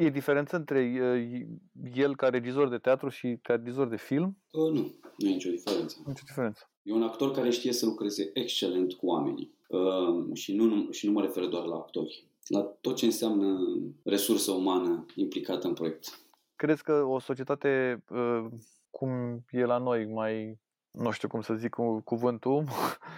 E 0.00 0.08
diferență 0.10 0.56
între 0.56 1.00
uh, 1.00 1.46
el 1.94 2.16
ca 2.16 2.28
regizor 2.28 2.68
de 2.68 2.78
teatru 2.78 3.08
și 3.08 3.38
ca 3.42 3.54
regizor 3.54 3.88
de 3.88 3.96
film? 3.96 4.36
uh, 4.50 4.72
nu, 4.72 4.94
nu 5.16 5.28
e 5.28 5.32
nicio 5.32 5.50
diferență. 5.50 5.96
Nicio 6.06 6.22
diferență. 6.26 6.70
E 6.82 6.92
un 6.92 7.02
actor 7.02 7.30
care 7.30 7.50
știe 7.50 7.72
să 7.72 7.86
lucreze 7.86 8.30
excelent 8.34 8.92
cu 8.92 9.06
oamenii. 9.06 9.54
Uh, 9.68 10.34
și, 10.34 10.54
nu, 10.54 10.64
nu, 10.64 10.90
și 10.90 11.06
nu 11.06 11.12
mă 11.12 11.20
refer 11.20 11.44
doar 11.44 11.64
la 11.64 11.74
actori. 11.74 12.26
La 12.46 12.60
tot 12.80 12.96
ce 12.96 13.04
înseamnă 13.04 13.58
resursă 14.04 14.50
umană 14.52 15.04
implicată 15.14 15.66
în 15.66 15.74
proiect. 15.74 16.20
Crezi 16.56 16.82
că 16.82 16.92
o 17.02 17.18
societate 17.18 18.02
uh, 18.10 18.46
cum 18.90 19.44
e 19.50 19.64
la 19.64 19.78
noi, 19.78 20.06
mai, 20.06 20.60
nu 20.90 21.10
știu 21.10 21.28
cum 21.28 21.40
să 21.40 21.54
zic 21.54 21.70
cu 21.70 22.00
cuvântul, 22.04 22.64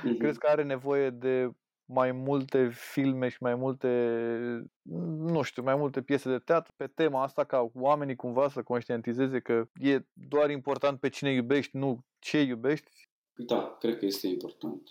Mhm. 0.05 0.17
crezi 0.19 0.39
că 0.39 0.47
are 0.47 0.63
nevoie 0.63 1.11
de 1.11 1.51
mai 1.85 2.13
multe 2.13 2.69
filme 2.69 3.29
și 3.29 3.37
mai 3.41 3.55
multe, 3.55 3.89
nu 5.17 5.43
știu, 5.43 5.63
mai 5.63 5.77
multe 5.77 6.03
piese 6.03 6.29
de 6.31 6.39
teatru 6.39 6.73
pe 6.77 6.87
tema 6.87 7.23
asta 7.23 7.45
ca 7.45 7.71
oamenii 7.75 8.17
cumva 8.17 8.49
să 8.49 8.63
conștientizeze 8.63 9.41
că 9.41 9.65
e 9.75 10.01
doar 10.13 10.51
important 10.51 11.01
pe 11.01 11.09
cine 11.09 11.33
iubești, 11.33 11.77
nu 11.77 12.05
ce 12.19 12.41
iubești? 12.41 12.91
Da, 13.35 13.77
cred 13.81 13.99
că 13.99 14.05
este 14.05 14.27
important. 14.27 14.83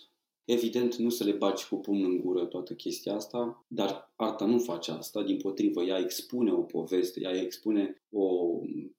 Evident, 0.44 0.96
nu 0.96 1.08
să 1.08 1.24
le 1.24 1.32
bagi 1.32 1.68
cu 1.68 1.76
pumnul 1.76 2.10
în 2.10 2.20
gură 2.20 2.44
toată 2.44 2.74
chestia 2.74 3.14
asta, 3.14 3.64
dar 3.68 4.12
arta 4.16 4.44
nu 4.44 4.58
face 4.58 4.90
asta, 4.90 5.22
din 5.22 5.36
potrivă, 5.36 5.82
ea 5.82 5.98
expune 5.98 6.52
o 6.52 6.62
poveste, 6.62 7.20
ea 7.20 7.40
expune 7.40 8.02
o 8.10 8.58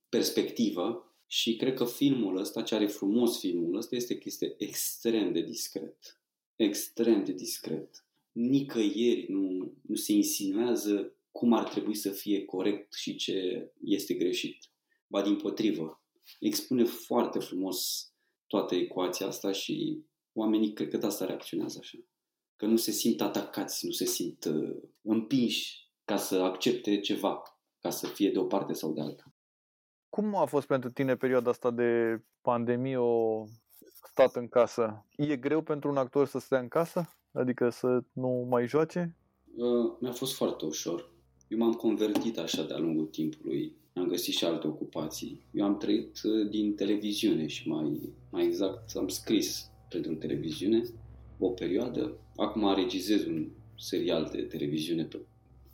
perspectivă 0.10 1.14
și 1.28 1.56
cred 1.56 1.74
că 1.74 1.86
filmul 1.86 2.38
ăsta, 2.38 2.62
ce 2.62 2.76
are 2.76 2.88
frumos 2.88 3.40
filmul 3.40 3.78
ăsta, 3.78 3.96
este 3.96 4.16
că 4.16 4.24
este 4.26 4.56
extrem 4.58 5.32
de 5.32 5.42
discret. 5.42 6.20
Extrem 6.56 7.24
de 7.24 7.32
discret. 7.32 8.06
Nicăieri 8.32 9.26
nu, 9.32 9.74
nu 9.82 9.96
se 9.96 10.14
insinuează 10.14 11.16
cum 11.32 11.54
ar 11.54 11.70
trebui 11.70 11.96
să 11.96 12.10
fie 12.10 12.46
corect 12.46 12.94
și 12.94 13.16
ce 13.16 13.70
este 13.84 14.14
greșit. 14.14 14.58
Ba 15.08 15.22
din 15.22 15.36
potrivă, 15.36 16.02
expune 16.40 16.84
foarte 16.84 17.40
frumos 17.40 18.08
toată 18.48 18.76
ecuația 18.76 19.28
asta 19.28 19.52
și 19.52 20.04
oamenii 20.34 20.74
cred 20.74 20.90
că 20.90 20.98
de 20.98 21.06
asta 21.06 21.26
reacționează 21.26 21.78
așa. 21.82 21.98
Că 22.56 22.66
nu 22.66 22.76
se 22.76 22.92
simt 22.92 23.22
atacați, 23.22 23.86
nu 23.86 23.92
se 23.92 24.06
simt 24.06 24.46
uh, 24.46 24.76
împinși 25.02 25.92
ca 26.06 26.18
să 26.18 26.36
accepte 26.36 27.00
ceva, 27.00 27.42
ca 27.80 27.90
să 27.90 28.08
fie 28.08 28.32
de 28.32 28.40
o 28.40 28.44
parte 28.44 28.74
sau 28.74 28.94
de 28.94 29.02
alta. 29.02 29.34
Cum 30.10 30.36
a 30.36 30.46
fost 30.46 30.68
pentru 30.68 30.92
tine 30.92 31.16
perioada 31.16 31.50
asta 31.50 31.72
de 31.72 32.22
pandemie, 32.42 32.98
o 32.98 33.44
stat 34.04 34.36
în 34.36 34.48
casă? 34.48 35.06
E 35.18 35.36
greu 35.36 35.62
pentru 35.62 35.90
un 35.90 35.98
actor 35.98 36.28
să 36.28 36.40
stea 36.40 36.60
în 36.60 36.68
casă? 36.68 37.10
Adică 37.32 37.70
să 37.70 38.04
nu 38.12 38.46
mai 38.50 38.68
joace? 38.68 39.18
Uh, 39.56 39.92
mi-a 40.00 40.12
fost 40.12 40.34
foarte 40.34 40.66
ușor. 40.66 41.12
Eu 41.48 41.58
m-am 41.58 41.74
convertit 41.74 42.38
așa 42.38 42.64
de-a 42.64 42.78
lungul 42.78 43.06
timpului. 43.06 43.76
Am 43.94 44.08
găsit 44.08 44.34
și 44.34 44.46
alte 44.46 44.68
ocupații. 44.68 45.46
Eu 45.52 45.66
am 45.66 45.78
trăit 45.78 46.20
uh, 46.24 46.50
din 46.50 46.76
televiziune 46.76 47.48
și 47.48 47.70
mai, 47.70 48.14
mai 48.30 48.46
exact 48.46 48.96
am 48.96 49.08
scris 49.08 49.72
pentru 49.94 50.16
televiziune 50.16 50.84
o 51.40 51.50
perioadă. 51.50 52.18
Acum 52.36 52.74
regizez 52.76 53.26
un 53.26 53.48
serial 53.78 54.30
de 54.32 54.42
televiziune, 54.42 55.04
pe, 55.04 55.20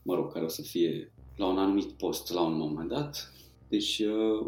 mă 0.01 0.15
rog, 0.15 0.33
care 0.33 0.45
o 0.45 0.47
să 0.47 0.61
fie 0.61 1.11
la 1.35 1.45
un 1.45 1.57
anumit 1.57 1.91
post 1.91 2.33
la 2.33 2.41
un 2.41 2.57
moment 2.57 2.89
dat. 2.89 3.33
Deci 3.67 3.99
uh, 3.99 4.47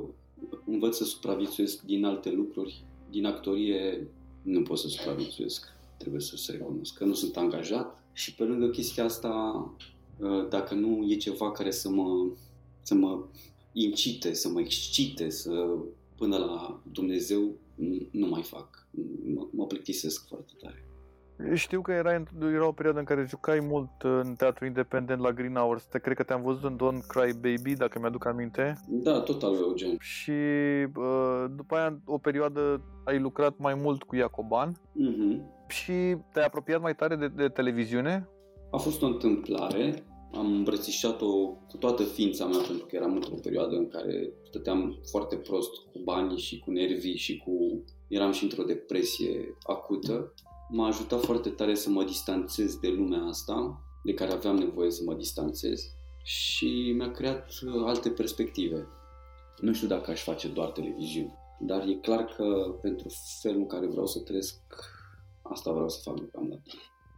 învăț 0.66 0.96
să 0.96 1.04
supraviețuiesc 1.04 1.82
din 1.82 2.06
alte 2.06 2.32
lucruri. 2.32 2.84
Din 3.10 3.26
actorie 3.26 4.08
nu 4.42 4.62
pot 4.62 4.78
să 4.78 4.88
supraviețuiesc, 4.88 5.68
trebuie 5.98 6.22
să 6.22 6.38
se 6.38 6.52
recunosc 6.52 6.98
că 6.98 7.06
nu 7.06 7.14
sunt 7.14 7.38
angajat. 7.38 8.00
Și 8.14 8.36
pe 8.36 8.44
lângă 8.44 8.70
chestia 8.70 9.04
asta, 9.04 9.30
uh, 10.20 10.48
dacă 10.50 10.74
nu 10.74 11.06
e 11.10 11.16
ceva 11.16 11.52
care 11.52 11.72
să 11.72 11.90
mă, 11.90 12.32
să 12.82 12.94
mă 12.94 13.24
incite, 13.74 14.34
să 14.34 14.50
mă 14.50 14.60
excite, 14.60 15.30
să 15.30 15.78
până 16.16 16.38
la 16.38 16.82
Dumnezeu, 16.92 17.56
nu- 17.90 18.08
nu 18.12 18.28
mai 18.28 18.42
fac. 18.44 18.88
Mă, 19.36 19.48
mă 19.52 19.66
plictisesc 19.66 20.28
foarte 20.28 20.52
tare. 20.62 20.86
Știu 21.54 21.82
că 21.82 21.92
era, 21.92 22.14
era 22.54 22.68
o 22.68 22.72
perioadă 22.72 23.00
în 23.00 23.06
care 23.06 23.26
jucai 23.28 23.60
mult 23.60 24.04
uh, 24.04 24.20
în 24.24 24.36
teatru 24.36 24.66
independent 24.66 25.22
la 25.22 25.32
Green 25.32 25.56
Hours. 25.56 25.86
Te 25.86 26.00
cred 26.00 26.16
că 26.16 26.24
te-am 26.24 26.42
văzut 26.42 26.64
în 26.64 26.76
Don't 26.76 27.06
Cry 27.08 27.34
Baby, 27.34 27.74
dacă 27.74 28.00
mi-aduc 28.00 28.26
aminte. 28.26 28.74
Da, 28.90 29.20
tot 29.20 29.44
al 29.44 29.50
lui 29.52 29.60
Eugen. 29.62 29.96
Și 30.00 30.32
uh, 30.96 31.46
după 31.56 31.76
aia, 31.76 32.00
o 32.06 32.18
perioadă, 32.18 32.82
ai 33.06 33.20
lucrat 33.20 33.58
mai 33.58 33.74
mult 33.74 34.04
cu 34.04 34.16
Iacoban 34.16 34.76
Mhm. 34.94 35.42
și 35.68 36.16
te-ai 36.34 36.46
apropiat 36.46 36.82
mai 36.82 36.96
tare 36.96 37.16
de, 37.16 37.28
de 37.28 37.48
televiziune. 37.48 38.30
A 38.72 38.78
fost 38.78 39.02
o 39.02 39.06
întâmplare. 39.06 40.04
Am 40.34 40.54
îmbrățișat-o 40.54 41.48
cu 41.48 41.78
toată 41.80 42.04
ființa 42.04 42.46
mea 42.46 42.60
pentru 42.68 42.86
că 42.86 42.96
eram 42.96 43.16
într-o 43.16 43.36
perioadă 43.42 43.76
în 43.76 43.88
care 43.88 44.34
stăteam 44.48 45.00
foarte 45.10 45.36
prost 45.36 45.72
cu 45.92 46.00
banii 46.04 46.38
și 46.38 46.60
cu 46.60 46.72
nervii 46.72 47.18
și 47.18 47.38
cu... 47.38 47.84
Eram 48.08 48.32
și 48.32 48.44
într-o 48.44 48.64
depresie 48.64 49.58
acută. 49.64 50.34
M-a 50.70 50.88
ajutat 50.88 51.24
foarte 51.24 51.50
tare 51.50 51.76
să 51.76 51.90
mă 51.90 52.04
distanțez 52.04 52.76
de 52.76 52.88
lumea 52.88 53.24
asta, 53.24 53.82
de 54.04 54.14
care 54.14 54.32
aveam 54.32 54.56
nevoie 54.56 54.92
să 54.92 55.02
mă 55.06 55.14
distanțez 55.14 55.82
și 56.24 56.94
mi-a 56.96 57.12
creat 57.12 57.50
uh, 57.66 57.84
alte 57.86 58.10
perspective. 58.10 58.88
Nu 59.60 59.74
știu 59.74 59.88
dacă 59.88 60.12
aș 60.12 60.24
face 60.24 60.48
doar 60.48 60.70
televiziune, 60.70 61.34
dar 61.60 61.88
e 61.88 61.94
clar 61.94 62.26
că 62.26 62.78
pentru 62.82 63.08
felul 63.42 63.60
în 63.60 63.68
care 63.68 63.88
vreau 63.88 64.06
să 64.06 64.20
trăiesc, 64.20 64.60
asta 65.42 65.72
vreau 65.72 65.90
să 65.90 66.00
fac 66.04 66.16
deocamdată. 66.16 66.72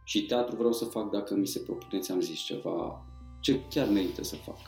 Și 0.04 0.26
teatru 0.26 0.56
vreau 0.56 0.72
să 0.72 0.84
fac 0.84 1.10
dacă 1.10 1.34
mi 1.34 1.46
se 1.46 1.58
propune, 1.58 2.00
ți-am 2.00 2.20
zis 2.20 2.38
ceva 2.38 3.04
ce 3.40 3.60
chiar 3.70 3.88
merită 3.88 4.24
să 4.24 4.36
fac. 4.36 4.58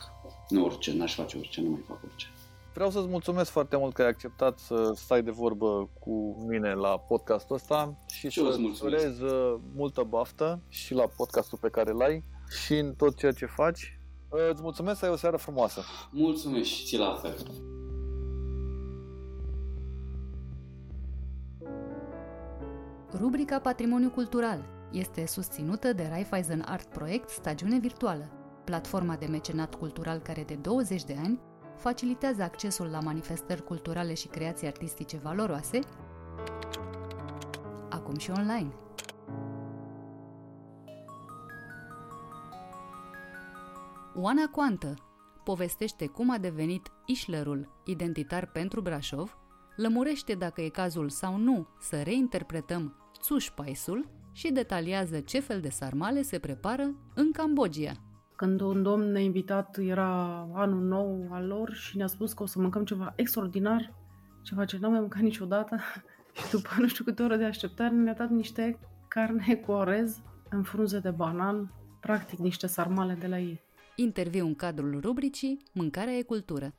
Nu 0.49 0.63
orice, 0.65 0.93
n-aș 0.93 1.15
face 1.15 1.37
orice, 1.37 1.61
nu 1.61 1.69
mai 1.69 1.83
fac 1.87 2.03
orice. 2.03 2.27
Vreau 2.73 2.89
să-ți 2.91 3.07
mulțumesc 3.07 3.51
foarte 3.51 3.77
mult 3.77 3.93
că 3.93 4.01
ai 4.01 4.07
acceptat 4.07 4.59
să 4.59 4.91
stai 4.95 5.23
de 5.23 5.31
vorbă 5.31 5.89
cu 5.99 6.45
mine 6.47 6.73
la 6.73 6.99
podcastul 6.99 7.55
ăsta 7.55 7.97
și 8.07 8.29
Și 8.29 8.39
eu 8.39 8.45
îți 8.45 8.55
să 8.55 8.61
mulțumesc. 8.61 9.03
urez 9.03 9.19
uh, 9.19 9.55
multă 9.75 10.03
baftă 10.09 10.61
și 10.69 10.93
la 10.93 11.03
podcastul 11.15 11.57
pe 11.61 11.69
care 11.69 11.91
l-ai 11.91 12.23
și 12.65 12.73
în 12.77 12.93
tot 12.93 13.15
ceea 13.17 13.31
ce 13.31 13.45
faci. 13.45 13.99
Uh, 14.29 14.39
Îți 14.51 14.61
mulțumesc 14.61 14.99
să 14.99 15.05
ai 15.05 15.11
o 15.11 15.15
seară 15.15 15.37
frumoasă. 15.37 15.81
Mulțumesc 16.11 16.69
și 16.69 16.85
ți 16.85 16.97
la 16.97 17.13
fel. 17.21 17.35
Rubrica 23.19 23.59
Patrimoniu 23.59 24.09
Cultural 24.09 24.65
este 24.91 25.25
susținută 25.25 25.93
de 25.93 26.07
Raiffeisen 26.09 26.63
Art 26.67 26.89
Project 26.89 27.29
Stagiune 27.29 27.79
Virtuală. 27.79 28.31
Platforma 28.63 29.15
de 29.15 29.25
mecenat 29.25 29.75
cultural 29.75 30.17
care 30.19 30.43
de 30.43 30.55
20 30.55 31.03
de 31.03 31.15
ani 31.23 31.39
facilitează 31.75 32.43
accesul 32.43 32.85
la 32.85 32.99
manifestări 32.99 33.63
culturale 33.63 34.13
și 34.13 34.27
creații 34.27 34.67
artistice 34.67 35.17
valoroase, 35.17 35.79
acum 37.89 38.17
și 38.17 38.31
online. 38.31 38.73
Oana 44.15 44.47
Coantă 44.51 44.93
povestește 45.43 46.07
cum 46.07 46.31
a 46.31 46.37
devenit 46.37 46.91
Ișlerul 47.05 47.81
identitar 47.85 48.45
pentru 48.45 48.81
Brașov, 48.81 49.37
lămurește 49.75 50.33
dacă 50.33 50.61
e 50.61 50.69
cazul 50.69 51.09
sau 51.09 51.37
nu 51.37 51.67
să 51.79 52.01
reinterpretăm 52.01 52.95
Paisul 53.55 54.16
și 54.37 54.51
detaliază 54.51 55.19
ce 55.19 55.39
fel 55.39 55.61
de 55.61 55.69
sarmale 55.69 56.21
se 56.21 56.39
prepară 56.39 56.95
în 57.15 57.31
Cambodgia. 57.31 57.91
Când 58.35 58.61
un 58.61 58.83
domn 58.83 59.11
ne-a 59.11 59.21
invitat, 59.21 59.77
era 59.77 60.37
anul 60.53 60.83
nou 60.83 61.27
al 61.31 61.45
lor 61.45 61.73
și 61.73 61.97
ne-a 61.97 62.07
spus 62.07 62.33
că 62.33 62.43
o 62.43 62.45
să 62.45 62.59
mâncăm 62.59 62.85
ceva 62.85 63.13
extraordinar, 63.15 63.93
ceva 64.41 64.65
ce 64.65 64.77
n-am 64.77 64.91
mai 64.91 64.99
mâncat 64.99 65.21
niciodată 65.21 65.77
și 66.37 66.49
după 66.51 66.69
nu 66.77 66.87
știu 66.87 67.03
câte 67.03 67.23
ore 67.23 67.37
de 67.37 67.43
așteptare 67.43 67.95
ne-a 67.95 68.13
dat 68.13 68.29
niște 68.29 68.79
carne 69.07 69.55
cu 69.55 69.71
orez 69.71 70.21
în 70.49 70.63
frunze 70.63 70.99
de 70.99 71.09
banan, 71.09 71.73
practic 71.99 72.39
niște 72.39 72.67
sarmale 72.67 73.13
de 73.13 73.27
la 73.27 73.39
ei. 73.39 73.61
Interviu 73.95 74.45
în 74.45 74.55
cadrul 74.55 74.99
rubricii 75.01 75.63
Mâncarea 75.73 76.13
e 76.13 76.21
cultură. 76.21 76.73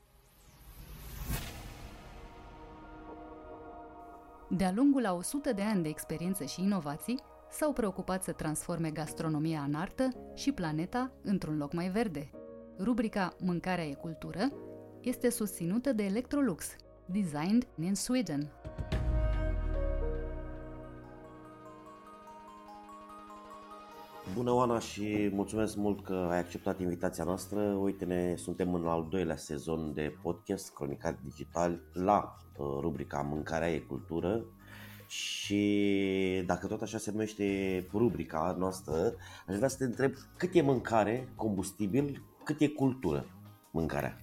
De-a 4.49 4.73
lungul 4.75 5.07
a 5.07 5.13
100 5.13 5.53
de 5.53 5.63
ani 5.63 5.83
de 5.83 5.89
experiență 5.89 6.45
și 6.45 6.63
inovații, 6.63 7.19
s-au 7.51 7.73
preocupat 7.73 8.23
să 8.23 8.33
transforme 8.33 8.91
gastronomia 8.91 9.61
în 9.61 9.75
artă 9.75 10.09
și 10.35 10.53
planeta 10.53 11.13
într-un 11.23 11.57
loc 11.57 11.73
mai 11.73 11.89
verde. 11.89 12.31
Rubrica 12.79 13.37
Mâncarea 13.41 13.85
e 13.85 13.95
cultură 13.95 14.53
este 15.01 15.31
susținută 15.31 15.93
de 15.93 16.03
Electrolux, 16.03 16.77
designed 17.07 17.69
in 17.81 17.95
Sweden. 17.95 18.53
Bună, 24.35 24.53
Oana, 24.53 24.79
și 24.79 25.31
mulțumesc 25.33 25.77
mult 25.77 26.05
că 26.05 26.29
ai 26.31 26.39
acceptat 26.39 26.81
invitația 26.81 27.25
noastră. 27.25 27.61
Uite-ne, 27.61 28.35
suntem 28.37 28.75
în 28.75 28.87
al 28.87 29.07
doilea 29.11 29.37
sezon 29.37 29.95
de 29.95 30.15
podcast 30.23 30.75
Cronicar 30.75 31.19
Digital 31.23 31.81
la 31.93 32.37
uh, 32.57 32.67
rubrica 32.81 33.21
Mâncarea 33.21 33.73
e 33.73 33.79
cultură 33.79 34.45
și 35.09 36.43
dacă 36.47 36.67
tot 36.67 36.83
așa 36.83 36.99
se 36.99 37.11
numește 37.11 37.87
rubrica 37.93 38.57
noastră, 38.59 39.15
aș 39.47 39.57
vrea 39.57 39.69
să 39.69 39.77
te 39.77 39.85
întreb 39.85 40.13
cât 40.37 40.55
e 40.55 40.63
mâncare, 40.63 41.33
combustibil, 41.35 42.23
cât 42.45 42.61
e 42.61 42.69
cultură 42.69 43.27
mâncarea? 43.71 44.23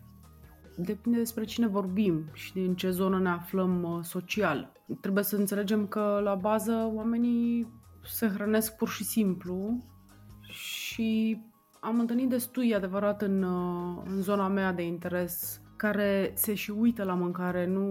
Depinde 0.77 1.17
despre 1.17 1.43
cine 1.43 1.67
vorbim 1.67 2.29
și 2.33 2.53
din 2.53 2.75
ce 2.75 2.89
zonă 2.89 3.19
ne 3.19 3.29
aflăm 3.29 3.83
uh, 3.83 4.03
social. 4.03 4.71
Trebuie 5.01 5.23
să 5.23 5.35
înțelegem 5.35 5.87
că 5.87 6.19
la 6.23 6.35
bază 6.35 6.91
oamenii 6.93 7.67
se 8.03 8.27
hrănesc 8.27 8.75
pur 8.75 8.89
și 8.89 9.03
simplu 9.03 9.77
și 10.41 11.41
am 11.79 11.99
întâlnit 11.99 12.29
destui 12.29 12.75
adevărat 12.75 13.21
în, 13.21 13.43
uh, 13.43 14.01
în 14.05 14.21
zona 14.21 14.47
mea 14.47 14.73
de 14.73 14.83
interes 14.83 15.61
care 15.75 16.31
se 16.35 16.53
și 16.53 16.71
uită 16.71 17.03
la 17.03 17.13
mâncare, 17.13 17.65
nu, 17.65 17.81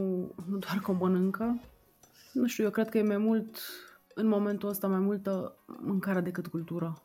nu 0.47 0.57
doar 0.57 0.78
că 0.82 0.90
o 0.90 0.95
mănâncă. 0.95 1.61
Nu 2.35 2.47
știu, 2.47 2.64
eu 2.64 2.70
cred 2.70 2.89
că 2.89 2.99
e 2.99 3.03
mai 3.03 3.16
mult, 3.16 3.59
în 4.14 4.26
momentul 4.26 4.68
ăsta, 4.68 4.87
mai 4.87 4.99
multă 4.99 5.57
mâncare 5.66 6.20
decât 6.20 6.47
cultură. 6.47 7.03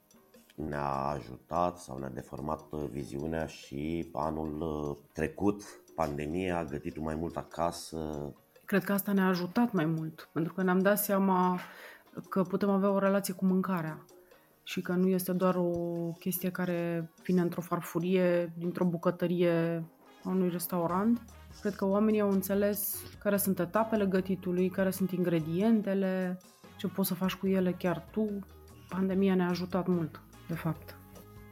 Ne-a 0.55 0.91
ajutat 0.91 1.77
sau 1.77 1.97
ne-a 1.97 2.09
deformat 2.09 2.69
viziunea 2.69 3.45
și 3.45 4.09
anul 4.13 4.61
uh, 4.61 4.97
trecut, 5.13 5.63
pandemia, 5.95 6.63
gătitul 6.63 7.03
mai 7.03 7.15
mult 7.15 7.38
acasă. 7.38 7.97
Cred 8.65 8.84
că 8.84 8.93
asta 8.93 9.11
ne-a 9.11 9.27
ajutat 9.27 9.71
mai 9.71 9.86
mult, 9.86 10.30
pentru 10.34 10.53
că 10.53 10.63
ne-am 10.63 10.80
dat 10.80 10.97
seama 10.97 11.59
că 12.30 12.43
putem 12.43 12.69
avea 12.69 12.89
o 12.89 12.99
relație 12.99 13.34
cu 13.34 13.45
mâncarea 13.45 14.05
și 14.63 14.82
că 14.82 14.91
nu 14.91 15.07
este 15.07 15.32
doar 15.32 15.55
o 15.55 15.71
chestie 16.19 16.51
care 16.51 17.11
vine 17.23 17.41
într-o 17.41 17.61
farfurie, 17.61 18.53
dintr-o 18.57 18.86
bucătărie 18.86 19.84
a 20.23 20.30
unui 20.30 20.49
restaurant. 20.49 21.21
Cred 21.62 21.76
că 21.76 21.86
oamenii 21.86 22.22
au 22.22 22.32
înțeles 22.32 22.95
care 23.20 23.38
sunt 23.38 23.60
etapele 23.60 24.05
gătitului, 24.05 24.70
care 24.70 24.91
sunt 24.91 25.12
ingredientele, 25.12 26.39
ce 26.78 26.88
poți 26.88 27.07
să 27.07 27.14
faci 27.14 27.34
cu 27.34 27.47
ele 27.47 27.72
chiar 27.72 28.07
tu. 28.12 28.39
Pandemia 28.89 29.36
ne-a 29.36 29.49
ajutat 29.49 29.88
mult, 29.88 30.22
de 30.47 30.53
fapt. 30.53 30.95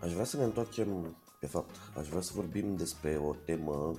Aș 0.02 0.12
vrea 0.12 0.24
să 0.24 0.38
ne 0.38 0.44
întoarcem, 0.44 1.18
de 1.40 1.48
fapt, 1.48 1.76
aș 1.98 2.08
vrea 2.08 2.22
să 2.22 2.32
vorbim 2.36 2.76
despre 2.76 3.18
o 3.18 3.34
temă 3.46 3.94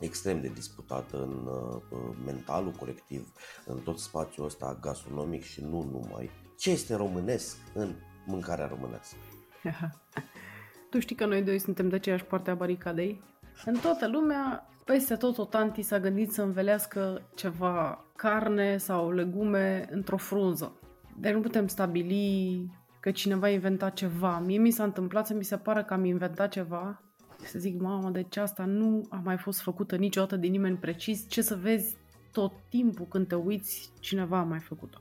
extrem 0.00 0.40
de 0.40 0.48
disputată 0.48 1.22
în 1.22 1.46
uh, 1.46 1.98
mentalul 2.24 2.72
colectiv, 2.72 3.32
în 3.66 3.78
tot 3.78 3.98
spațiul 3.98 4.46
ăsta 4.46 4.78
gastronomic 4.80 5.42
și 5.42 5.60
nu 5.60 5.82
numai. 5.82 6.30
Ce 6.56 6.70
este 6.70 6.94
românesc 6.94 7.56
în 7.74 7.94
mâncarea 8.26 8.66
românească. 8.66 9.16
tu 10.90 10.98
știi 10.98 11.16
că 11.16 11.26
noi 11.26 11.42
doi 11.42 11.58
suntem 11.58 11.88
de 11.88 11.94
aceeași 11.94 12.24
parte 12.24 12.50
a 12.50 12.54
baricadei? 12.54 13.22
În 13.64 13.74
toată 13.82 14.08
lumea, 14.08 14.68
peste 14.84 15.14
tot 15.14 15.38
o 15.38 15.44
tanti 15.44 15.82
s-a 15.82 16.00
gândit 16.00 16.32
să 16.32 16.42
învelească 16.42 17.28
ceva 17.34 18.04
carne 18.16 18.76
sau 18.76 19.10
legume 19.10 19.88
într-o 19.90 20.16
frunză. 20.16 20.78
Dar 21.20 21.32
nu 21.32 21.40
putem 21.40 21.66
stabili 21.66 22.70
că 23.00 23.10
cineva 23.10 23.46
a 23.46 23.50
inventat 23.50 23.92
ceva. 23.92 24.38
Mie 24.38 24.58
mi 24.58 24.70
s-a 24.70 24.84
întâmplat 24.84 25.26
să 25.26 25.34
mi 25.34 25.44
se 25.44 25.56
pară 25.56 25.84
că 25.84 25.94
am 25.94 26.04
inventat 26.04 26.50
ceva 26.50 27.02
să 27.44 27.58
zic, 27.58 27.80
mamă, 27.80 28.10
deci 28.10 28.36
asta 28.36 28.64
nu 28.64 29.06
a 29.10 29.20
mai 29.24 29.36
fost 29.36 29.60
făcută 29.60 29.96
niciodată 29.96 30.36
de 30.36 30.46
nimeni 30.46 30.76
precis. 30.76 31.28
Ce 31.28 31.42
să 31.42 31.56
vezi 31.56 31.96
tot 32.32 32.52
timpul 32.68 33.06
când 33.06 33.26
te 33.26 33.34
uiți, 33.34 33.92
cineva 34.00 34.38
a 34.38 34.42
mai 34.42 34.60
făcut-o. 34.60 34.98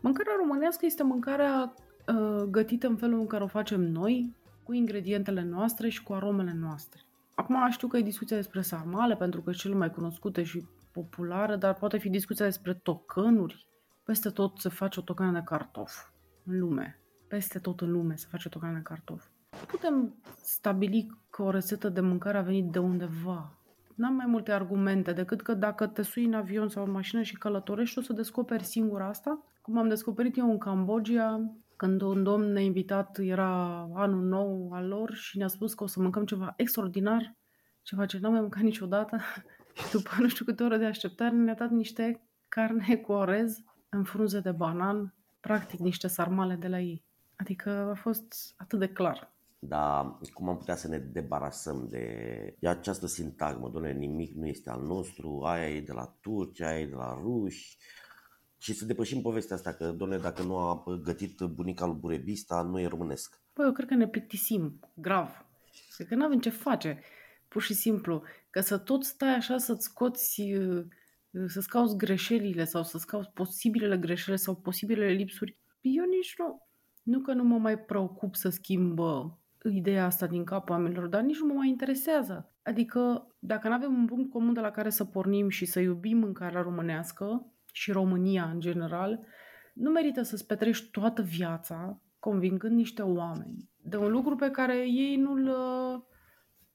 Mâncarea 0.00 0.32
românească 0.38 0.86
este 0.86 1.02
mâncarea 1.02 1.74
Uh, 2.08 2.42
gătită 2.50 2.86
în 2.86 2.96
felul 2.96 3.20
în 3.20 3.26
care 3.26 3.42
o 3.44 3.46
facem 3.46 3.80
noi, 3.80 4.36
cu 4.62 4.72
ingredientele 4.72 5.42
noastre 5.42 5.88
și 5.88 6.02
cu 6.02 6.12
aromele 6.12 6.56
noastre. 6.60 7.00
Acum 7.40 7.70
știu 7.70 7.88
că 7.88 7.96
e 7.96 8.02
discuția 8.02 8.36
despre 8.36 8.60
sarmale, 8.60 9.16
pentru 9.16 9.40
că 9.40 9.50
e 9.50 9.52
cel 9.52 9.74
mai 9.74 9.90
cunoscută 9.90 10.42
și 10.42 10.66
populară, 10.92 11.56
dar 11.56 11.74
poate 11.74 11.98
fi 11.98 12.08
discuția 12.08 12.44
despre 12.44 12.74
tocănuri. 12.74 13.68
Peste 14.04 14.30
tot 14.30 14.58
se 14.58 14.68
face 14.68 15.00
o 15.00 15.02
tocană 15.02 15.32
de 15.32 15.42
cartof 15.44 15.92
în 16.44 16.58
lume. 16.58 17.00
Peste 17.28 17.58
tot 17.58 17.80
în 17.80 17.90
lume 17.90 18.16
se 18.16 18.26
face 18.30 18.48
o 18.48 18.50
tocană 18.50 18.74
de 18.74 18.82
cartof. 18.82 19.26
Putem 19.66 20.14
stabili 20.42 21.06
că 21.30 21.42
o 21.42 21.50
rețetă 21.50 21.88
de 21.88 22.00
mâncare 22.00 22.38
a 22.38 22.42
venit 22.42 22.70
de 22.70 22.78
undeva. 22.78 23.58
N-am 23.94 24.14
mai 24.14 24.26
multe 24.26 24.52
argumente 24.52 25.12
decât 25.12 25.42
că 25.42 25.54
dacă 25.54 25.86
te 25.86 26.02
sui 26.02 26.24
în 26.24 26.34
avion 26.34 26.68
sau 26.68 26.84
în 26.84 26.90
mașină 26.90 27.22
și 27.22 27.38
călătorești, 27.38 27.98
o 27.98 28.02
să 28.02 28.12
descoperi 28.12 28.64
singur 28.64 29.02
asta. 29.02 29.42
Cum 29.62 29.78
am 29.78 29.88
descoperit 29.88 30.36
eu 30.36 30.50
în 30.50 30.58
Cambodgia, 30.58 31.50
când 31.80 32.00
un 32.00 32.22
domn 32.22 32.52
ne-a 32.52 32.62
invitat, 32.62 33.18
era 33.18 33.78
anul 33.94 34.22
nou 34.22 34.72
al 34.72 34.86
lor 34.86 35.14
și 35.14 35.38
ne-a 35.38 35.46
spus 35.46 35.74
că 35.74 35.82
o 35.82 35.86
să 35.86 36.00
mâncăm 36.00 36.24
ceva 36.24 36.54
extraordinar, 36.56 37.36
ceva 37.82 38.06
ce 38.06 38.18
n-am 38.18 38.32
mai 38.32 38.40
mâncat 38.40 38.62
niciodată 38.62 39.18
și 39.78 39.90
după 39.90 40.10
nu 40.18 40.28
știu 40.28 40.44
câte 40.44 40.62
ore 40.62 40.76
de 40.76 40.84
așteptare 40.84 41.34
ne-a 41.34 41.54
dat 41.54 41.70
niște 41.70 42.28
carne 42.48 42.96
cu 43.04 43.12
orez 43.12 43.62
în 43.88 44.02
frunze 44.02 44.40
de 44.40 44.50
banan, 44.50 45.14
practic 45.40 45.78
niște 45.78 46.06
sarmale 46.06 46.54
de 46.54 46.68
la 46.68 46.80
ei. 46.80 47.04
Adică 47.36 47.70
a 47.70 47.94
fost 47.94 48.54
atât 48.56 48.78
de 48.78 48.88
clar. 48.88 49.32
Dar 49.58 50.18
cum 50.32 50.48
am 50.48 50.56
putea 50.56 50.76
să 50.76 50.88
ne 50.88 50.98
debarasăm 50.98 51.86
de, 51.90 52.06
de 52.58 52.68
această 52.68 53.06
sintagmă? 53.06 53.68
Doamne, 53.68 53.92
nimic 53.92 54.34
nu 54.34 54.46
este 54.46 54.70
al 54.70 54.82
nostru, 54.82 55.42
aia 55.44 55.68
e 55.68 55.80
de 55.80 55.92
la 55.92 56.16
turci, 56.20 56.60
aia 56.60 56.80
e 56.80 56.86
de 56.86 56.94
la 56.94 57.18
ruși, 57.22 57.76
și 58.60 58.74
să 58.74 58.84
depășim 58.84 59.20
povestea 59.20 59.56
asta 59.56 59.72
că, 59.72 59.90
doamne, 59.90 60.16
dacă 60.16 60.42
nu 60.42 60.56
a 60.56 60.84
gătit 61.02 61.40
bunica 61.40 61.86
lui 61.86 61.96
Burebista, 62.00 62.62
nu 62.62 62.80
e 62.80 62.86
românesc. 62.86 63.40
Păi 63.52 63.64
eu 63.64 63.72
cred 63.72 63.88
că 63.88 63.94
ne 63.94 64.08
plictisim, 64.08 64.80
grav. 64.94 65.46
Cred 65.94 66.08
că 66.08 66.14
nu 66.14 66.24
avem 66.24 66.40
ce 66.40 66.50
face, 66.50 67.02
pur 67.48 67.62
și 67.62 67.74
simplu. 67.74 68.22
Că 68.50 68.60
să 68.60 68.78
tot 68.78 69.04
stai 69.04 69.34
așa 69.34 69.58
să-ți 69.58 69.84
scoți, 69.84 70.40
uh, 70.40 70.84
să-ți 71.46 71.68
cauți 71.68 71.96
greșelile 71.96 72.64
sau 72.64 72.82
să-ți 72.82 73.06
cauți 73.06 73.30
posibilele 73.30 73.98
greșeli 73.98 74.38
sau 74.38 74.54
posibilele 74.54 75.12
lipsuri. 75.12 75.58
Eu 75.80 76.04
nici 76.04 76.34
nu, 76.38 76.68
nu 77.02 77.20
că 77.20 77.32
nu 77.32 77.44
mă 77.44 77.58
mai 77.58 77.78
preocup 77.78 78.34
să 78.34 78.48
schimbă 78.48 79.38
ideea 79.72 80.04
asta 80.04 80.26
din 80.26 80.44
capul 80.44 80.74
oamenilor, 80.74 81.06
dar 81.06 81.22
nici 81.22 81.38
nu 81.38 81.46
mă 81.46 81.52
mai 81.54 81.68
interesează. 81.68 82.54
Adică, 82.62 83.26
dacă 83.38 83.68
nu 83.68 83.74
avem 83.74 83.94
un 83.94 84.06
punct 84.06 84.30
comun 84.30 84.52
de 84.52 84.60
la 84.60 84.70
care 84.70 84.90
să 84.90 85.04
pornim 85.04 85.48
și 85.48 85.64
să 85.64 85.80
iubim 85.80 86.18
mâncarea 86.18 86.62
românească, 86.62 87.52
și 87.72 87.92
România 87.92 88.50
în 88.52 88.60
general, 88.60 89.26
nu 89.74 89.90
merită 89.90 90.22
să-ți 90.22 90.46
petrești 90.46 90.90
toată 90.90 91.22
viața 91.22 92.00
convingând 92.18 92.76
niște 92.76 93.02
oameni 93.02 93.70
de 93.82 93.96
un 93.96 94.10
lucru 94.10 94.36
pe 94.36 94.50
care 94.50 94.76
ei 94.76 95.16
nu-l, 95.16 95.44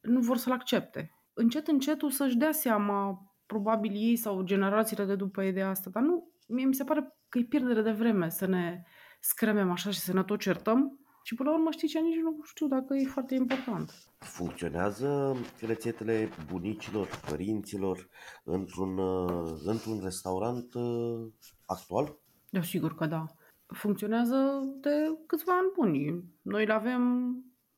nu 0.01 0.19
vor 0.19 0.37
să-l 0.37 0.53
accepte. 0.53 1.11
Încet, 1.33 1.67
încet 1.67 2.01
o 2.01 2.09
să-și 2.09 2.37
dea 2.37 2.51
seama, 2.51 3.19
probabil 3.45 3.91
ei 3.93 4.15
sau 4.15 4.41
generațiile 4.41 5.05
de 5.05 5.15
după 5.15 5.43
ei 5.43 5.53
de 5.53 5.61
asta, 5.61 5.89
dar 5.89 6.03
nu, 6.03 6.31
mie 6.47 6.65
mi 6.65 6.73
se 6.73 6.83
pare 6.83 7.15
că 7.29 7.37
e 7.37 7.43
pierdere 7.43 7.81
de 7.81 7.91
vreme 7.91 8.29
să 8.29 8.45
ne 8.45 8.83
scremem 9.19 9.71
așa 9.71 9.89
și 9.89 9.99
să 9.99 10.13
ne 10.13 10.23
tot 10.23 10.39
certăm 10.39 10.99
Și 11.27 11.35
până 11.35 11.49
la 11.49 11.55
urmă, 11.55 11.71
știi 11.71 11.87
ce, 11.87 11.99
nici 11.99 12.21
nu 12.21 12.39
știu 12.43 12.67
dacă 12.67 12.95
e 12.95 13.05
foarte 13.05 13.35
important. 13.35 13.91
Funcționează 14.17 15.35
rețetele 15.59 16.29
bunicilor, 16.51 17.07
părinților 17.29 18.09
într-un, 18.43 18.97
uh, 18.97 19.59
într-un 19.63 19.99
restaurant 20.03 20.73
uh, 20.73 21.31
actual? 21.65 22.17
Da, 22.49 22.61
sigur 22.61 22.95
că 22.95 23.05
da. 23.05 23.25
Funcționează 23.65 24.61
de 24.81 25.17
câțiva 25.25 25.57
ani 25.57 25.71
buni. 25.75 26.23
Noi 26.41 26.65
le 26.65 26.73
avem 26.73 27.03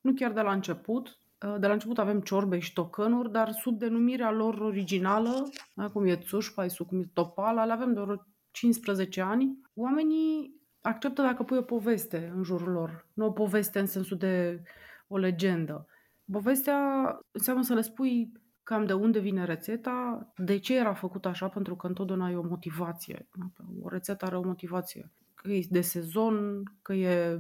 nu 0.02 0.14
chiar 0.14 0.32
de 0.32 0.42
la 0.42 0.54
început. 0.54 1.18
Uh, 1.46 1.56
De 1.60 1.68
la 1.68 1.74
început 1.74 1.98
avem 1.98 2.22
ciorbe 2.22 2.60
și 2.60 2.74
tocănuri, 2.74 3.32
dar 3.32 3.52
sub 3.52 3.80
denumirea 3.80 4.32
lor 4.32 4.60
originală, 4.60 5.50
da, 5.74 5.90
cum 5.90 6.06
e 6.06 6.18
țușpa, 6.18 6.66
cum 6.88 7.00
e 7.00 7.10
topala, 7.14 7.66
le 7.66 7.72
avem 7.72 7.94
de 7.94 8.00
vreo 8.00 8.26
15 8.52 9.22
ani. 9.22 9.62
Oamenii 9.76 10.57
acceptă 10.88 11.22
dacă 11.22 11.44
pui 11.44 11.58
o 11.58 11.62
poveste 11.62 12.32
în 12.36 12.44
jurul 12.44 12.72
lor, 12.72 13.08
nu 13.14 13.26
o 13.26 13.32
poveste 13.32 13.80
în 13.80 13.86
sensul 13.86 14.18
de 14.18 14.62
o 15.08 15.18
legendă. 15.18 15.88
Povestea 16.32 16.80
înseamnă 17.32 17.64
să 17.64 17.74
le 17.74 17.82
spui 17.82 18.32
cam 18.64 18.86
de 18.86 18.94
unde 18.94 19.20
vine 19.20 19.46
rețeta, 19.46 20.28
de 20.38 20.58
ce 20.58 20.78
era 20.78 20.94
făcut 20.94 21.26
așa, 21.26 21.48
pentru 21.48 21.76
că 21.76 21.88
întotdeauna 21.88 22.30
e 22.30 22.36
o 22.36 22.48
motivație. 22.48 23.28
O 23.82 23.90
rețetă 23.90 24.26
are 24.26 24.38
o 24.38 24.44
motivație. 24.44 25.12
Că 25.34 25.52
e 25.52 25.66
de 25.70 25.82
sezon, 25.82 26.64
că 26.82 26.94
e 26.94 27.40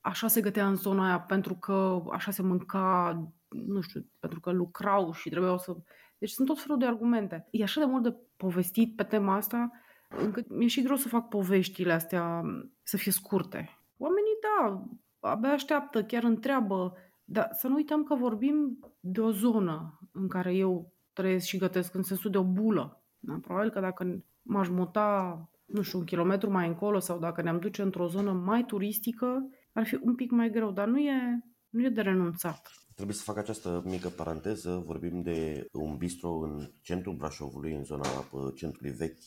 așa 0.00 0.28
se 0.28 0.40
gătea 0.40 0.68
în 0.68 0.74
zona 0.74 1.06
aia 1.06 1.20
pentru 1.20 1.54
că 1.54 2.02
așa 2.12 2.30
se 2.30 2.42
mânca, 2.42 3.12
nu 3.48 3.80
știu, 3.80 4.06
pentru 4.18 4.40
că 4.40 4.50
lucrau 4.50 5.12
și 5.12 5.30
trebuiau 5.30 5.58
să... 5.58 5.76
Deci 6.18 6.30
sunt 6.30 6.46
tot 6.46 6.60
felul 6.60 6.78
de 6.78 6.86
argumente. 6.86 7.46
E 7.50 7.62
așa 7.62 7.80
de 7.80 7.86
mult 7.86 8.02
de 8.02 8.16
povestit 8.36 8.96
pe 8.96 9.02
tema 9.02 9.34
asta, 9.34 9.70
încât 10.08 10.48
mi-e 10.48 10.68
și 10.68 10.82
greu 10.82 10.96
să 10.96 11.08
fac 11.08 11.28
poveștile 11.28 11.92
astea 11.92 12.42
să 12.82 12.96
fie 12.96 13.12
scurte. 13.12 13.78
Oamenii, 13.96 14.38
da, 14.40 14.84
abia 15.28 15.50
așteaptă, 15.50 16.04
chiar 16.04 16.22
întreabă, 16.22 16.94
dar 17.24 17.48
să 17.52 17.68
nu 17.68 17.74
uităm 17.74 18.02
că 18.02 18.14
vorbim 18.14 18.78
de 19.00 19.20
o 19.20 19.30
zonă 19.30 19.98
în 20.12 20.28
care 20.28 20.54
eu 20.54 20.92
trăiesc 21.12 21.46
și 21.46 21.58
gătesc, 21.58 21.94
în 21.94 22.02
sensul 22.02 22.30
de 22.30 22.38
o 22.38 22.44
bulă. 22.44 23.02
Da? 23.18 23.38
Probabil 23.42 23.70
că 23.70 23.80
dacă 23.80 24.24
m-aș 24.42 24.68
muta, 24.68 25.48
nu 25.64 25.82
știu, 25.82 25.98
un 25.98 26.04
kilometru 26.04 26.50
mai 26.50 26.66
încolo 26.66 26.98
sau 26.98 27.18
dacă 27.18 27.42
ne-am 27.42 27.58
duce 27.58 27.82
într-o 27.82 28.08
zonă 28.08 28.32
mai 28.32 28.64
turistică, 28.64 29.48
ar 29.72 29.86
fi 29.86 29.98
un 30.02 30.14
pic 30.14 30.30
mai 30.30 30.50
greu, 30.50 30.70
dar 30.70 30.86
nu 30.86 30.98
e, 30.98 31.44
nu 31.68 31.84
e 31.84 31.88
de 31.88 32.00
renunțat. 32.00 32.72
Trebuie 32.94 33.16
să 33.16 33.22
fac 33.22 33.36
această 33.36 33.82
mică 33.84 34.08
paranteză. 34.08 34.82
Vorbim 34.86 35.22
de 35.22 35.68
un 35.72 35.96
bistro 35.96 36.30
în 36.30 36.70
centrul 36.82 37.14
Brașovului, 37.14 37.74
în 37.74 37.84
zona 37.84 38.08
uh, 38.32 38.52
centrului 38.54 38.90
vechi 38.90 39.22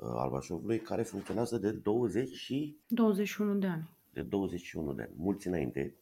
uh, 0.00 0.08
al 0.14 0.30
Brașovului, 0.30 0.78
care 0.80 1.02
funcționează 1.02 1.58
de 1.58 1.70
20 1.70 2.28
și 2.34 2.76
21 2.88 3.54
de 3.54 3.66
ani. 3.66 3.88
de 4.12 4.22
21 4.22 4.92
de 4.92 5.02
ani, 5.02 5.12
mulți 5.16 5.46
înainte. 5.46 5.94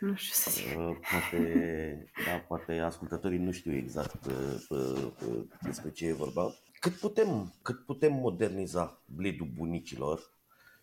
Nu 0.00 0.14
știu 0.14 0.32
să 0.32 0.50
zic. 0.50 0.78
Uh, 0.78 0.96
Poate, 1.10 2.12
da, 2.26 2.38
poate 2.48 2.78
ascultătorii 2.78 3.38
nu 3.38 3.50
știu 3.50 3.74
exact 3.74 4.24
uh, 4.26 4.66
uh, 4.68 5.06
uh, 5.28 5.44
despre 5.62 5.90
ce 5.90 6.06
e 6.06 6.12
vorba. 6.12 6.50
Cât 6.80 6.92
putem, 6.92 7.52
cât 7.62 7.84
putem 7.84 8.12
moderniza 8.12 9.02
bledul 9.04 9.48
bunicilor 9.56 10.20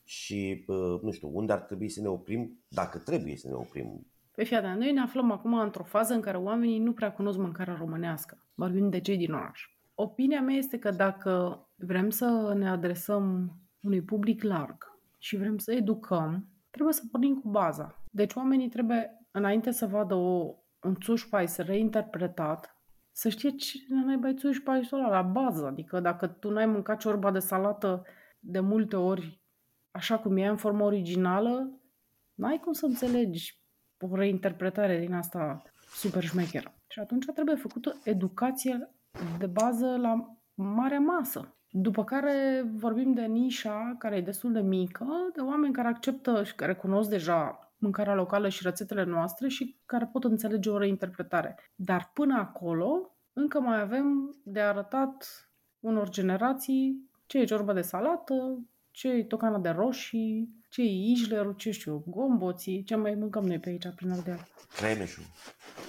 și, 0.04 0.64
uh, 0.68 1.02
nu 1.02 1.12
știu, 1.12 1.30
unde 1.34 1.52
ar 1.54 1.60
trebui 1.60 1.90
să 1.90 2.02
ne 2.02 2.08
oprim, 2.08 2.60
dacă 2.68 2.98
trebuie 2.98 3.36
să 3.38 3.48
ne 3.48 3.54
oprim. 3.54 4.08
Pe 4.36 4.44
fii 4.44 4.56
atent, 4.56 4.80
noi 4.80 4.92
ne 4.92 5.00
aflăm 5.02 5.32
acum 5.32 5.54
într-o 5.60 5.84
fază 5.84 6.14
în 6.14 6.22
care 6.22 6.38
oamenii 6.38 6.80
nu 6.80 6.94
prea 6.94 7.12
cunosc 7.12 7.38
mâncarea 7.38 7.76
românească. 7.76 8.38
Vorbim 8.54 8.90
de 8.90 9.00
cei 9.00 9.18
din 9.18 9.34
oraș. 9.34 9.70
Opinia 9.96 10.42
mea 10.42 10.56
este 10.56 10.80
că 10.80 10.92
dacă 10.92 11.65
vrem 11.76 12.10
să 12.10 12.54
ne 12.58 12.70
adresăm 12.70 13.54
unui 13.80 14.02
public 14.02 14.44
larg 14.44 15.00
și 15.18 15.38
vrem 15.38 15.58
să 15.58 15.74
educăm, 15.74 16.48
trebuie 16.70 16.94
să 16.94 17.04
pornim 17.12 17.40
cu 17.40 17.50
baza. 17.50 18.04
Deci 18.12 18.34
oamenii 18.34 18.70
trebuie, 18.70 19.28
înainte 19.32 19.72
să 19.72 19.86
vadă 19.86 20.14
o, 20.14 20.56
un 20.82 20.96
țușpais 20.96 21.58
reinterpretat, 21.58 22.76
să 23.12 23.30
știe 23.30 23.50
ce 23.50 23.78
naiba 23.90 24.30
e 24.30 24.34
țușpaisul 24.34 24.98
ăla 24.98 25.10
la 25.10 25.22
bază. 25.22 25.66
Adică 25.66 26.00
dacă 26.00 26.28
tu 26.28 26.50
n-ai 26.50 26.66
mâncat 26.66 27.00
ciorba 27.00 27.32
de 27.32 27.40
salată 27.40 28.04
de 28.40 28.60
multe 28.60 28.96
ori 28.96 29.44
așa 29.92 30.20
cum 30.20 30.38
e 30.38 30.48
în 30.48 30.58
formă 30.58 30.84
originală, 30.84 31.80
n-ai 32.34 32.60
cum 32.60 32.74
să 32.74 32.86
înțelegi 32.86 33.64
o 34.00 34.16
reinterpretare 34.16 35.00
din 35.00 35.14
asta 35.14 35.62
super 35.96 36.24
șmecheră. 36.24 36.74
Și 36.88 37.00
atunci 37.00 37.26
trebuie 37.34 37.56
făcută 37.56 37.96
educație 38.04 38.90
de 39.38 39.46
bază 39.46 39.98
la 39.98 40.38
marea 40.54 41.00
masă. 41.00 41.58
După 41.78 42.04
care 42.04 42.66
vorbim 42.76 43.14
de 43.14 43.22
nișa, 43.22 43.96
care 44.00 44.16
e 44.16 44.22
destul 44.22 44.52
de 44.52 44.62
mică, 44.62 45.06
de 45.34 45.42
oameni 45.42 45.74
care 45.74 45.88
acceptă 45.88 46.44
și 46.44 46.56
care 46.56 46.74
cunosc 46.76 47.10
deja 47.10 47.74
mâncarea 47.78 48.14
locală 48.14 48.50
și 48.50 48.64
rețetele 48.64 49.04
noastre 49.04 49.48
și 49.48 49.78
care 49.86 50.10
pot 50.12 50.24
înțelege 50.24 50.70
o 50.70 50.78
reinterpretare. 50.78 51.58
Dar 51.76 52.12
până 52.14 52.38
acolo, 52.38 53.16
încă 53.34 53.60
mai 53.60 53.80
avem 53.82 54.36
de 54.44 54.60
arătat 54.60 55.50
unor 55.80 56.10
generații 56.10 57.10
ce 57.26 57.38
e 57.38 57.46
ciorba 57.46 57.74
de 57.74 57.82
salată, 57.82 58.66
ce 58.92 59.08
e 59.10 59.24
tocana 59.24 59.60
de 59.60 59.70
roșii, 59.70 60.50
ce 60.70 60.82
e 60.82 61.12
ișlerul, 61.12 61.54
ce 61.54 61.72
știu, 61.72 61.92
eu, 61.92 62.04
gomboții, 62.08 62.84
ce 62.84 62.96
mai 62.96 63.16
mâncăm 63.16 63.46
noi 63.46 63.60
pe 63.60 63.70
aici 63.70 63.88
prin 63.96 64.12
Ardeal. 64.12 64.48
Cremeșul. 64.76 65.24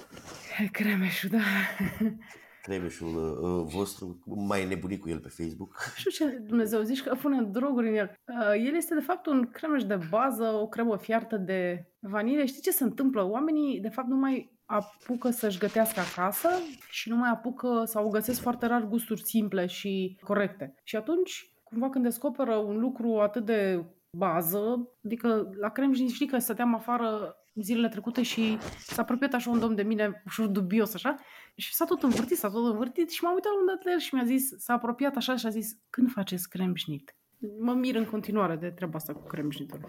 Cremeșul, 0.71 1.29
da. 1.29 1.37
Cremeșul 2.67 3.15
uh, 3.15 3.73
vostru, 3.73 4.19
mai 4.25 4.65
nebunit 4.65 5.01
cu 5.01 5.09
el 5.09 5.19
pe 5.19 5.27
Facebook. 5.27 5.69
Nu 5.85 5.93
știu 6.11 6.11
ce 6.27 6.37
Dumnezeu 6.37 6.81
zici 6.81 7.03
că 7.03 7.15
pune 7.21 7.41
droguri 7.41 7.87
în 7.87 7.95
el. 7.95 8.13
Uh, 8.27 8.65
el 8.65 8.75
este 8.75 8.93
de 8.93 9.01
fapt 9.01 9.25
un 9.25 9.49
cremeș 9.51 9.83
de 9.83 9.99
bază, 10.09 10.43
o 10.43 10.67
cremă 10.67 10.97
fiartă 10.97 11.37
de 11.37 11.85
vanilie. 11.99 12.45
Știi 12.45 12.61
ce 12.61 12.71
se 12.71 12.83
întâmplă? 12.83 13.23
Oamenii 13.23 13.79
de 13.79 13.89
fapt 13.89 14.07
nu 14.07 14.15
mai 14.15 14.59
apucă 14.65 15.29
să-și 15.29 15.59
gătească 15.59 15.99
acasă 15.99 16.49
și 16.89 17.09
nu 17.09 17.15
mai 17.15 17.29
apucă 17.29 17.83
sau 17.85 18.09
găsesc 18.09 18.41
foarte 18.41 18.65
rar 18.65 18.87
gusturi 18.87 19.23
simple 19.23 19.65
și 19.65 20.17
corecte. 20.23 20.75
Și 20.83 20.95
atunci, 20.95 21.51
cumva 21.63 21.89
când 21.89 22.03
descoperă 22.03 22.55
un 22.55 22.79
lucru 22.79 23.19
atât 23.19 23.45
de 23.45 23.85
bază, 24.09 24.89
adică 25.05 25.49
la 25.59 25.69
crem 25.69 25.93
și 25.93 26.07
știi 26.07 26.27
că 26.27 26.37
stăteam 26.37 26.75
afară 26.75 27.35
zilele 27.61 27.89
trecute 27.89 28.21
și 28.21 28.57
s-a 28.79 29.01
apropiat 29.01 29.33
așa 29.33 29.49
un 29.49 29.59
domn 29.59 29.75
de 29.75 29.83
mine 29.83 30.21
ușor 30.25 30.47
dubios 30.47 30.93
așa 30.93 31.15
și 31.57 31.73
s-a 31.73 31.85
tot 31.85 32.03
învârtit, 32.03 32.37
s-a 32.37 32.49
tot 32.49 32.71
învârtit 32.71 33.09
și 33.09 33.23
m-am 33.23 33.33
uitat 33.33 33.51
la 33.51 33.59
un 33.59 33.65
dat 33.65 33.83
la 33.83 33.91
el 33.91 33.99
și 33.99 34.15
mi-a 34.15 34.25
zis, 34.25 34.57
s-a 34.57 34.73
apropiat 34.73 35.15
așa 35.15 35.35
și 35.35 35.45
a 35.45 35.49
zis, 35.49 35.77
când 35.89 36.11
faceți 36.11 36.49
cremșnit? 36.49 37.15
Mă 37.59 37.73
mir 37.73 37.95
în 37.95 38.05
continuare 38.05 38.55
de 38.55 38.69
treaba 38.69 38.97
asta 38.97 39.13
cu 39.13 39.27
cremșnitul. 39.27 39.79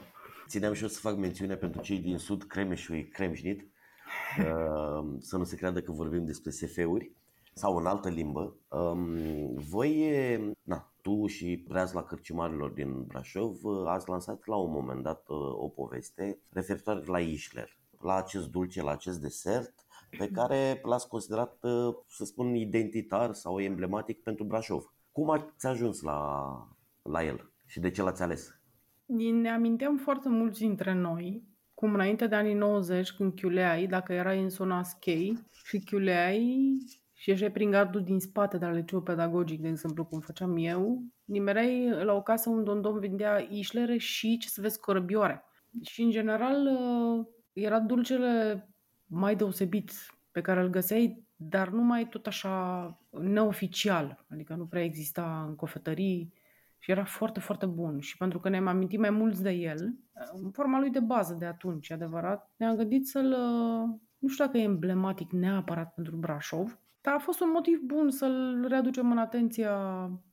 Țineam 0.47 0.73
și 0.73 0.83
eu 0.83 0.89
să 0.89 1.01
fac 1.01 1.16
mențiune 1.16 1.57
pentru 1.57 1.81
cei 1.81 1.99
din 1.99 2.19
sud, 2.19 2.43
Cremeșul 2.43 2.97
e 2.97 3.03
Cremșnit, 3.03 3.61
uh, 3.61 5.16
să 5.29 5.37
nu 5.37 5.45
se 5.45 5.57
creadă 5.57 5.81
că 5.81 5.93
vorbim 5.93 6.25
despre 6.25 6.51
SF-uri 6.51 7.11
sau 7.53 7.77
în 7.77 7.87
altă 7.87 8.09
limbă. 8.09 8.57
Um, 8.69 9.55
voi, 9.55 10.11
na, 10.62 10.93
tu 11.03 11.27
și 11.27 11.64
Breazla 11.69 12.03
Cârciumarilor 12.03 12.71
din 12.71 13.03
Brașov 13.03 13.64
uh, 13.64 13.87
ați 13.87 14.09
lansat 14.09 14.47
la 14.47 14.57
un 14.57 14.71
moment 14.71 15.03
dat 15.03 15.29
uh, 15.29 15.37
o 15.39 15.69
poveste 15.69 16.39
referitoare 16.49 17.03
la 17.07 17.21
Ișler, 17.21 17.79
la 18.01 18.14
acest 18.14 18.49
dulce, 18.49 18.83
la 18.83 18.91
acest 18.91 19.21
desert 19.21 19.87
pe 20.11 20.29
care 20.29 20.81
l-ați 20.83 21.09
considerat, 21.09 21.59
uh, 21.63 21.95
să 22.07 22.25
spun, 22.25 22.55
identitar 22.55 23.33
sau 23.33 23.61
emblematic 23.61 24.23
pentru 24.23 24.45
Brașov. 24.45 24.93
Cum 25.13 25.31
ați 25.31 25.67
ajuns 25.67 26.01
la, 26.01 26.51
la 27.03 27.25
el 27.25 27.53
și 27.67 27.81
de 27.81 27.91
ce 27.91 28.03
l-ați 28.03 28.23
ales? 28.23 28.61
Ne 29.07 29.51
aminteam 29.51 29.97
foarte 29.97 30.29
mulți 30.29 30.61
dintre 30.61 30.95
noi, 30.95 31.43
cum 31.75 31.95
înainte 31.95 32.27
de 32.27 32.35
anii 32.35 32.55
90, 32.55 33.13
când 33.13 33.35
chiuleai, 33.35 33.87
dacă 33.87 34.13
erai 34.13 34.43
în 34.43 34.49
zona 34.49 34.83
schei 34.83 35.39
și 35.65 35.79
chiuleai 35.79 36.77
și 37.13 37.31
ieșeai 37.31 37.53
prin 37.53 37.71
gardul 37.71 38.03
din 38.03 38.19
spate 38.19 38.59
de 38.59 38.65
la 38.65 38.73
liceul 38.73 39.03
pedagogic, 39.03 39.61
de 39.61 39.69
exemplu, 39.69 40.05
cum 40.05 40.21
făceam 40.21 40.57
eu, 40.57 41.03
nimereai 41.25 42.05
la 42.05 42.13
o 42.13 42.23
casă 42.23 42.51
unde 42.51 42.71
un 42.71 42.81
domn 42.81 42.99
vindea 42.99 43.47
ișlere 43.51 43.97
și, 43.97 44.39
ce 44.39 44.49
să 44.49 44.61
vezi, 44.61 44.81
corăbioare. 44.81 45.45
Și, 45.83 46.03
în 46.03 46.11
general, 46.11 46.67
uh, 46.67 47.27
era 47.53 47.81
dulcele 47.81 48.69
mai 49.09 49.37
deosebit 49.37 49.91
pe 50.31 50.41
care 50.41 50.61
îl 50.61 50.69
găseai, 50.69 51.27
dar 51.37 51.69
nu 51.69 51.83
mai 51.83 52.09
tot 52.09 52.27
așa 52.27 52.99
neoficial, 53.11 54.25
adică 54.31 54.55
nu 54.55 54.67
prea 54.67 54.85
exista 54.85 55.45
în 55.49 55.57
cofetării 55.57 56.33
și 56.79 56.91
era 56.91 57.05
foarte, 57.05 57.41
foarte 57.41 57.67
bun. 57.67 58.01
Și 58.01 58.17
pentru 58.17 58.39
că 58.39 58.49
ne-am 58.49 58.67
amintit 58.67 58.99
mai 58.99 59.11
mulți 59.11 59.43
de 59.43 59.51
el, 59.51 59.95
în 60.33 60.51
forma 60.51 60.79
lui 60.79 60.91
de 60.91 61.01
bază 61.01 61.37
de 61.39 61.45
atunci, 61.45 61.91
adevărat, 61.91 62.53
ne-am 62.57 62.77
gândit 62.77 63.07
să-l, 63.07 63.31
uh, 63.31 63.99
nu 64.19 64.29
știu 64.29 64.45
dacă 64.45 64.59
e 64.59 64.63
emblematic 64.63 65.31
neapărat 65.31 65.95
pentru 65.95 66.17
Brașov, 66.17 66.79
dar 67.01 67.15
a 67.15 67.19
fost 67.19 67.41
un 67.41 67.51
motiv 67.53 67.81
bun 67.81 68.11
să-l 68.11 68.65
readucem 68.69 69.11
în 69.11 69.19
atenția 69.19 69.73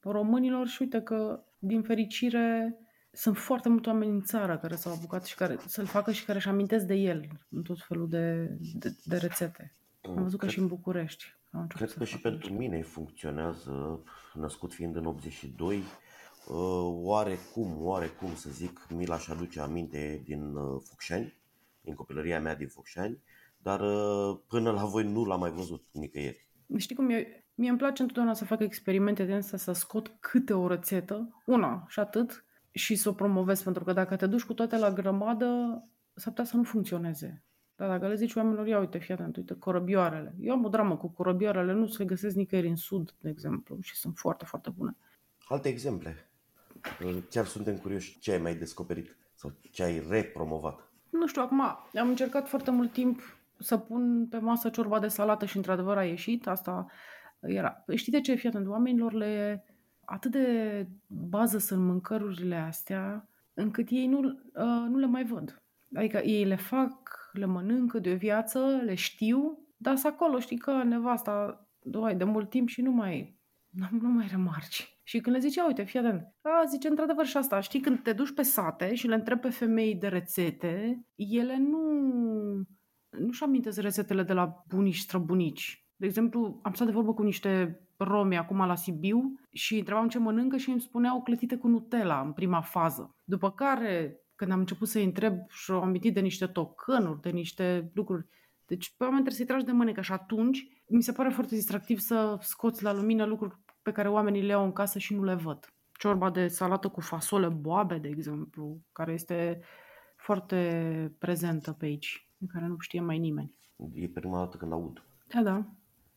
românilor 0.02 0.68
și 0.68 0.82
uite 0.82 1.02
că, 1.02 1.44
din 1.60 1.82
fericire, 1.82 2.78
sunt 3.16 3.38
foarte 3.38 3.70
mulți 3.70 3.88
oameni 3.88 4.12
în 4.12 4.22
țară 4.22 4.58
care 4.58 4.76
s-au 4.76 4.94
apucat 4.94 5.26
și 5.26 5.36
care 5.36 5.58
să-l 5.66 5.86
facă 5.86 6.12
și 6.12 6.26
care 6.26 6.38
își 6.38 6.48
amintesc 6.48 6.86
de 6.86 6.94
el 6.94 7.28
în 7.50 7.62
tot 7.62 7.78
felul 7.88 8.10
de, 8.10 8.46
de, 8.74 8.96
de 9.04 9.18
rețete. 9.18 9.74
Am 10.02 10.14
văzut 10.24 10.40
că 10.40 10.46
Cred- 10.46 10.50
și 10.56 10.60
în 10.60 10.68
București. 10.68 11.26
au 11.52 11.62
început 11.62 11.76
Cred 11.78 11.90
să 11.90 11.98
că 11.98 12.04
și 12.04 12.16
facă. 12.16 12.30
pentru 12.30 12.54
mine 12.54 12.82
funcționează, 12.82 14.04
născut 14.34 14.74
fiind 14.74 14.96
în 14.96 15.06
82, 15.06 15.78
uh, 15.78 15.84
oarecum, 17.04 17.76
oarecum 17.80 18.36
să 18.36 18.50
zic, 18.50 18.88
mi 18.90 19.06
l-aș 19.06 19.28
aduce 19.28 19.60
aminte 19.60 20.22
din 20.26 20.56
uh, 20.56 20.82
Focșani, 20.84 21.34
în 21.84 21.94
copilăria 21.94 22.40
mea 22.42 22.56
din 22.56 22.68
Focșani, 22.68 23.20
dar 23.58 23.80
uh, 23.82 24.38
până 24.48 24.72
la 24.72 24.86
voi 24.86 25.04
nu 25.04 25.26
l-am 25.26 25.40
mai 25.40 25.52
văzut 25.52 25.84
nicăieri. 25.92 26.48
Știi 26.78 26.96
cum 26.96 27.10
e? 27.10 27.44
Mie 27.56 27.70
îmi 27.70 27.78
place 27.78 28.02
întotdeauna 28.02 28.34
să 28.34 28.46
fac 28.46 28.60
experimente 28.60 29.24
de 29.24 29.34
astea, 29.34 29.58
să 29.58 29.72
scot 29.72 30.16
câte 30.20 30.54
o 30.54 30.68
rețetă, 30.68 31.42
una 31.46 31.86
și 31.88 32.00
atât, 32.00 32.45
și 32.78 32.96
să 32.96 33.10
o 33.10 33.14
promovez, 33.14 33.64
pentru 33.64 33.84
că 33.84 33.94
dacă 33.94 34.16
te 34.16 34.28
duci 34.28 34.44
cu 34.44 34.54
toate 34.54 34.78
la 34.78 34.92
grămadă, 34.92 35.82
s-ar 36.14 36.34
putea 36.34 36.44
să 36.44 36.58
nu 36.58 36.64
funcționeze. 36.64 37.44
Dar 37.76 37.90
dacă 37.90 38.08
le 38.08 38.16
zici 38.16 38.36
oamenilor, 38.36 38.68
ia 38.68 38.80
uite, 38.80 38.98
fii 38.98 39.14
atent, 39.14 39.36
uite, 39.36 39.54
corăbioarele. 39.54 40.36
Eu 40.40 40.54
am 40.54 40.66
o 40.66 40.70
dramă 40.70 40.98
cu 40.98 41.10
corăbioarele, 41.10 41.74
nu 41.74 41.88
se 41.88 41.96
le 41.98 42.06
găsesc 42.06 42.36
nicăieri 42.36 42.68
în 42.68 42.76
sud, 42.76 43.16
de 43.20 43.30
exemplu, 43.30 43.78
și 43.82 43.96
sunt 43.96 44.18
foarte, 44.18 44.46
foarte 44.46 44.70
bune. 44.70 44.98
Alte 45.48 45.70
exemple. 45.70 46.30
Chiar 47.30 47.46
suntem 47.46 47.78
curioși 47.78 48.20
ce 48.20 48.32
ai 48.32 48.38
mai 48.38 48.56
descoperit 48.56 49.18
sau 49.34 49.52
ce 49.72 49.84
ai 49.84 50.04
repromovat. 50.10 50.92
Nu 51.10 51.28
știu, 51.28 51.42
acum 51.42 51.62
am 51.62 52.08
încercat 52.08 52.48
foarte 52.48 52.72
mult 52.72 52.92
timp 52.92 53.22
să 53.60 53.78
pun 53.78 54.28
pe 54.28 54.38
masă 54.38 54.70
ciorba 54.70 55.00
de 55.00 55.08
salată 55.08 55.46
și 55.46 55.58
într-adevăr 55.58 55.98
a 55.98 56.06
ieșit. 56.06 56.48
Asta 56.48 56.86
era. 57.40 57.70
Păi 57.70 57.98
știi 57.98 58.12
de 58.12 58.22
ce? 58.22 58.36
Fii 58.36 58.50
atent, 58.50 58.68
oamenilor 58.68 59.14
le 59.14 59.64
atât 60.06 60.32
de 60.32 60.88
bază 61.08 61.58
sunt 61.58 61.82
mâncărurile 61.82 62.56
astea, 62.56 63.30
încât 63.54 63.88
ei 63.90 64.08
nu, 64.08 64.20
uh, 64.20 64.86
nu 64.90 64.98
le 64.98 65.06
mai 65.06 65.24
văd. 65.24 65.64
Adică 65.94 66.18
ei 66.18 66.46
le 66.46 66.56
fac, 66.56 67.30
le 67.34 67.46
mănâncă 67.46 68.00
de 68.00 68.12
o 68.12 68.16
viață, 68.16 68.82
le 68.84 68.96
știu, 68.96 69.66
dar 69.78 69.96
sunt 69.96 70.14
acolo, 70.14 70.40
știi 70.40 70.58
că 70.58 70.84
nevasta, 70.84 71.68
doai, 71.80 72.16
de 72.16 72.24
mult 72.24 72.50
timp 72.50 72.68
și 72.68 72.82
nu 72.82 72.92
mai, 72.92 73.40
nu, 73.70 73.88
nu 74.02 74.10
mai 74.10 74.28
remarci. 74.30 75.00
Și 75.04 75.20
când 75.20 75.36
le 75.36 75.42
zice, 75.42 75.62
uite, 75.62 75.84
fii 75.84 76.00
atent, 76.00 76.22
a, 76.42 76.64
zice, 76.70 76.88
într-adevăr 76.88 77.26
și 77.26 77.38
asta, 77.38 77.60
știi, 77.60 77.80
când 77.80 78.00
te 78.00 78.14
duci 78.14 78.34
pe 78.34 78.42
sate 78.42 78.94
și 78.96 79.08
le 79.08 79.16
întrebi 79.16 79.42
pe 79.42 79.50
femei 79.50 79.96
de 79.96 80.08
rețete, 80.08 81.06
ele 81.16 81.58
nu, 81.58 81.82
nu-și 83.10 83.44
amintesc 83.44 83.82
rețetele 83.82 84.24
de 84.24 84.34
la 84.34 84.64
bunici 84.68 84.98
străbunici. 84.98 85.88
De 85.96 86.06
exemplu, 86.06 86.60
am 86.64 86.74
stat 86.74 86.88
de 86.88 86.94
vorbă 86.94 87.14
cu 87.14 87.24
niște 87.24 87.80
romi 87.98 88.38
acum 88.38 88.58
la 88.58 88.76
Sibiu 88.76 89.34
și 89.52 89.78
întrebam 89.78 90.08
ce 90.08 90.20
mănâncă 90.20 90.58
și 90.58 90.70
îmi 90.70 90.82
spuneau 90.82 91.22
clătite 91.22 91.58
cu 91.58 91.68
Nutella 91.68 92.22
în 92.22 92.34
prima 92.34 92.62
fază. 92.62 93.16
După 93.24 93.52
care, 93.52 94.20
când 94.36 94.52
am 94.52 94.60
început 94.60 94.88
să-i 94.88 95.04
întreb 95.04 95.34
și 95.50 95.72
au 95.72 95.82
amintit 95.82 96.14
de 96.14 96.20
niște 96.20 96.48
tocănuri, 96.48 97.22
de 97.22 97.30
niște 97.30 97.92
lucruri, 97.94 98.28
deci 98.66 98.96
pe 98.98 99.04
oameni 99.04 99.24
trebuie 99.24 99.46
să-i 99.46 99.56
tragi 99.56 99.66
de 99.66 99.72
mânecă 99.72 100.02
și 100.02 100.12
atunci 100.12 100.68
mi 100.88 101.02
se 101.02 101.12
pare 101.12 101.30
foarte 101.30 101.56
distractiv 101.56 102.00
să 102.00 102.38
scoți 102.42 102.84
la 102.84 102.94
lumină 102.94 103.26
lucruri 103.26 103.56
pe 103.82 103.92
care 103.92 104.10
oamenii 104.10 104.42
le 104.42 104.48
iau 104.52 104.64
în 104.64 104.72
casă 104.72 105.00
și 105.00 105.16
nu 105.16 105.24
le 105.24 105.34
văd. 105.34 105.68
Ciorba 106.00 106.30
de 106.30 106.48
salată 106.48 106.88
cu 106.88 107.02
fasole 107.02 107.48
boabe, 107.48 107.98
de 107.98 108.08
exemplu, 108.08 108.82
care 108.92 109.14
este 109.14 109.60
foarte 110.16 111.16
prezentă 111.20 111.72
pe 111.72 111.86
aici, 111.86 112.30
în 112.40 112.48
care 112.48 112.68
nu 112.68 112.76
știe 112.78 113.02
mai 113.02 113.18
nimeni. 113.18 113.60
E 113.94 114.08
prima 114.08 114.38
dată 114.38 114.58
când 114.58 114.72
aud. 114.72 115.04
Da, 115.28 115.42
da. 115.42 115.66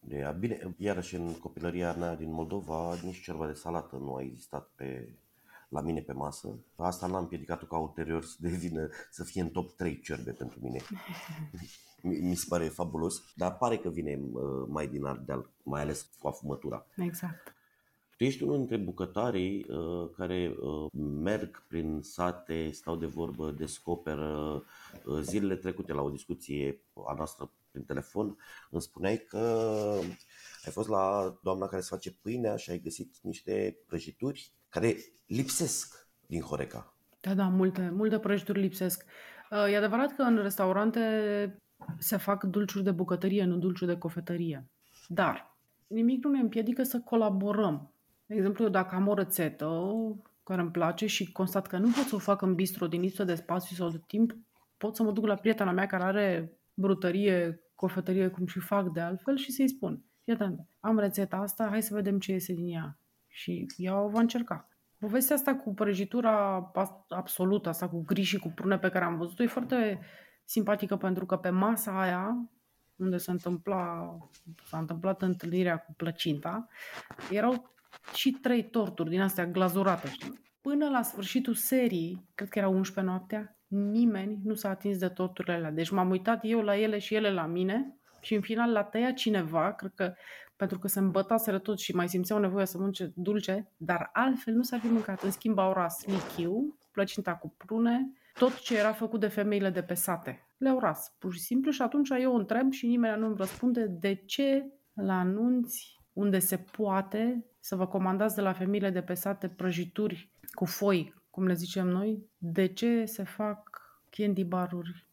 De, 0.08 0.36
bine, 0.38 0.74
iarăși 0.76 1.14
în 1.14 1.38
copilăria 1.38 1.92
mea 1.92 2.16
din 2.16 2.32
Moldova, 2.32 2.94
nici 3.02 3.22
ciorba 3.22 3.46
de 3.46 3.52
salată 3.52 3.96
nu 3.96 4.14
a 4.14 4.22
existat 4.22 4.70
pe, 4.74 5.14
la 5.68 5.80
mine 5.80 6.00
pe 6.00 6.12
masă. 6.12 6.58
Asta 6.76 7.06
n-a 7.06 7.18
împiedicat-o 7.18 7.66
ca 7.66 7.78
ulterior 7.78 8.24
să 8.24 8.36
devină, 8.38 8.88
să 9.10 9.24
fie 9.24 9.42
în 9.42 9.48
top 9.48 9.76
3 9.76 10.00
ciorbe 10.00 10.30
pentru 10.30 10.58
mine. 10.62 10.80
Mi 12.02 12.34
se 12.34 12.46
pare 12.48 12.68
fabulos, 12.68 13.22
dar 13.34 13.56
pare 13.56 13.76
că 13.76 13.90
vine 13.90 14.20
uh, 14.32 14.42
mai 14.68 14.88
din 14.88 15.04
Ardeal, 15.04 15.50
mai 15.62 15.80
ales 15.80 16.10
cu 16.18 16.28
afumătura. 16.28 16.86
Exact. 16.96 17.58
Tu 18.18 18.24
ești 18.24 18.42
unul 18.42 18.56
dintre 18.56 18.76
bucătarii 18.76 19.66
uh, 19.68 20.10
care 20.16 20.54
uh, 20.60 20.90
merg 21.22 21.66
prin 21.68 22.00
sate, 22.02 22.70
stau 22.70 22.96
de 22.96 23.06
vorbă, 23.06 23.50
descoperă 23.50 24.62
uh, 25.04 25.18
zilele 25.20 25.56
trecute 25.56 25.92
la 25.92 26.02
o 26.02 26.10
discuție 26.10 26.80
a 27.06 27.14
noastră 27.14 27.50
prin 27.78 27.96
telefon, 27.96 28.36
îmi 28.70 28.82
spuneai 28.82 29.16
că 29.16 29.38
ai 30.64 30.72
fost 30.72 30.88
la 30.88 31.34
doamna 31.42 31.66
care 31.66 31.82
se 31.82 31.88
face 31.90 32.12
pâinea 32.12 32.56
și 32.56 32.70
ai 32.70 32.80
găsit 32.80 33.16
niște 33.22 33.78
prăjituri 33.86 34.52
care 34.68 34.96
lipsesc 35.26 36.08
din 36.26 36.40
Horeca. 36.40 36.96
Da, 37.20 37.34
da, 37.34 37.48
multe, 37.48 37.90
multe 37.94 38.18
prăjituri 38.18 38.60
lipsesc. 38.60 39.04
Uh, 39.50 39.72
E 39.72 39.76
adevărat 39.76 40.16
că 40.16 40.22
în 40.22 40.36
restaurante 40.36 41.00
se 41.98 42.16
fac 42.16 42.44
dulciuri 42.44 42.84
de 42.84 42.90
bucătărie, 42.90 43.44
nu 43.44 43.56
dulciuri 43.56 43.92
de 43.92 43.98
cofetărie. 43.98 44.70
Dar 45.06 45.56
nimic 45.86 46.24
nu 46.24 46.30
ne 46.30 46.40
împiedică 46.40 46.82
să 46.82 47.00
colaborăm. 47.00 47.92
De 48.26 48.34
exemplu, 48.34 48.64
eu 48.64 48.70
dacă 48.70 48.94
am 48.94 49.08
o 49.08 49.14
rețetă 49.14 49.66
care 50.42 50.60
îmi 50.60 50.70
place 50.70 51.06
și 51.06 51.32
constat 51.32 51.66
că 51.66 51.78
nu 51.78 51.90
pot 51.90 52.04
să 52.04 52.14
o 52.14 52.18
fac 52.18 52.42
în 52.42 52.54
bistro 52.54 52.86
din 52.86 53.00
lipsă 53.00 53.24
de 53.24 53.34
spațiu 53.34 53.76
sau 53.76 53.90
de 53.90 54.00
timp, 54.06 54.36
pot 54.76 54.96
să 54.96 55.02
mă 55.02 55.12
duc 55.12 55.26
la 55.26 55.34
prietena 55.34 55.72
mea 55.72 55.86
care 55.86 56.02
are 56.02 56.58
brutărie, 56.74 57.60
cofetărie, 57.78 58.28
cum 58.28 58.46
și 58.46 58.58
fac 58.58 58.92
de 58.92 59.00
altfel 59.00 59.36
și 59.36 59.52
să-i 59.52 59.68
spun, 59.68 60.04
fii 60.22 60.32
atent, 60.32 60.60
am 60.80 60.98
rețeta 60.98 61.36
asta, 61.36 61.68
hai 61.68 61.82
să 61.82 61.94
vedem 61.94 62.18
ce 62.18 62.32
iese 62.32 62.52
din 62.52 62.74
ea. 62.74 62.98
Și 63.26 63.66
ea 63.76 64.00
o 64.00 64.08
va 64.08 64.20
încerca. 64.20 64.68
Povestea 64.98 65.36
asta 65.36 65.54
cu 65.54 65.74
prăjitura 65.74 66.62
pas- 66.62 67.04
absolută, 67.08 67.68
asta 67.68 67.88
cu 67.88 68.02
gri 68.04 68.22
și 68.22 68.38
cu 68.38 68.48
prune 68.48 68.78
pe 68.78 68.88
care 68.88 69.04
am 69.04 69.16
văzut-o, 69.16 69.42
e 69.42 69.46
foarte 69.46 70.00
simpatică 70.44 70.96
pentru 70.96 71.26
că 71.26 71.36
pe 71.36 71.50
masa 71.50 72.00
aia, 72.00 72.50
unde 72.96 73.16
se 73.16 73.30
întâmpla, 73.30 74.16
s-a 74.64 74.78
întâmplat 74.78 75.22
întâlnirea 75.22 75.78
cu 75.78 75.92
plăcinta, 75.96 76.68
erau 77.30 77.74
și 78.14 78.30
trei 78.30 78.70
torturi 78.70 79.10
din 79.10 79.20
astea 79.20 79.46
glazurate, 79.46 80.08
știi? 80.08 80.40
Până 80.60 80.88
la 80.88 81.02
sfârșitul 81.02 81.54
serii, 81.54 82.28
cred 82.34 82.48
că 82.48 82.58
era 82.58 82.68
11 82.68 83.12
noaptea, 83.12 83.57
nimeni 83.68 84.38
nu 84.44 84.54
s-a 84.54 84.68
atins 84.68 84.98
de 84.98 85.08
torturile 85.08 85.54
alea. 85.54 85.70
Deci 85.70 85.90
m-am 85.90 86.10
uitat 86.10 86.40
eu 86.42 86.60
la 86.60 86.76
ele 86.76 86.98
și 86.98 87.14
ele 87.14 87.32
la 87.32 87.46
mine 87.46 87.96
și 88.20 88.34
în 88.34 88.40
final 88.40 88.72
la 88.72 88.82
tăia 88.82 89.12
cineva, 89.12 89.72
cred 89.72 89.92
că 89.94 90.14
pentru 90.56 90.78
că 90.78 90.88
se 90.88 90.98
îmbătaseră 90.98 91.58
tot 91.58 91.78
și 91.78 91.94
mai 91.94 92.08
simțeau 92.08 92.38
nevoia 92.38 92.64
să 92.64 92.76
mănânce 92.78 93.12
dulce, 93.14 93.72
dar 93.76 94.10
altfel 94.12 94.54
nu 94.54 94.62
s-ar 94.62 94.80
fi 94.80 94.86
mâncat. 94.86 95.22
În 95.22 95.30
schimb 95.30 95.58
au 95.58 95.72
ras 95.72 96.06
lichiu, 96.06 96.78
plăcinta 96.92 97.34
cu 97.34 97.54
prune, 97.56 98.12
tot 98.34 98.58
ce 98.58 98.78
era 98.78 98.92
făcut 98.92 99.20
de 99.20 99.28
femeile 99.28 99.70
de 99.70 99.82
pe 99.82 99.94
sate. 99.94 100.46
Le-au 100.56 100.78
ras, 100.78 101.14
pur 101.18 101.32
și 101.32 101.40
simplu, 101.40 101.70
și 101.70 101.82
atunci 101.82 102.08
eu 102.20 102.34
întreb 102.36 102.72
și 102.72 102.86
nimeni 102.86 103.20
nu 103.20 103.26
îmi 103.26 103.36
răspunde 103.36 103.86
de 103.86 104.14
ce 104.14 104.72
la 104.92 105.18
anunți 105.18 106.00
unde 106.12 106.38
se 106.38 106.56
poate 106.56 107.44
să 107.60 107.76
vă 107.76 107.86
comandați 107.86 108.34
de 108.34 108.40
la 108.40 108.52
femeile 108.52 108.90
de 108.90 109.02
pe 109.02 109.14
sate 109.14 109.48
prăjituri 109.48 110.32
cu 110.50 110.64
foi, 110.64 111.14
cum 111.38 111.46
le 111.46 111.54
zicem 111.54 111.86
noi, 111.86 112.22
de 112.38 112.66
ce 112.66 113.04
se 113.04 113.22
fac 113.22 113.82
candy 114.10 114.44
baruri 114.44 115.06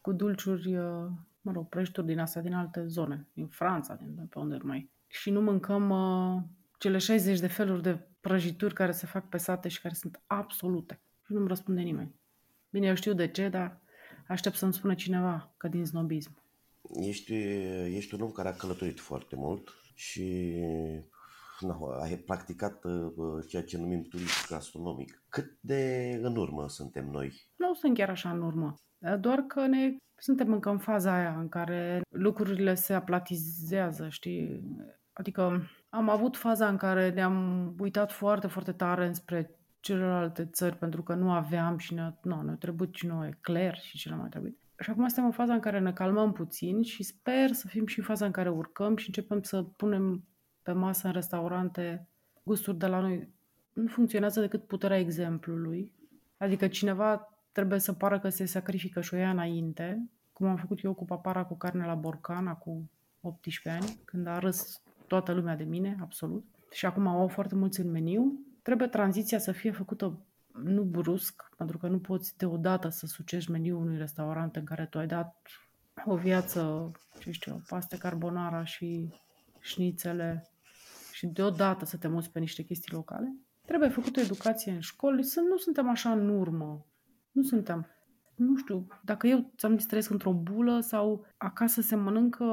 cu 0.00 0.12
dulciuri, 0.12 0.76
uh, 0.76 1.06
mă 1.40 1.52
rog, 1.52 1.68
prăjituri 1.68 2.06
din 2.06 2.18
astea, 2.18 2.42
din 2.42 2.54
alte 2.54 2.86
zone, 2.86 3.26
din 3.32 3.46
Franța, 3.46 3.94
din 3.94 4.26
pe 4.30 4.38
unde 4.38 4.58
mai. 4.62 4.90
Și 5.06 5.30
nu 5.30 5.40
mâncăm 5.40 5.90
uh, 5.90 6.42
cele 6.78 6.98
60 6.98 7.40
de 7.40 7.46
feluri 7.46 7.82
de 7.82 7.98
prăjituri 8.20 8.74
care 8.74 8.92
se 8.92 9.06
fac 9.06 9.28
pe 9.28 9.36
sate 9.36 9.68
și 9.68 9.80
care 9.80 9.94
sunt 9.94 10.20
absolute. 10.26 11.00
Și 11.26 11.32
nu-mi 11.32 11.48
răspunde 11.48 11.80
nimeni. 11.80 12.14
Bine, 12.70 12.86
eu 12.86 12.94
știu 12.94 13.12
de 13.12 13.28
ce, 13.28 13.48
dar 13.48 13.80
aștept 14.28 14.56
să-mi 14.56 14.74
spună 14.74 14.94
cineva 14.94 15.54
că 15.56 15.68
din 15.68 15.84
snobism. 15.84 16.42
Ești, 16.94 17.32
ești 17.96 18.14
un 18.14 18.20
om 18.20 18.30
care 18.30 18.48
a 18.48 18.54
călătorit 18.54 19.00
foarte 19.00 19.36
mult 19.36 19.68
și 19.94 20.54
na, 21.60 21.78
ai 22.02 22.16
practicat 22.16 22.84
uh, 22.84 23.44
ceea 23.48 23.62
ce 23.62 23.78
numim 23.78 24.02
turism 24.02 24.46
gastronomic. 24.48 25.22
Cât 25.28 25.56
de 25.60 26.12
în 26.22 26.36
urmă 26.36 26.68
suntem 26.68 27.10
noi? 27.10 27.32
Nu 27.56 27.74
sunt 27.74 27.96
chiar 27.96 28.10
așa 28.10 28.30
în 28.30 28.42
urmă. 28.42 28.74
Doar 29.20 29.38
că 29.38 29.66
ne 29.66 29.96
suntem 30.20 30.52
încă 30.52 30.70
în 30.70 30.78
faza 30.78 31.14
aia 31.14 31.38
în 31.38 31.48
care 31.48 32.00
lucrurile 32.08 32.74
se 32.74 32.92
aplatizează, 32.92 34.08
știi? 34.08 34.62
Adică 35.12 35.62
am 35.88 36.08
avut 36.08 36.36
faza 36.36 36.68
în 36.68 36.76
care 36.76 37.10
ne-am 37.10 37.74
uitat 37.78 38.12
foarte, 38.12 38.46
foarte 38.46 38.72
tare 38.72 39.06
înspre 39.06 39.58
celelalte 39.80 40.46
țări 40.46 40.76
pentru 40.76 41.02
că 41.02 41.14
nu 41.14 41.30
aveam 41.30 41.78
și 41.78 41.94
ne-a, 41.94 42.18
nu, 42.22 42.42
ne-a 42.42 42.54
trebuit 42.54 42.94
și 42.94 43.06
nouă 43.06 43.26
ecler 43.26 43.78
și 43.78 43.98
ce 43.98 44.08
ne 44.08 44.14
mai 44.14 44.28
trebuit. 44.28 44.58
Și 44.78 44.90
acum 44.90 45.06
suntem 45.06 45.24
în 45.24 45.30
faza 45.30 45.54
în 45.54 45.60
care 45.60 45.78
ne 45.78 45.92
calmăm 45.92 46.32
puțin 46.32 46.82
și 46.82 47.02
sper 47.02 47.52
să 47.52 47.66
fim 47.66 47.86
și 47.86 47.98
în 47.98 48.04
faza 48.04 48.26
în 48.26 48.32
care 48.32 48.50
urcăm 48.50 48.96
și 48.96 49.06
începem 49.06 49.42
să 49.42 49.62
punem 49.62 50.24
pe 50.68 50.74
masă 50.74 51.06
în 51.06 51.12
restaurante 51.12 52.08
gusturi 52.42 52.78
de 52.78 52.86
la 52.86 53.00
noi. 53.00 53.28
Nu 53.72 53.86
funcționează 53.86 54.40
decât 54.40 54.66
puterea 54.66 54.98
exemplului. 54.98 55.92
Adică 56.36 56.68
cineva 56.68 57.28
trebuie 57.52 57.78
să 57.78 57.92
pară 57.92 58.18
că 58.18 58.28
se 58.28 58.44
sacrifică 58.44 59.00
și 59.00 59.14
o 59.14 59.16
ia 59.16 59.30
înainte, 59.30 60.08
cum 60.32 60.46
am 60.46 60.56
făcut 60.56 60.82
eu 60.82 60.94
cu 60.94 61.04
papara 61.04 61.44
cu 61.44 61.56
carne 61.56 61.86
la 61.86 61.94
borcan 61.94 62.54
cu 62.54 62.90
18 63.20 63.82
ani, 63.82 64.00
când 64.04 64.26
a 64.26 64.38
râs 64.38 64.82
toată 65.06 65.32
lumea 65.32 65.56
de 65.56 65.64
mine, 65.64 65.96
absolut. 66.00 66.44
Și 66.70 66.86
acum 66.86 67.06
au 67.06 67.28
foarte 67.28 67.54
mulți 67.54 67.80
în 67.80 67.90
meniu. 67.90 68.40
Trebuie 68.62 68.88
tranziția 68.88 69.38
să 69.38 69.52
fie 69.52 69.70
făcută 69.70 70.18
nu 70.62 70.82
brusc, 70.82 71.50
pentru 71.56 71.78
că 71.78 71.88
nu 71.88 71.98
poți 71.98 72.36
deodată 72.36 72.88
să 72.88 73.06
sucești 73.06 73.50
meniul 73.50 73.80
unui 73.80 73.98
restaurant 73.98 74.56
în 74.56 74.64
care 74.64 74.86
tu 74.86 74.98
ai 74.98 75.06
dat 75.06 75.42
o 76.04 76.16
viață, 76.16 76.90
ce 77.20 77.30
știu, 77.30 77.62
paste 77.68 77.98
carbonara 77.98 78.64
și 78.64 79.08
șnițele 79.60 80.50
și 81.18 81.26
deodată 81.26 81.84
să 81.84 81.96
te 81.96 82.08
muți 82.08 82.30
pe 82.30 82.38
niște 82.38 82.62
chestii 82.62 82.92
locale. 82.92 83.36
Trebuie 83.66 83.88
făcută 83.88 84.20
educație 84.20 84.72
în 84.72 84.80
școli, 84.80 85.22
să 85.22 85.40
nu 85.40 85.56
suntem 85.56 85.88
așa 85.88 86.12
în 86.12 86.28
urmă. 86.28 86.86
Nu 87.30 87.42
suntem. 87.42 87.86
nu 88.34 88.56
știu, 88.56 88.86
dacă 89.04 89.26
eu 89.26 89.52
ți-am 89.56 89.76
zis 89.76 89.86
trăiesc 89.86 90.10
într-o 90.10 90.32
bulă 90.32 90.80
sau 90.80 91.26
acasă 91.36 91.80
se 91.80 91.96
mănâncă 91.96 92.44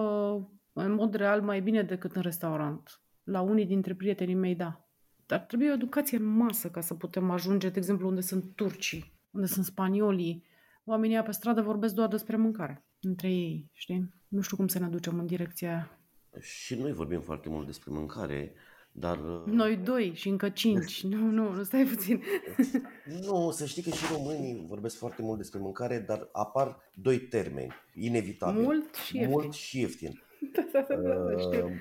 în 0.73 0.93
mod 0.93 1.13
real 1.13 1.41
mai 1.41 1.61
bine 1.61 1.83
decât 1.83 2.15
în 2.15 2.21
restaurant. 2.21 3.01
La 3.23 3.41
unii 3.41 3.65
dintre 3.65 3.95
prietenii 3.95 4.35
mei, 4.35 4.55
da. 4.55 4.87
Dar 5.25 5.39
trebuie 5.39 5.69
o 5.69 5.73
educație 5.73 6.17
în 6.17 6.25
masă 6.25 6.69
ca 6.69 6.81
să 6.81 6.93
putem 6.93 7.29
ajunge, 7.29 7.69
de 7.69 7.77
exemplu, 7.77 8.07
unde 8.07 8.21
sunt 8.21 8.55
turcii, 8.55 9.19
unde 9.31 9.47
sunt 9.47 9.65
spaniolii. 9.65 10.43
Oamenii 10.83 11.21
pe 11.21 11.31
stradă 11.31 11.61
vorbesc 11.61 11.93
doar 11.93 12.07
despre 12.07 12.35
mâncare 12.35 12.85
între 13.01 13.31
ei, 13.31 13.69
știi? 13.73 14.13
Nu 14.27 14.41
știu 14.41 14.57
cum 14.57 14.67
să 14.67 14.79
ne 14.79 14.87
ducem 14.87 15.19
în 15.19 15.25
direcția 15.25 15.69
aia. 15.69 15.94
Și 16.39 16.75
noi 16.75 16.91
vorbim 16.91 17.21
foarte 17.21 17.49
mult 17.49 17.65
despre 17.65 17.91
mâncare, 17.93 18.53
dar... 18.91 19.17
Noi 19.45 19.75
doi 19.75 20.11
și 20.15 20.29
încă 20.29 20.49
cinci. 20.49 21.03
Nu, 21.03 21.17
nu, 21.17 21.51
nu, 21.51 21.63
stai 21.63 21.83
puțin. 21.83 22.23
Nu, 23.21 23.51
să 23.51 23.65
știi 23.65 23.81
că 23.81 23.89
și 23.89 24.05
românii 24.11 24.65
vorbesc 24.67 24.97
foarte 24.97 25.21
mult 25.21 25.37
despre 25.37 25.59
mâncare, 25.59 25.99
dar 25.99 26.29
apar 26.31 26.77
doi 26.93 27.19
termeni, 27.19 27.73
inevitabil. 27.93 28.61
Mult 28.61 28.95
și 28.95 29.15
ieftin. 29.15 29.31
Mult 29.31 29.53
și 29.53 29.79
ieftin. 29.79 30.11
Da, 30.53 30.65
da, 30.71 30.95
da, 30.95 31.13
da, 31.13 31.37
știu. 31.37 31.65
Uh, 31.65 31.71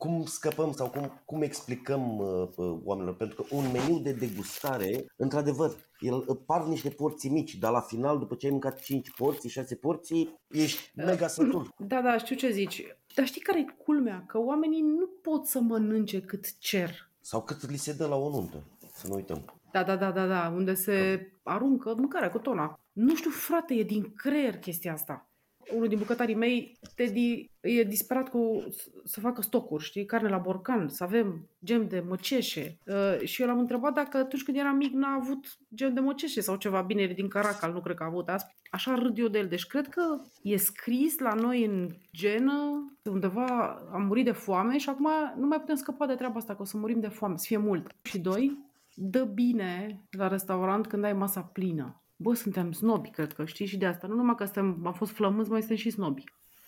cum 0.00 0.24
scăpăm 0.24 0.72
sau 0.72 0.90
cum, 0.90 1.22
cum 1.24 1.42
explicăm 1.42 2.18
uh, 2.18 2.48
uh, 2.56 2.78
oamenilor? 2.84 3.16
Pentru 3.16 3.42
că 3.42 3.54
un 3.54 3.70
meniu 3.72 3.98
de 3.98 4.12
degustare, 4.12 5.04
într-adevăr, 5.16 5.76
el 5.98 6.24
uh, 6.26 6.36
par 6.46 6.64
niște 6.64 6.88
porții 6.88 7.30
mici, 7.30 7.54
dar 7.54 7.72
la 7.72 7.80
final, 7.80 8.18
după 8.18 8.34
ce 8.34 8.46
ai 8.46 8.52
mâncat 8.52 8.80
5 8.80 9.10
porții, 9.10 9.48
6 9.48 9.74
porții, 9.74 10.40
ești 10.48 10.90
mega 10.94 11.26
sătul. 11.26 11.74
Da, 11.92 12.00
da, 12.00 12.18
știu 12.18 12.36
ce 12.36 12.50
zici. 12.50 12.86
Dar 13.20 13.28
știi 13.28 13.40
care 13.40 13.58
e 13.58 13.74
culmea? 13.84 14.24
Că 14.26 14.38
oamenii 14.38 14.80
nu 14.80 15.06
pot 15.22 15.46
să 15.46 15.60
mănânce 15.60 16.20
cât 16.20 16.58
cer. 16.58 17.10
Sau 17.20 17.42
cât 17.42 17.70
li 17.70 17.76
se 17.76 17.92
dă 17.92 18.06
la 18.06 18.16
o 18.16 18.30
nuntă, 18.30 18.64
să 18.92 19.06
nu 19.08 19.14
uităm. 19.14 19.60
Da, 19.72 19.82
da, 19.82 19.96
da, 19.96 20.10
da, 20.10 20.26
da, 20.26 20.52
unde 20.54 20.74
se 20.74 21.26
aruncă 21.42 21.94
mâncarea 21.94 22.30
cu 22.30 22.38
tona. 22.38 22.80
Nu 22.92 23.14
știu, 23.14 23.30
frate, 23.30 23.74
e 23.74 23.82
din 23.82 24.14
creier 24.14 24.58
chestia 24.58 24.92
asta. 24.92 25.29
Unul 25.74 25.88
din 25.88 25.98
bucătarii 25.98 26.34
mei, 26.34 26.78
Teddy, 26.94 27.50
e 27.60 27.82
disperat 27.82 28.28
cu 28.28 28.64
să 29.04 29.20
facă 29.20 29.42
stocuri, 29.42 29.84
știi, 29.84 30.04
carne 30.04 30.28
la 30.28 30.38
borcan, 30.38 30.88
să 30.88 31.04
avem 31.04 31.48
gem 31.64 31.88
de 31.88 32.04
măceșe. 32.08 32.78
Uh, 32.86 33.26
și 33.26 33.42
eu 33.42 33.48
l-am 33.48 33.58
întrebat 33.58 33.92
dacă 33.92 34.16
atunci 34.16 34.42
când 34.42 34.56
era 34.56 34.72
mic 34.72 34.92
n-a 34.92 35.18
avut 35.20 35.46
gem 35.74 35.94
de 35.94 36.00
măceșe 36.00 36.40
sau 36.40 36.56
ceva 36.56 36.80
bine 36.80 37.06
din 37.06 37.28
Caracal, 37.28 37.72
nu 37.72 37.80
cred 37.80 37.96
că 37.96 38.02
a 38.02 38.06
avut 38.06 38.28
asta. 38.28 38.54
Așa 38.70 38.94
râd 38.94 39.18
eu 39.18 39.28
de 39.28 39.38
el. 39.38 39.48
Deci 39.48 39.66
cred 39.66 39.88
că 39.88 40.02
e 40.42 40.56
scris 40.56 41.18
la 41.18 41.34
noi 41.34 41.64
în 41.64 41.88
genă, 42.12 42.84
undeva 43.04 43.46
am 43.92 44.02
murit 44.02 44.24
de 44.24 44.32
foame 44.32 44.78
și 44.78 44.88
acum 44.88 45.08
nu 45.36 45.46
mai 45.46 45.60
putem 45.60 45.74
scăpa 45.74 46.06
de 46.06 46.14
treaba 46.14 46.38
asta, 46.38 46.54
că 46.54 46.62
o 46.62 46.64
să 46.64 46.76
murim 46.76 47.00
de 47.00 47.08
foame, 47.08 47.36
să 47.36 47.44
fie 47.46 47.56
mult. 47.56 47.94
Și 48.02 48.18
doi, 48.18 48.58
dă 48.94 49.24
bine 49.24 50.00
la 50.10 50.28
restaurant 50.28 50.86
când 50.86 51.04
ai 51.04 51.12
masa 51.12 51.40
plină. 51.40 52.02
Bă, 52.22 52.34
suntem 52.34 52.72
snobi, 52.72 53.10
cred 53.10 53.32
că, 53.32 53.44
știi, 53.44 53.66
și 53.66 53.78
de 53.78 53.86
asta. 53.86 54.06
Nu 54.06 54.14
numai 54.14 54.34
că 54.34 54.44
suntem, 54.44 54.86
am 54.86 54.92
fost 54.92 55.12
flămânzi, 55.12 55.50
mai 55.50 55.60
suntem 55.60 55.76
și 55.76 55.90
snobi. 55.90 56.24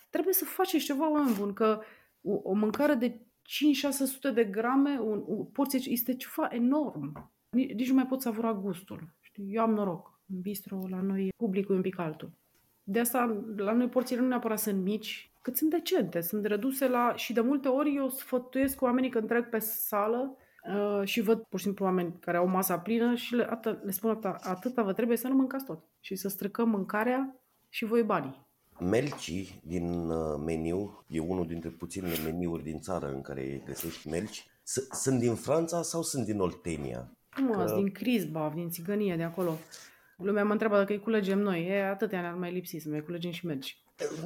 Trebuie 0.09 0.33
să 0.33 0.45
faceți 0.45 0.85
ceva, 0.85 1.11
oameni 1.11 1.35
buni, 1.35 1.53
că 1.53 1.81
o, 2.21 2.39
o 2.43 2.53
mâncare 2.53 2.93
de 2.93 3.19
5-600 4.29 4.33
de 4.33 4.43
grame, 4.43 4.99
un, 4.99 5.23
o 5.27 5.33
porție, 5.33 5.79
este 5.91 6.15
ceva 6.15 6.47
enorm. 6.51 7.31
Nici, 7.49 7.71
nici 7.71 7.87
nu 7.87 7.93
mai 7.93 8.05
pot 8.05 8.21
savura 8.21 8.53
gustul. 8.53 9.13
Știi? 9.21 9.53
Eu 9.53 9.61
am 9.61 9.73
noroc. 9.73 10.19
În 10.33 10.41
bistro, 10.41 10.79
la 10.89 11.01
noi, 11.01 11.29
publicul 11.37 11.73
e 11.73 11.77
un 11.77 11.83
pic 11.83 11.99
altul. 11.99 12.31
De 12.83 12.99
asta, 12.99 13.43
la 13.55 13.71
noi 13.71 13.89
porțiile 13.89 14.21
nu 14.21 14.27
neapărat 14.27 14.59
sunt 14.59 14.81
mici, 14.83 15.31
cât 15.41 15.57
sunt 15.57 15.69
decente, 15.69 16.21
sunt 16.21 16.45
reduse 16.45 16.87
la... 16.87 17.13
Și 17.15 17.33
de 17.33 17.41
multe 17.41 17.67
ori 17.67 17.95
eu 17.95 18.09
sfătuiesc 18.09 18.75
cu 18.75 18.85
oamenii 18.85 19.09
când 19.09 19.27
trec 19.27 19.49
pe 19.49 19.59
sală 19.59 20.37
Uh, 20.67 21.01
și 21.03 21.21
văd 21.21 21.41
pur 21.49 21.59
și 21.59 21.65
simplu 21.65 21.85
oameni 21.85 22.15
care 22.19 22.37
au 22.37 22.47
masa 22.47 22.79
plină 22.79 23.15
și 23.15 23.35
le, 23.35 23.47
atâta, 23.49 23.79
le 23.83 23.91
spun 23.91 24.09
atâta, 24.09 24.37
atâta 24.41 24.83
vă 24.83 24.93
trebuie 24.93 25.17
să 25.17 25.27
nu 25.27 25.35
mâncați 25.35 25.65
tot 25.65 25.83
și 25.99 26.15
să 26.15 26.27
stricăm 26.29 26.69
mâncarea 26.69 27.35
și 27.69 27.85
voi 27.85 28.03
banii. 28.03 28.47
Melci 28.79 29.59
din 29.63 30.09
uh, 30.09 30.41
meniu, 30.45 31.03
e 31.07 31.19
unul 31.19 31.47
dintre 31.47 31.69
puținele 31.69 32.15
meniuri 32.23 32.63
din 32.63 32.79
țară 32.79 33.11
în 33.13 33.21
care 33.21 33.63
găsești 33.65 34.09
melci. 34.09 34.47
S- 34.63 34.87
sunt 35.01 35.19
din 35.19 35.35
Franța 35.35 35.81
sau 35.81 36.01
sunt 36.01 36.25
din 36.25 36.39
Oltenia? 36.39 37.11
Cum 37.35 37.51
că... 37.51 37.73
din 37.75 37.91
Crisbav, 37.91 38.53
din 38.53 38.69
Țigănie, 38.69 39.15
de 39.15 39.23
acolo. 39.23 39.57
Lumea 40.17 40.43
mă 40.43 40.51
întreabă 40.51 40.77
dacă 40.77 40.91
îi 40.91 40.99
culegem 40.99 41.39
noi. 41.39 41.67
E, 41.67 41.83
atâtea 41.85 42.21
ne-ar 42.21 42.33
mai 42.33 42.51
lipsi 42.51 42.77
să 42.77 42.89
mai 42.89 43.01
culegem 43.03 43.31
și 43.31 43.45
melci. 43.45 43.77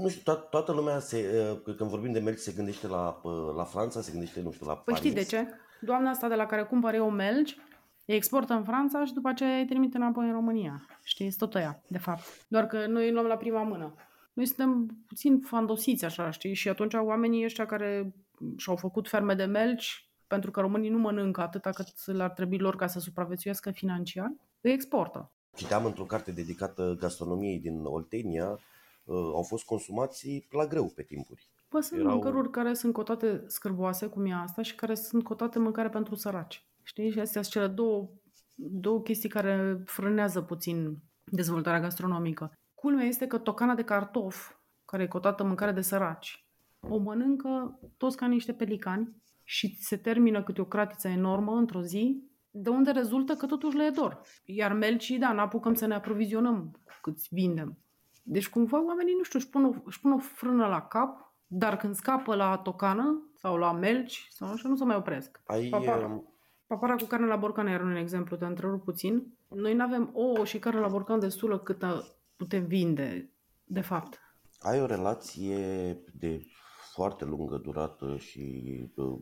Nu 0.02 0.08
știu, 0.10 0.34
to- 0.34 0.50
toată 0.50 0.72
lumea, 0.72 1.00
se, 1.00 1.50
uh, 1.66 1.76
când 1.76 1.90
vorbim 1.90 2.12
de 2.12 2.20
melci, 2.20 2.38
se 2.38 2.52
gândește 2.56 2.88
la, 2.88 3.22
la 3.56 3.64
Franța, 3.64 4.02
se 4.02 4.12
gândește, 4.12 4.42
nu 4.42 4.52
știu, 4.52 4.66
la 4.66 4.74
Păi 4.74 4.84
Paris. 4.94 5.00
știi 5.00 5.14
de 5.14 5.24
ce? 5.24 5.48
Doamna 5.82 6.10
asta 6.10 6.28
de 6.28 6.36
la 6.36 6.46
care 6.46 6.64
cumpăr 6.64 6.94
eu 6.94 7.10
melci, 7.10 7.58
îi 8.06 8.16
exportă 8.16 8.54
în 8.54 8.64
Franța 8.64 9.06
și 9.06 9.14
după 9.14 9.28
aceea 9.28 9.58
îi 9.58 9.66
trimite 9.66 9.98
înapoi 9.98 10.26
în 10.26 10.32
România. 10.32 10.86
Știi, 11.04 11.32
tot 11.32 11.56
ăia, 11.56 11.82
de 11.88 11.98
fapt. 11.98 12.46
Doar 12.48 12.68
că 12.68 12.86
noi 12.88 13.06
îi 13.06 13.12
luăm 13.12 13.26
la 13.26 13.38
prima 13.38 13.64
mână. 13.64 13.94
Noi 14.34 14.46
suntem 14.46 14.86
puțin 15.08 15.40
fandosiți 15.40 16.06
așa, 16.06 16.30
știi? 16.30 16.54
Și 16.54 16.70
atunci 16.70 16.94
oamenii 16.94 17.44
ăștia 17.44 17.66
care 17.66 18.14
și-au 18.58 18.76
făcut 18.76 19.08
ferme 19.08 19.34
de 19.34 19.46
melci, 19.46 20.10
pentru 20.28 20.52
că 20.52 20.60
românii 20.60 20.90
nu 20.90 20.98
mănâncă 20.98 21.42
atâta 21.42 21.70
cât 21.70 21.88
le-ar 22.06 22.30
trebui 22.30 22.58
lor 22.58 22.76
ca 22.76 22.88
să 22.88 23.00
supraviețuiască 23.00 23.72
financiar, 23.72 24.34
îi 24.62 24.72
exportă. 24.72 25.32
Citeam 25.56 25.86
într-o 25.86 26.04
carte 26.04 26.32
dedicată 26.32 26.96
gastronomiei 27.00 27.60
din 27.60 27.84
Oltenia, 27.84 28.50
uh, 28.50 29.16
au 29.16 29.44
fost 29.44 29.66
consumați 29.66 30.48
la 30.52 30.66
greu 30.66 30.86
pe 30.96 31.04
timpuri. 31.04 31.48
Bă, 31.70 31.80
sunt 31.80 32.00
Erau... 32.00 32.12
mâncăruri 32.12 32.52
care 32.52 32.74
sunt 32.74 32.94
cotate 32.94 33.44
scârboase, 33.48 34.08
cum 34.08 34.26
e 34.26 34.34
asta, 34.34 34.62
și 34.62 34.76
care 34.76 34.96
sunt 34.96 35.24
cotate 35.24 35.60
mâncare 35.60 35.90
pentru 35.90 36.16
săraci. 36.16 36.66
Știi? 36.84 37.12
Și 37.12 37.20
astea 37.20 37.42
sunt 37.42 37.54
cele 37.54 37.68
două, 37.68 38.10
două 38.56 39.02
chestii 39.02 39.30
care 39.30 39.82
frânează 39.86 40.42
puțin 40.42 40.98
dezvoltarea 41.24 41.80
gastronomică. 41.80 42.52
Culmea 42.74 43.06
este 43.06 43.28
că 43.28 43.38
tocana 43.38 43.76
de 43.76 43.84
cartof, 43.84 44.52
care 44.86 45.04
e 45.04 45.08
cotată 45.08 45.44
mâncare 45.44 45.72
de 45.72 45.82
săraci, 45.82 46.48
o 46.80 46.98
mănâncă 46.98 47.80
toți 47.98 48.18
ca 48.18 48.28
niște 48.28 48.54
pelicani 48.54 49.16
și 49.44 49.78
se 49.80 49.98
termină 49.98 50.44
câte 50.44 50.62
o 50.62 50.66
cratiță 50.66 51.08
enormă 51.08 51.52
într-o 51.52 51.82
zi, 51.82 52.24
de 52.52 52.70
unde 52.70 52.92
rezultă 52.92 53.36
că 53.36 53.46
totuși 53.46 53.78
le 53.78 53.84
e 53.84 53.90
dor. 53.90 54.22
Iar 54.46 54.74
melcii, 54.74 55.18
da, 55.18 55.32
n-apucăm 55.32 55.74
să 55.74 55.86
ne 55.86 55.94
aprovizionăm 55.94 56.80
câți 57.02 57.28
vindem. 57.32 57.78
Deci 58.24 58.50
cumva 58.50 58.86
oamenii, 58.86 59.14
nu 59.18 59.24
știu, 59.24 59.40
își 59.40 59.50
pun 59.50 59.66
o, 59.66 59.72
își 59.86 60.00
pun 60.00 60.12
o 60.12 60.18
frână 60.18 60.68
la 60.68 60.82
cap 60.82 61.27
dar 61.48 61.78
când 61.78 61.96
scapă 61.96 62.36
la 62.36 62.58
tocană 62.58 63.32
sau 63.36 63.58
la 63.58 63.72
melci 63.72 64.28
sau 64.32 64.52
așa, 64.52 64.68
nu 64.68 64.76
se 64.76 64.84
mai 64.84 64.96
opresc. 64.96 65.42
Ai, 65.46 65.70
Papara, 65.70 66.24
papara 66.68 66.96
cu 66.96 67.06
carne 67.06 67.26
la 67.26 67.36
borcan 67.36 67.68
era 67.68 67.84
un 67.84 67.96
exemplu, 67.96 68.38
te 68.38 68.46
întrerup 68.46 68.84
puțin. 68.84 69.38
Noi 69.48 69.74
nu 69.74 69.84
avem 69.84 70.10
ouă 70.14 70.46
și 70.46 70.60
carne 70.60 70.80
la 70.80 70.88
borcan 70.88 71.20
destulă 71.20 71.60
cât 71.60 71.84
putem 72.36 72.66
vinde, 72.66 73.32
de 73.64 73.82
fapt. 73.82 74.20
Ai 74.60 74.82
o 74.82 74.86
relație 74.86 75.58
de 76.14 76.46
foarte 76.94 77.26
lungă 77.26 77.58
durată 77.58 78.18
și 78.18 78.42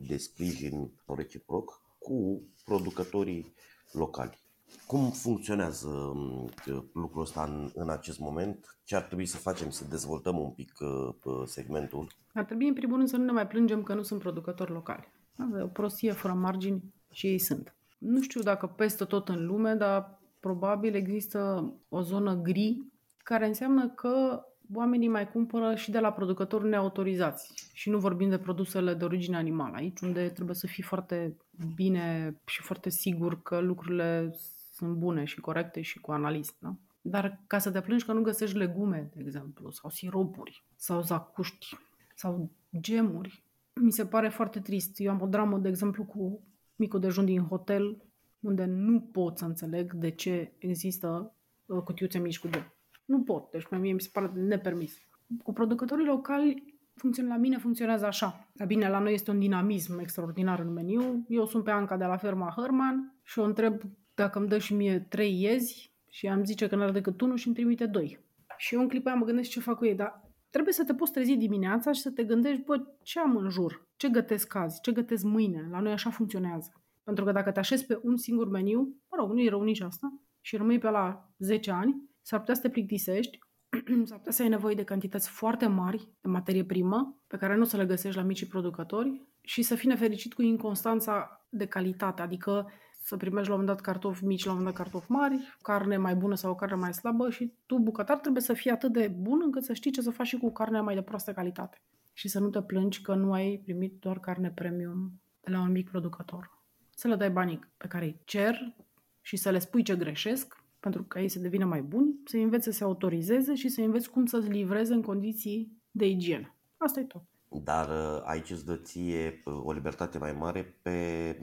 de 0.08 0.16
sprijin 0.16 0.92
reciproc 1.06 1.80
cu 1.98 2.42
producătorii 2.64 3.54
locali. 3.92 4.45
Cum 4.86 5.10
funcționează 5.10 5.88
um, 5.88 6.48
lucrul 6.92 7.22
ăsta 7.22 7.42
în, 7.42 7.70
în 7.74 7.90
acest 7.90 8.18
moment? 8.18 8.78
Ce 8.84 8.96
ar 8.96 9.02
trebui 9.02 9.26
să 9.26 9.36
facem 9.36 9.70
să 9.70 9.84
dezvoltăm 9.88 10.38
un 10.38 10.50
pic 10.50 10.72
uh, 10.80 11.32
segmentul? 11.44 12.06
Ar 12.34 12.44
trebui, 12.44 12.68
în 12.68 12.74
primul 12.74 12.96
rând, 12.96 13.08
să 13.08 13.16
nu 13.16 13.24
ne 13.24 13.32
mai 13.32 13.46
plângem 13.46 13.82
că 13.82 13.94
nu 13.94 14.02
sunt 14.02 14.20
producători 14.20 14.72
locali. 14.72 15.12
Asta 15.36 15.58
e 15.58 15.62
o 15.62 15.66
prostie 15.66 16.12
fără 16.12 16.34
margini 16.34 16.94
și 17.10 17.26
ei 17.26 17.38
sunt. 17.38 17.74
Nu 17.98 18.20
știu 18.20 18.40
dacă 18.40 18.66
peste 18.66 19.04
tot 19.04 19.28
în 19.28 19.46
lume, 19.46 19.74
dar 19.74 20.20
probabil 20.40 20.94
există 20.94 21.72
o 21.88 22.02
zonă 22.02 22.34
gri 22.34 22.86
care 23.22 23.46
înseamnă 23.46 23.88
că 23.88 24.42
oamenii 24.74 25.08
mai 25.08 25.30
cumpără 25.30 25.74
și 25.74 25.90
de 25.90 25.98
la 25.98 26.12
producători 26.12 26.68
neautorizați. 26.68 27.70
Și 27.72 27.90
nu 27.90 27.98
vorbim 27.98 28.28
de 28.28 28.38
produsele 28.38 28.94
de 28.94 29.04
origine 29.04 29.36
animală 29.36 29.76
aici, 29.76 30.00
unde 30.00 30.28
trebuie 30.28 30.54
să 30.56 30.66
fii 30.66 30.82
foarte 30.82 31.36
bine 31.74 32.36
și 32.44 32.62
foarte 32.62 32.90
sigur 32.90 33.42
că 33.42 33.58
lucrurile 33.58 34.30
sunt 34.76 34.94
bune 34.94 35.24
și 35.24 35.40
corecte 35.40 35.80
și 35.80 36.00
cu 36.00 36.12
analist, 36.12 36.56
da? 36.58 36.76
Dar 37.00 37.42
ca 37.46 37.58
să 37.58 37.70
te 37.70 37.80
plângi 37.80 38.04
că 38.04 38.12
nu 38.12 38.22
găsești 38.22 38.56
legume, 38.56 39.10
de 39.14 39.22
exemplu, 39.22 39.70
sau 39.70 39.90
siropuri, 39.90 40.64
sau 40.74 41.02
zacuști, 41.02 41.76
sau 42.14 42.50
gemuri, 42.80 43.44
mi 43.80 43.92
se 43.92 44.06
pare 44.06 44.28
foarte 44.28 44.60
trist. 44.60 45.00
Eu 45.00 45.10
am 45.10 45.20
o 45.20 45.26
dramă, 45.26 45.58
de 45.58 45.68
exemplu, 45.68 46.04
cu 46.04 46.42
micul 46.76 47.00
dejun 47.00 47.24
din 47.24 47.40
hotel, 47.40 48.02
unde 48.40 48.64
nu 48.64 49.00
pot 49.00 49.38
să 49.38 49.44
înțeleg 49.44 49.92
de 49.92 50.10
ce 50.10 50.52
există 50.58 51.34
uh, 51.66 51.82
cutiuțe 51.82 52.18
mici 52.18 52.38
cu 52.38 52.48
gem. 52.48 52.72
Nu 53.04 53.22
pot, 53.22 53.50
deci 53.50 53.66
pe 53.66 53.76
mie 53.76 53.92
mi 53.92 54.00
se 54.00 54.10
pare 54.12 54.30
nepermis. 54.34 54.98
Cu 55.42 55.52
producătorii 55.52 56.06
locali, 56.06 56.78
funcțion, 56.94 57.26
la 57.26 57.36
mine 57.36 57.58
funcționează 57.58 58.06
așa. 58.06 58.48
La 58.52 58.64
bine, 58.64 58.88
la 58.88 58.98
noi 58.98 59.12
este 59.12 59.30
un 59.30 59.38
dinamism 59.38 59.98
extraordinar 59.98 60.58
în 60.58 60.72
meniu. 60.72 61.24
Eu 61.28 61.46
sunt 61.46 61.64
pe 61.64 61.70
Anca 61.70 61.96
de 61.96 62.04
la 62.04 62.16
ferma 62.16 62.52
Herman 62.56 63.14
și 63.22 63.38
o 63.38 63.44
întreb 63.44 63.82
dacă 64.16 64.38
îmi 64.38 64.48
dă 64.48 64.58
și 64.58 64.74
mie 64.74 65.06
trei 65.08 65.40
iezi 65.42 65.92
și 66.10 66.26
am 66.28 66.44
zice 66.44 66.66
că 66.66 66.76
n-are 66.76 66.92
decât 66.92 67.20
unul 67.20 67.36
și 67.36 67.46
îmi 67.46 67.56
trimite 67.56 67.86
doi. 67.86 68.18
Și 68.56 68.74
eu 68.74 68.80
în 68.80 68.88
clipa 68.88 69.10
aia 69.10 69.18
mă 69.18 69.24
gândesc 69.24 69.50
ce 69.50 69.60
fac 69.60 69.76
cu 69.76 69.84
ei, 69.84 69.94
dar 69.94 70.30
trebuie 70.50 70.74
să 70.74 70.84
te 70.84 70.94
poți 70.94 71.12
trezi 71.12 71.36
dimineața 71.36 71.92
și 71.92 72.00
să 72.00 72.10
te 72.10 72.24
gândești, 72.24 72.62
bă, 72.62 72.86
ce 73.02 73.20
am 73.20 73.36
în 73.36 73.48
jur? 73.48 73.88
Ce 73.96 74.08
gătesc 74.08 74.54
azi? 74.54 74.80
Ce 74.80 74.92
gătesc 74.92 75.24
mâine? 75.24 75.68
La 75.70 75.80
noi 75.80 75.92
așa 75.92 76.10
funcționează. 76.10 76.72
Pentru 77.02 77.24
că 77.24 77.32
dacă 77.32 77.50
te 77.50 77.58
așezi 77.58 77.86
pe 77.86 77.98
un 78.02 78.16
singur 78.16 78.48
meniu, 78.48 78.80
mă 78.80 79.16
rog, 79.18 79.32
nu 79.32 79.40
e 79.40 79.48
rău 79.48 79.62
nici 79.62 79.80
asta, 79.80 80.20
și 80.40 80.56
rămâi 80.56 80.78
pe 80.78 80.90
la 80.90 81.30
10 81.38 81.70
ani, 81.70 82.10
s-ar 82.22 82.38
putea 82.38 82.54
să 82.54 82.60
te 82.60 82.70
plictisești, 82.70 83.38
s-ar 84.04 84.18
putea 84.18 84.32
să 84.32 84.42
ai 84.42 84.48
nevoie 84.48 84.74
de 84.74 84.84
cantități 84.84 85.28
foarte 85.28 85.66
mari 85.66 86.08
de 86.20 86.28
materie 86.28 86.64
primă, 86.64 87.20
pe 87.26 87.36
care 87.36 87.54
nu 87.54 87.62
o 87.62 87.64
să 87.64 87.76
le 87.76 87.86
găsești 87.86 88.18
la 88.18 88.24
micii 88.24 88.46
producători, 88.46 89.26
și 89.40 89.62
să 89.62 89.74
fii 89.74 89.88
nefericit 89.88 90.34
cu 90.34 90.42
inconstanța 90.42 91.46
de 91.48 91.66
calitate, 91.66 92.22
adică 92.22 92.70
să 93.06 93.16
primești 93.16 93.48
la 93.48 93.54
un 93.54 93.60
moment 93.60 93.78
dat 93.78 93.86
cartofi 93.86 94.24
mici, 94.24 94.44
la 94.44 94.50
un 94.50 94.56
moment 94.56 94.76
dat 94.76 94.84
cartofi 94.84 95.10
mari, 95.10 95.56
carne 95.62 95.96
mai 95.96 96.14
bună 96.14 96.34
sau 96.34 96.50
o 96.50 96.54
carne 96.54 96.76
mai 96.76 96.94
slabă 96.94 97.30
și 97.30 97.52
tu, 97.66 97.78
bucătar, 97.78 98.18
trebuie 98.18 98.42
să 98.42 98.52
fii 98.52 98.70
atât 98.70 98.92
de 98.92 99.08
bun 99.18 99.40
încât 99.44 99.64
să 99.64 99.72
știi 99.72 99.90
ce 99.90 100.02
să 100.02 100.10
faci 100.10 100.26
și 100.26 100.36
cu 100.36 100.52
carnea 100.52 100.82
mai 100.82 100.94
de 100.94 101.02
proastă 101.02 101.32
calitate. 101.32 101.82
Și 102.12 102.28
să 102.28 102.40
nu 102.40 102.48
te 102.48 102.62
plângi 102.62 103.02
că 103.02 103.14
nu 103.14 103.32
ai 103.32 103.60
primit 103.62 104.00
doar 104.00 104.20
carne 104.20 104.50
premium 104.50 105.20
de 105.40 105.50
la 105.50 105.60
un 105.60 105.70
mic 105.70 105.90
producător. 105.90 106.62
Să 106.94 107.08
le 107.08 107.14
dai 107.14 107.30
banii 107.30 107.60
pe 107.76 107.86
care 107.86 108.04
îi 108.04 108.20
cer 108.24 108.74
și 109.20 109.36
să 109.36 109.50
le 109.50 109.58
spui 109.58 109.82
ce 109.82 109.96
greșesc, 109.96 110.64
pentru 110.80 111.02
că 111.02 111.18
ei 111.18 111.28
să 111.28 111.38
devină 111.38 111.64
mai 111.64 111.82
buni, 111.82 112.14
să 112.24 112.36
înveți 112.36 112.64
să 112.64 112.70
se 112.70 112.84
autorizeze 112.84 113.54
și 113.54 113.68
să 113.68 113.80
înveți 113.80 114.10
cum 114.10 114.26
să-ți 114.26 114.48
livreze 114.48 114.94
în 114.94 115.02
condiții 115.02 115.72
de 115.90 116.06
igienă. 116.06 116.54
Asta 116.76 117.00
e 117.00 117.04
tot. 117.04 117.22
Dar 117.64 117.88
uh, 117.88 118.22
aici 118.24 118.50
îți 118.50 118.64
dă 118.64 118.76
ție 118.76 119.42
uh, 119.44 119.60
o 119.64 119.72
libertate 119.72 120.18
mai 120.18 120.32
mare 120.32 120.78
pe 120.82 121.38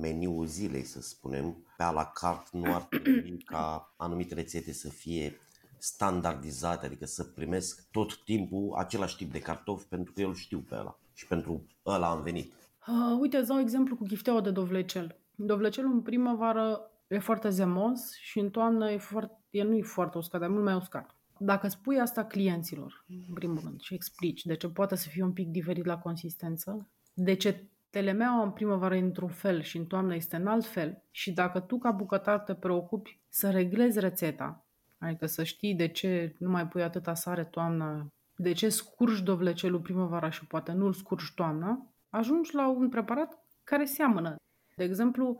meniul 0.00 0.46
zilei, 0.46 0.82
să 0.82 1.00
spunem. 1.00 1.66
Pe 1.76 1.82
a 1.82 1.90
la 1.90 2.04
carte 2.04 2.48
nu 2.52 2.74
ar 2.74 2.82
trebui 2.82 3.38
ca 3.52 3.94
anumite 3.96 4.34
rețete 4.34 4.72
să 4.72 4.88
fie 4.88 5.40
standardizate, 5.78 6.86
adică 6.86 7.06
să 7.06 7.24
primesc 7.24 7.88
tot 7.90 8.24
timpul 8.24 8.74
același 8.76 9.16
tip 9.16 9.32
de 9.32 9.38
cartofi 9.38 9.86
pentru 9.86 10.12
că 10.12 10.20
eu 10.20 10.28
îl 10.28 10.34
știu 10.34 10.58
pe 10.58 10.74
ăla 10.74 10.98
și 11.12 11.26
pentru 11.26 11.66
ăla 11.86 12.10
am 12.10 12.22
venit. 12.22 12.52
Uh, 12.86 13.18
uite, 13.20 13.36
îți 13.36 13.48
dau 13.48 13.60
exemplu 13.60 13.96
cu 13.96 14.04
chifteaua 14.04 14.40
de 14.40 14.50
dovlecel. 14.50 15.18
Dovlecelul 15.34 15.92
în 15.92 16.02
primăvară 16.02 16.90
e 17.08 17.18
foarte 17.18 17.48
zemos 17.48 18.14
și 18.14 18.38
în 18.38 18.50
toamnă 18.50 18.90
e 18.90 18.98
foarte, 18.98 19.42
el 19.50 19.68
nu 19.68 19.76
e 19.76 19.82
foarte 19.82 20.18
uscat, 20.18 20.40
dar 20.40 20.48
e 20.48 20.52
mult 20.52 20.64
mai 20.64 20.74
uscat. 20.74 21.17
Dacă 21.38 21.68
spui 21.68 22.00
asta 22.00 22.24
clienților, 22.24 23.04
în 23.08 23.34
primul 23.34 23.60
rând, 23.64 23.80
și 23.80 23.94
explici 23.94 24.44
de 24.44 24.54
ce 24.54 24.68
poate 24.68 24.96
să 24.96 25.08
fie 25.08 25.22
un 25.22 25.32
pic 25.32 25.48
diferit 25.48 25.84
la 25.84 25.98
consistență, 25.98 26.88
de 27.14 27.34
ce 27.34 27.64
telemeaua 27.90 28.42
în 28.42 28.50
primăvară 28.50 28.96
e 28.96 29.00
într-un 29.00 29.28
fel 29.28 29.62
și 29.62 29.76
în 29.76 29.86
toamnă 29.86 30.14
este 30.14 30.36
în 30.36 30.46
alt 30.46 30.66
fel 30.66 31.02
și 31.10 31.32
dacă 31.32 31.60
tu 31.60 31.78
ca 31.78 31.90
bucătar 31.90 32.38
te 32.38 32.54
preocupi 32.54 33.20
să 33.28 33.50
reglezi 33.50 34.00
rețeta, 34.00 34.64
adică 34.98 35.26
să 35.26 35.42
știi 35.42 35.74
de 35.74 35.88
ce 35.88 36.34
nu 36.38 36.50
mai 36.50 36.68
pui 36.68 36.82
atâta 36.82 37.14
sare 37.14 37.44
toamna, 37.44 38.06
de 38.36 38.52
ce 38.52 38.68
scurgi 38.68 39.22
dovlecelul 39.22 39.80
primăvara 39.80 40.30
și 40.30 40.46
poate 40.46 40.72
nu-l 40.72 40.92
scurgi 40.92 41.34
toamna, 41.34 41.86
ajungi 42.08 42.54
la 42.54 42.68
un 42.68 42.88
preparat 42.88 43.38
care 43.64 43.84
seamănă. 43.84 44.36
De 44.76 44.84
exemplu, 44.84 45.36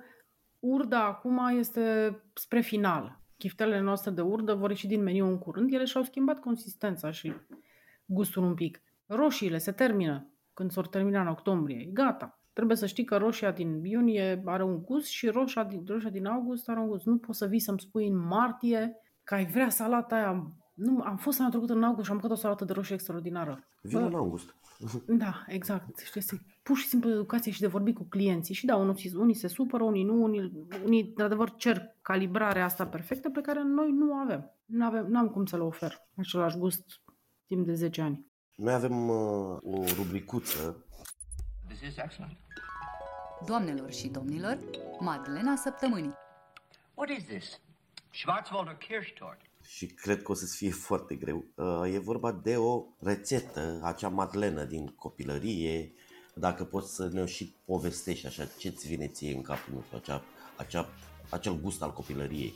urda 0.58 1.04
acum 1.04 1.38
este 1.58 2.16
spre 2.34 2.60
final 2.60 3.20
chiftelele 3.38 3.80
noastre 3.80 4.10
de 4.10 4.20
urdă 4.20 4.54
vor 4.54 4.70
ieși 4.70 4.86
din 4.86 5.02
meniu 5.02 5.26
în 5.26 5.38
curând, 5.38 5.72
ele 5.72 5.84
și-au 5.84 6.02
schimbat 6.02 6.38
consistența 6.38 7.10
și 7.10 7.32
gustul 8.04 8.42
un 8.42 8.54
pic. 8.54 8.82
Roșiile 9.06 9.58
se 9.58 9.72
termină 9.72 10.32
când 10.54 10.70
s-or 10.70 10.88
termina 10.88 11.20
în 11.20 11.26
octombrie. 11.26 11.90
Gata. 11.92 12.40
Trebuie 12.52 12.76
să 12.76 12.86
știi 12.86 13.04
că 13.04 13.16
roșia 13.16 13.50
din 13.50 13.84
iunie 13.84 14.42
are 14.44 14.62
un 14.64 14.82
gust 14.82 15.06
și 15.06 15.28
roșia 15.28 15.64
din, 15.64 15.84
roșia 15.86 16.10
din 16.10 16.26
august 16.26 16.68
are 16.68 16.80
un 16.80 16.88
gust. 16.88 17.06
Nu 17.06 17.18
poți 17.18 17.38
să 17.38 17.46
vii 17.46 17.58
să-mi 17.58 17.80
spui 17.80 18.06
în 18.08 18.16
martie 18.16 18.96
că 19.24 19.34
ai 19.34 19.46
vrea 19.46 19.68
salata 19.68 20.14
aia. 20.14 20.52
Nu, 20.78 21.02
am 21.02 21.16
fost 21.16 21.38
anul 21.38 21.50
trecut 21.50 21.70
în 21.70 21.82
august 21.82 22.04
și 22.04 22.10
am 22.10 22.16
mâncat 22.16 22.36
o 22.36 22.40
salată 22.40 22.64
de 22.64 22.72
roșie 22.72 22.94
extraordinară. 22.94 23.64
Vin 23.82 24.02
în 24.02 24.14
august. 24.14 24.54
Da, 25.06 25.44
exact. 25.46 25.98
Știi, 25.98 26.20
este 26.20 26.42
pur 26.62 26.76
și 26.76 26.86
simplu 26.86 27.10
educație 27.10 27.52
și 27.52 27.60
de 27.60 27.66
vorbi 27.66 27.92
cu 27.92 28.04
clienții. 28.04 28.54
Și 28.54 28.66
da, 28.66 28.76
unii, 28.76 29.12
unii 29.14 29.34
se 29.34 29.46
supără, 29.46 29.84
unii 29.84 30.04
nu, 30.04 30.22
unii, 30.22 30.66
unii 30.84 31.12
de 31.16 31.22
adevăr 31.22 31.54
cer 31.56 31.96
calibrarea 32.02 32.64
asta 32.64 32.86
perfectă 32.86 33.30
pe 33.30 33.40
care 33.40 33.62
noi 33.62 33.90
nu 33.92 34.14
avem. 34.14 34.50
Nu 34.64 34.84
avem, 34.84 35.06
nu 35.06 35.18
am 35.18 35.28
cum 35.28 35.46
să 35.46 35.56
le 35.56 35.62
ofer 35.62 36.08
același 36.16 36.56
gust 36.56 36.84
timp 37.46 37.66
de 37.66 37.74
10 37.74 38.00
ani. 38.00 38.26
Noi 38.54 38.72
avem 38.72 39.08
uh, 39.08 39.58
o 39.62 39.84
rubricuță. 39.96 40.84
This 41.66 41.80
is 41.80 41.96
excellent. 41.96 42.36
Doamnelor 43.46 43.92
și 43.92 44.08
domnilor, 44.08 44.58
Madlena 45.00 45.56
Săptămânii. 45.56 46.14
What 46.94 47.10
is 47.10 47.24
this? 47.24 47.60
Schwarzwälder 48.10 48.74
Kirschtort. 48.74 49.40
Și 49.68 49.86
cred 49.86 50.22
că 50.22 50.32
o 50.32 50.34
să-ți 50.34 50.56
fie 50.56 50.70
foarte 50.88 51.14
greu. 51.14 51.44
Uh, 51.54 51.94
e 51.94 51.98
vorba 51.98 52.32
de 52.32 52.56
o 52.56 52.84
rețetă, 52.98 53.80
acea 53.82 54.08
madlenă 54.08 54.64
din 54.64 54.86
copilărie, 54.86 55.92
dacă 56.34 56.64
poți 56.64 56.94
să 56.94 57.08
ne 57.12 57.24
și 57.24 57.54
povestești 57.64 58.26
așa, 58.26 58.44
ce-ți 58.58 58.88
vine 58.88 59.06
ție 59.06 59.34
în 59.34 59.42
cap, 59.42 59.58
nu 59.74 59.82
știu, 59.84 59.96
acea, 59.96 60.22
acea, 60.56 60.88
acel 61.30 61.60
gust 61.60 61.82
al 61.82 61.92
copilăriei. 61.92 62.54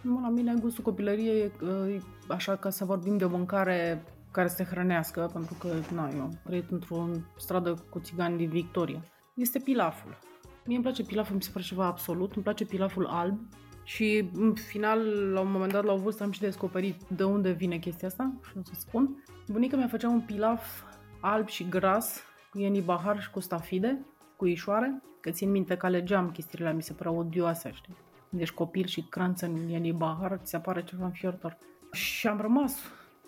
Nu, 0.00 0.20
la 0.20 0.28
mine 0.28 0.54
gustul 0.60 0.84
copilăriei 0.84 1.40
e 1.40 1.52
uh, 1.62 2.02
așa 2.28 2.56
ca 2.56 2.70
să 2.70 2.84
vorbim 2.84 3.16
de 3.16 3.24
o 3.24 3.28
mâncare 3.28 4.04
care 4.30 4.48
să 4.48 4.56
te 4.56 4.64
hrănească, 4.64 5.30
pentru 5.32 5.54
că 5.54 5.68
na, 5.94 6.10
eu 6.14 6.20
am 6.20 6.40
trăit 6.44 6.70
într-o 6.70 7.08
stradă 7.38 7.84
cu 7.90 7.98
țigani 7.98 8.36
din 8.36 8.48
Victoria. 8.48 9.04
Este 9.34 9.58
pilaful. 9.58 10.18
Mie 10.64 10.74
îmi 10.74 10.84
place 10.84 11.02
pilaful, 11.02 11.34
mi 11.34 11.42
se 11.42 11.50
pare 11.52 11.64
ceva 11.64 11.86
absolut. 11.86 12.34
Îmi 12.34 12.44
place 12.44 12.64
pilaful 12.64 13.06
alb, 13.06 13.38
și 13.86 14.30
în 14.34 14.54
final, 14.54 14.98
la 15.32 15.40
un 15.40 15.50
moment 15.50 15.72
dat, 15.72 15.84
la 15.84 15.92
o 15.92 15.96
vârstă, 15.96 16.22
am 16.22 16.30
și 16.30 16.40
descoperit 16.40 17.02
de 17.08 17.24
unde 17.24 17.50
vine 17.50 17.78
chestia 17.78 18.08
asta 18.08 18.34
și 18.48 18.58
o 18.58 18.60
să 18.62 18.72
spun. 18.74 19.24
Bunica 19.48 19.76
mea 19.76 19.88
făcea 19.88 20.08
un 20.08 20.20
pilaf 20.20 20.82
alb 21.20 21.48
și 21.48 21.68
gras 21.68 22.22
cu 22.50 22.58
ieni 22.58 22.80
bahar 22.80 23.20
și 23.20 23.30
cu 23.30 23.40
stafide, 23.40 24.06
cu 24.36 24.46
ișoare, 24.46 25.02
că 25.20 25.30
țin 25.30 25.50
minte 25.50 25.76
că 25.76 25.86
alegeam 25.86 26.30
chestiile 26.30 26.72
mi 26.72 26.82
se 26.82 26.92
păreau 26.92 27.18
odioase, 27.18 27.70
știi? 27.72 27.96
Deci 28.28 28.50
copil 28.50 28.86
și 28.86 29.02
cranță 29.02 29.46
în 29.46 29.68
ieni 29.68 29.92
bahar, 29.92 30.40
ți 30.42 30.50
se 30.50 30.56
apare 30.56 30.84
ceva 30.84 31.04
înfiorător. 31.04 31.58
Și 31.92 32.26
am 32.26 32.40
rămas. 32.40 32.76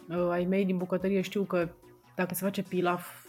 Uh, 0.09 0.29
ai 0.31 0.45
mei 0.45 0.65
din 0.65 0.77
bucătărie 0.77 1.21
știu 1.21 1.43
că 1.43 1.69
dacă 2.15 2.35
se 2.35 2.45
face 2.45 2.63
pilaf 2.63 3.27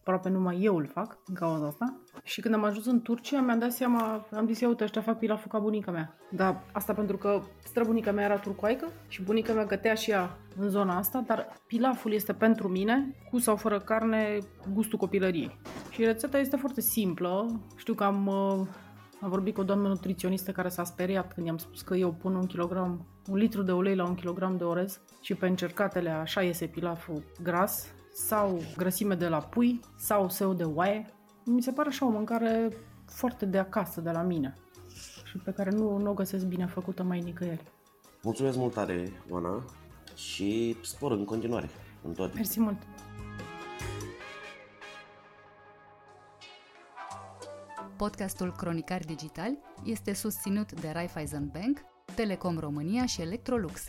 aproape 0.00 0.28
numai 0.28 0.62
eu 0.62 0.76
îl 0.76 0.86
fac 0.86 1.18
în 1.26 1.34
cauza 1.34 1.66
asta. 1.66 1.96
Și 2.22 2.40
când 2.40 2.54
am 2.54 2.64
ajuns 2.64 2.86
în 2.86 3.02
Turcia, 3.02 3.40
mi-am 3.40 3.58
dat 3.58 3.72
seama, 3.72 4.26
am 4.32 4.46
zis, 4.46 4.60
eu, 4.60 4.68
uite, 4.68 4.84
ăștia 4.84 5.00
fac 5.00 5.18
pilaful 5.18 5.50
ca 5.50 5.58
bunica 5.58 5.90
mea. 5.90 6.16
Dar 6.30 6.62
asta 6.72 6.92
pentru 6.92 7.16
că 7.16 7.40
străbunica 7.64 8.12
mea 8.12 8.24
era 8.24 8.38
turcoaică 8.38 8.88
și 9.08 9.22
bunica 9.22 9.52
mea 9.52 9.64
gătea 9.64 9.94
și 9.94 10.10
ea 10.10 10.38
în 10.56 10.68
zona 10.68 10.96
asta, 10.96 11.24
dar 11.26 11.46
pilaful 11.66 12.12
este 12.12 12.32
pentru 12.32 12.68
mine, 12.68 13.14
cu 13.30 13.38
sau 13.38 13.56
fără 13.56 13.78
carne, 13.78 14.38
gustul 14.72 14.98
copilăriei. 14.98 15.58
Și 15.90 16.04
rețeta 16.04 16.38
este 16.38 16.56
foarte 16.56 16.80
simplă. 16.80 17.60
Știu 17.76 17.94
că 17.94 18.04
am, 18.04 18.26
uh, 18.26 18.66
am 19.20 19.28
vorbit 19.28 19.54
cu 19.54 19.60
o 19.60 19.64
doamnă 19.64 19.88
nutriționistă 19.88 20.52
care 20.52 20.68
s-a 20.68 20.84
speriat 20.84 21.32
când 21.32 21.46
i-am 21.46 21.58
spus 21.58 21.82
că 21.82 21.94
eu 21.94 22.12
pun 22.12 22.34
un 22.34 22.46
kilogram, 22.46 23.06
un 23.28 23.36
litru 23.36 23.62
de 23.62 23.72
ulei 23.72 23.96
la 23.96 24.04
un 24.04 24.14
kilogram 24.14 24.56
de 24.56 24.64
orez 24.64 25.00
și 25.20 25.34
pe 25.34 25.46
încercatele 25.46 26.10
așa 26.10 26.42
iese 26.42 26.66
pilaful 26.66 27.22
gras 27.42 27.86
sau 28.12 28.60
grăsime 28.76 29.14
de 29.14 29.28
la 29.28 29.38
pui 29.38 29.80
sau 29.96 30.28
seu 30.28 30.52
de 30.54 30.64
oaie. 30.64 31.13
Mi 31.44 31.62
se 31.62 31.72
pare 31.72 31.88
așa 31.88 32.06
o 32.06 32.08
mâncare 32.08 32.68
foarte 33.06 33.46
de 33.46 33.58
acasă, 33.58 34.00
de 34.00 34.10
la 34.10 34.22
mine 34.22 34.54
și 35.24 35.38
pe 35.38 35.50
care 35.50 35.70
nu, 35.70 35.96
nu 35.96 36.10
o 36.10 36.14
găsesc 36.14 36.46
bine 36.46 36.66
făcută 36.66 37.02
mai 37.02 37.20
nicăieri. 37.20 37.64
Mulțumesc 38.22 38.56
mult 38.56 38.72
tare, 38.72 39.12
Oana, 39.30 39.64
și 40.14 40.76
spor 40.82 41.12
în 41.12 41.24
continuare 41.24 41.68
în 42.02 42.12
toate. 42.12 42.34
Mersi 42.34 42.60
mult! 42.60 42.78
Podcastul 47.96 48.52
Cronicar 48.52 49.00
Digital 49.04 49.58
este 49.84 50.12
susținut 50.12 50.80
de 50.80 50.90
Raiffeisen 50.90 51.50
Bank, 51.52 51.78
Telecom 52.14 52.58
România 52.58 53.06
și 53.06 53.20
Electrolux. 53.20 53.82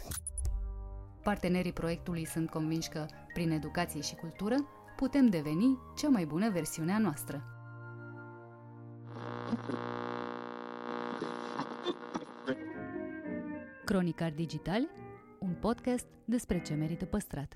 Partenerii 1.23 1.73
proiectului 1.73 2.25
sunt 2.25 2.49
convinși 2.49 2.89
că, 2.89 3.05
prin 3.33 3.51
educație 3.51 4.01
și 4.01 4.15
cultură, 4.15 4.55
putem 4.95 5.27
deveni 5.27 5.77
cea 5.95 6.09
mai 6.09 6.25
bună 6.25 6.49
versiune 6.49 6.91
a 6.91 6.97
noastră. 6.97 7.43
Cronicar 13.85 14.31
Digital, 14.31 14.87
un 15.39 15.55
podcast 15.59 16.07
despre 16.25 16.61
ce 16.61 16.73
merită 16.73 17.05
păstrat. 17.05 17.53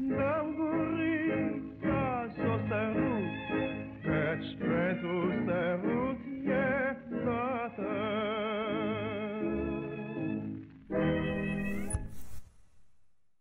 Căci 4.03 4.57
pentru 4.57 5.29
sărut 5.45 5.98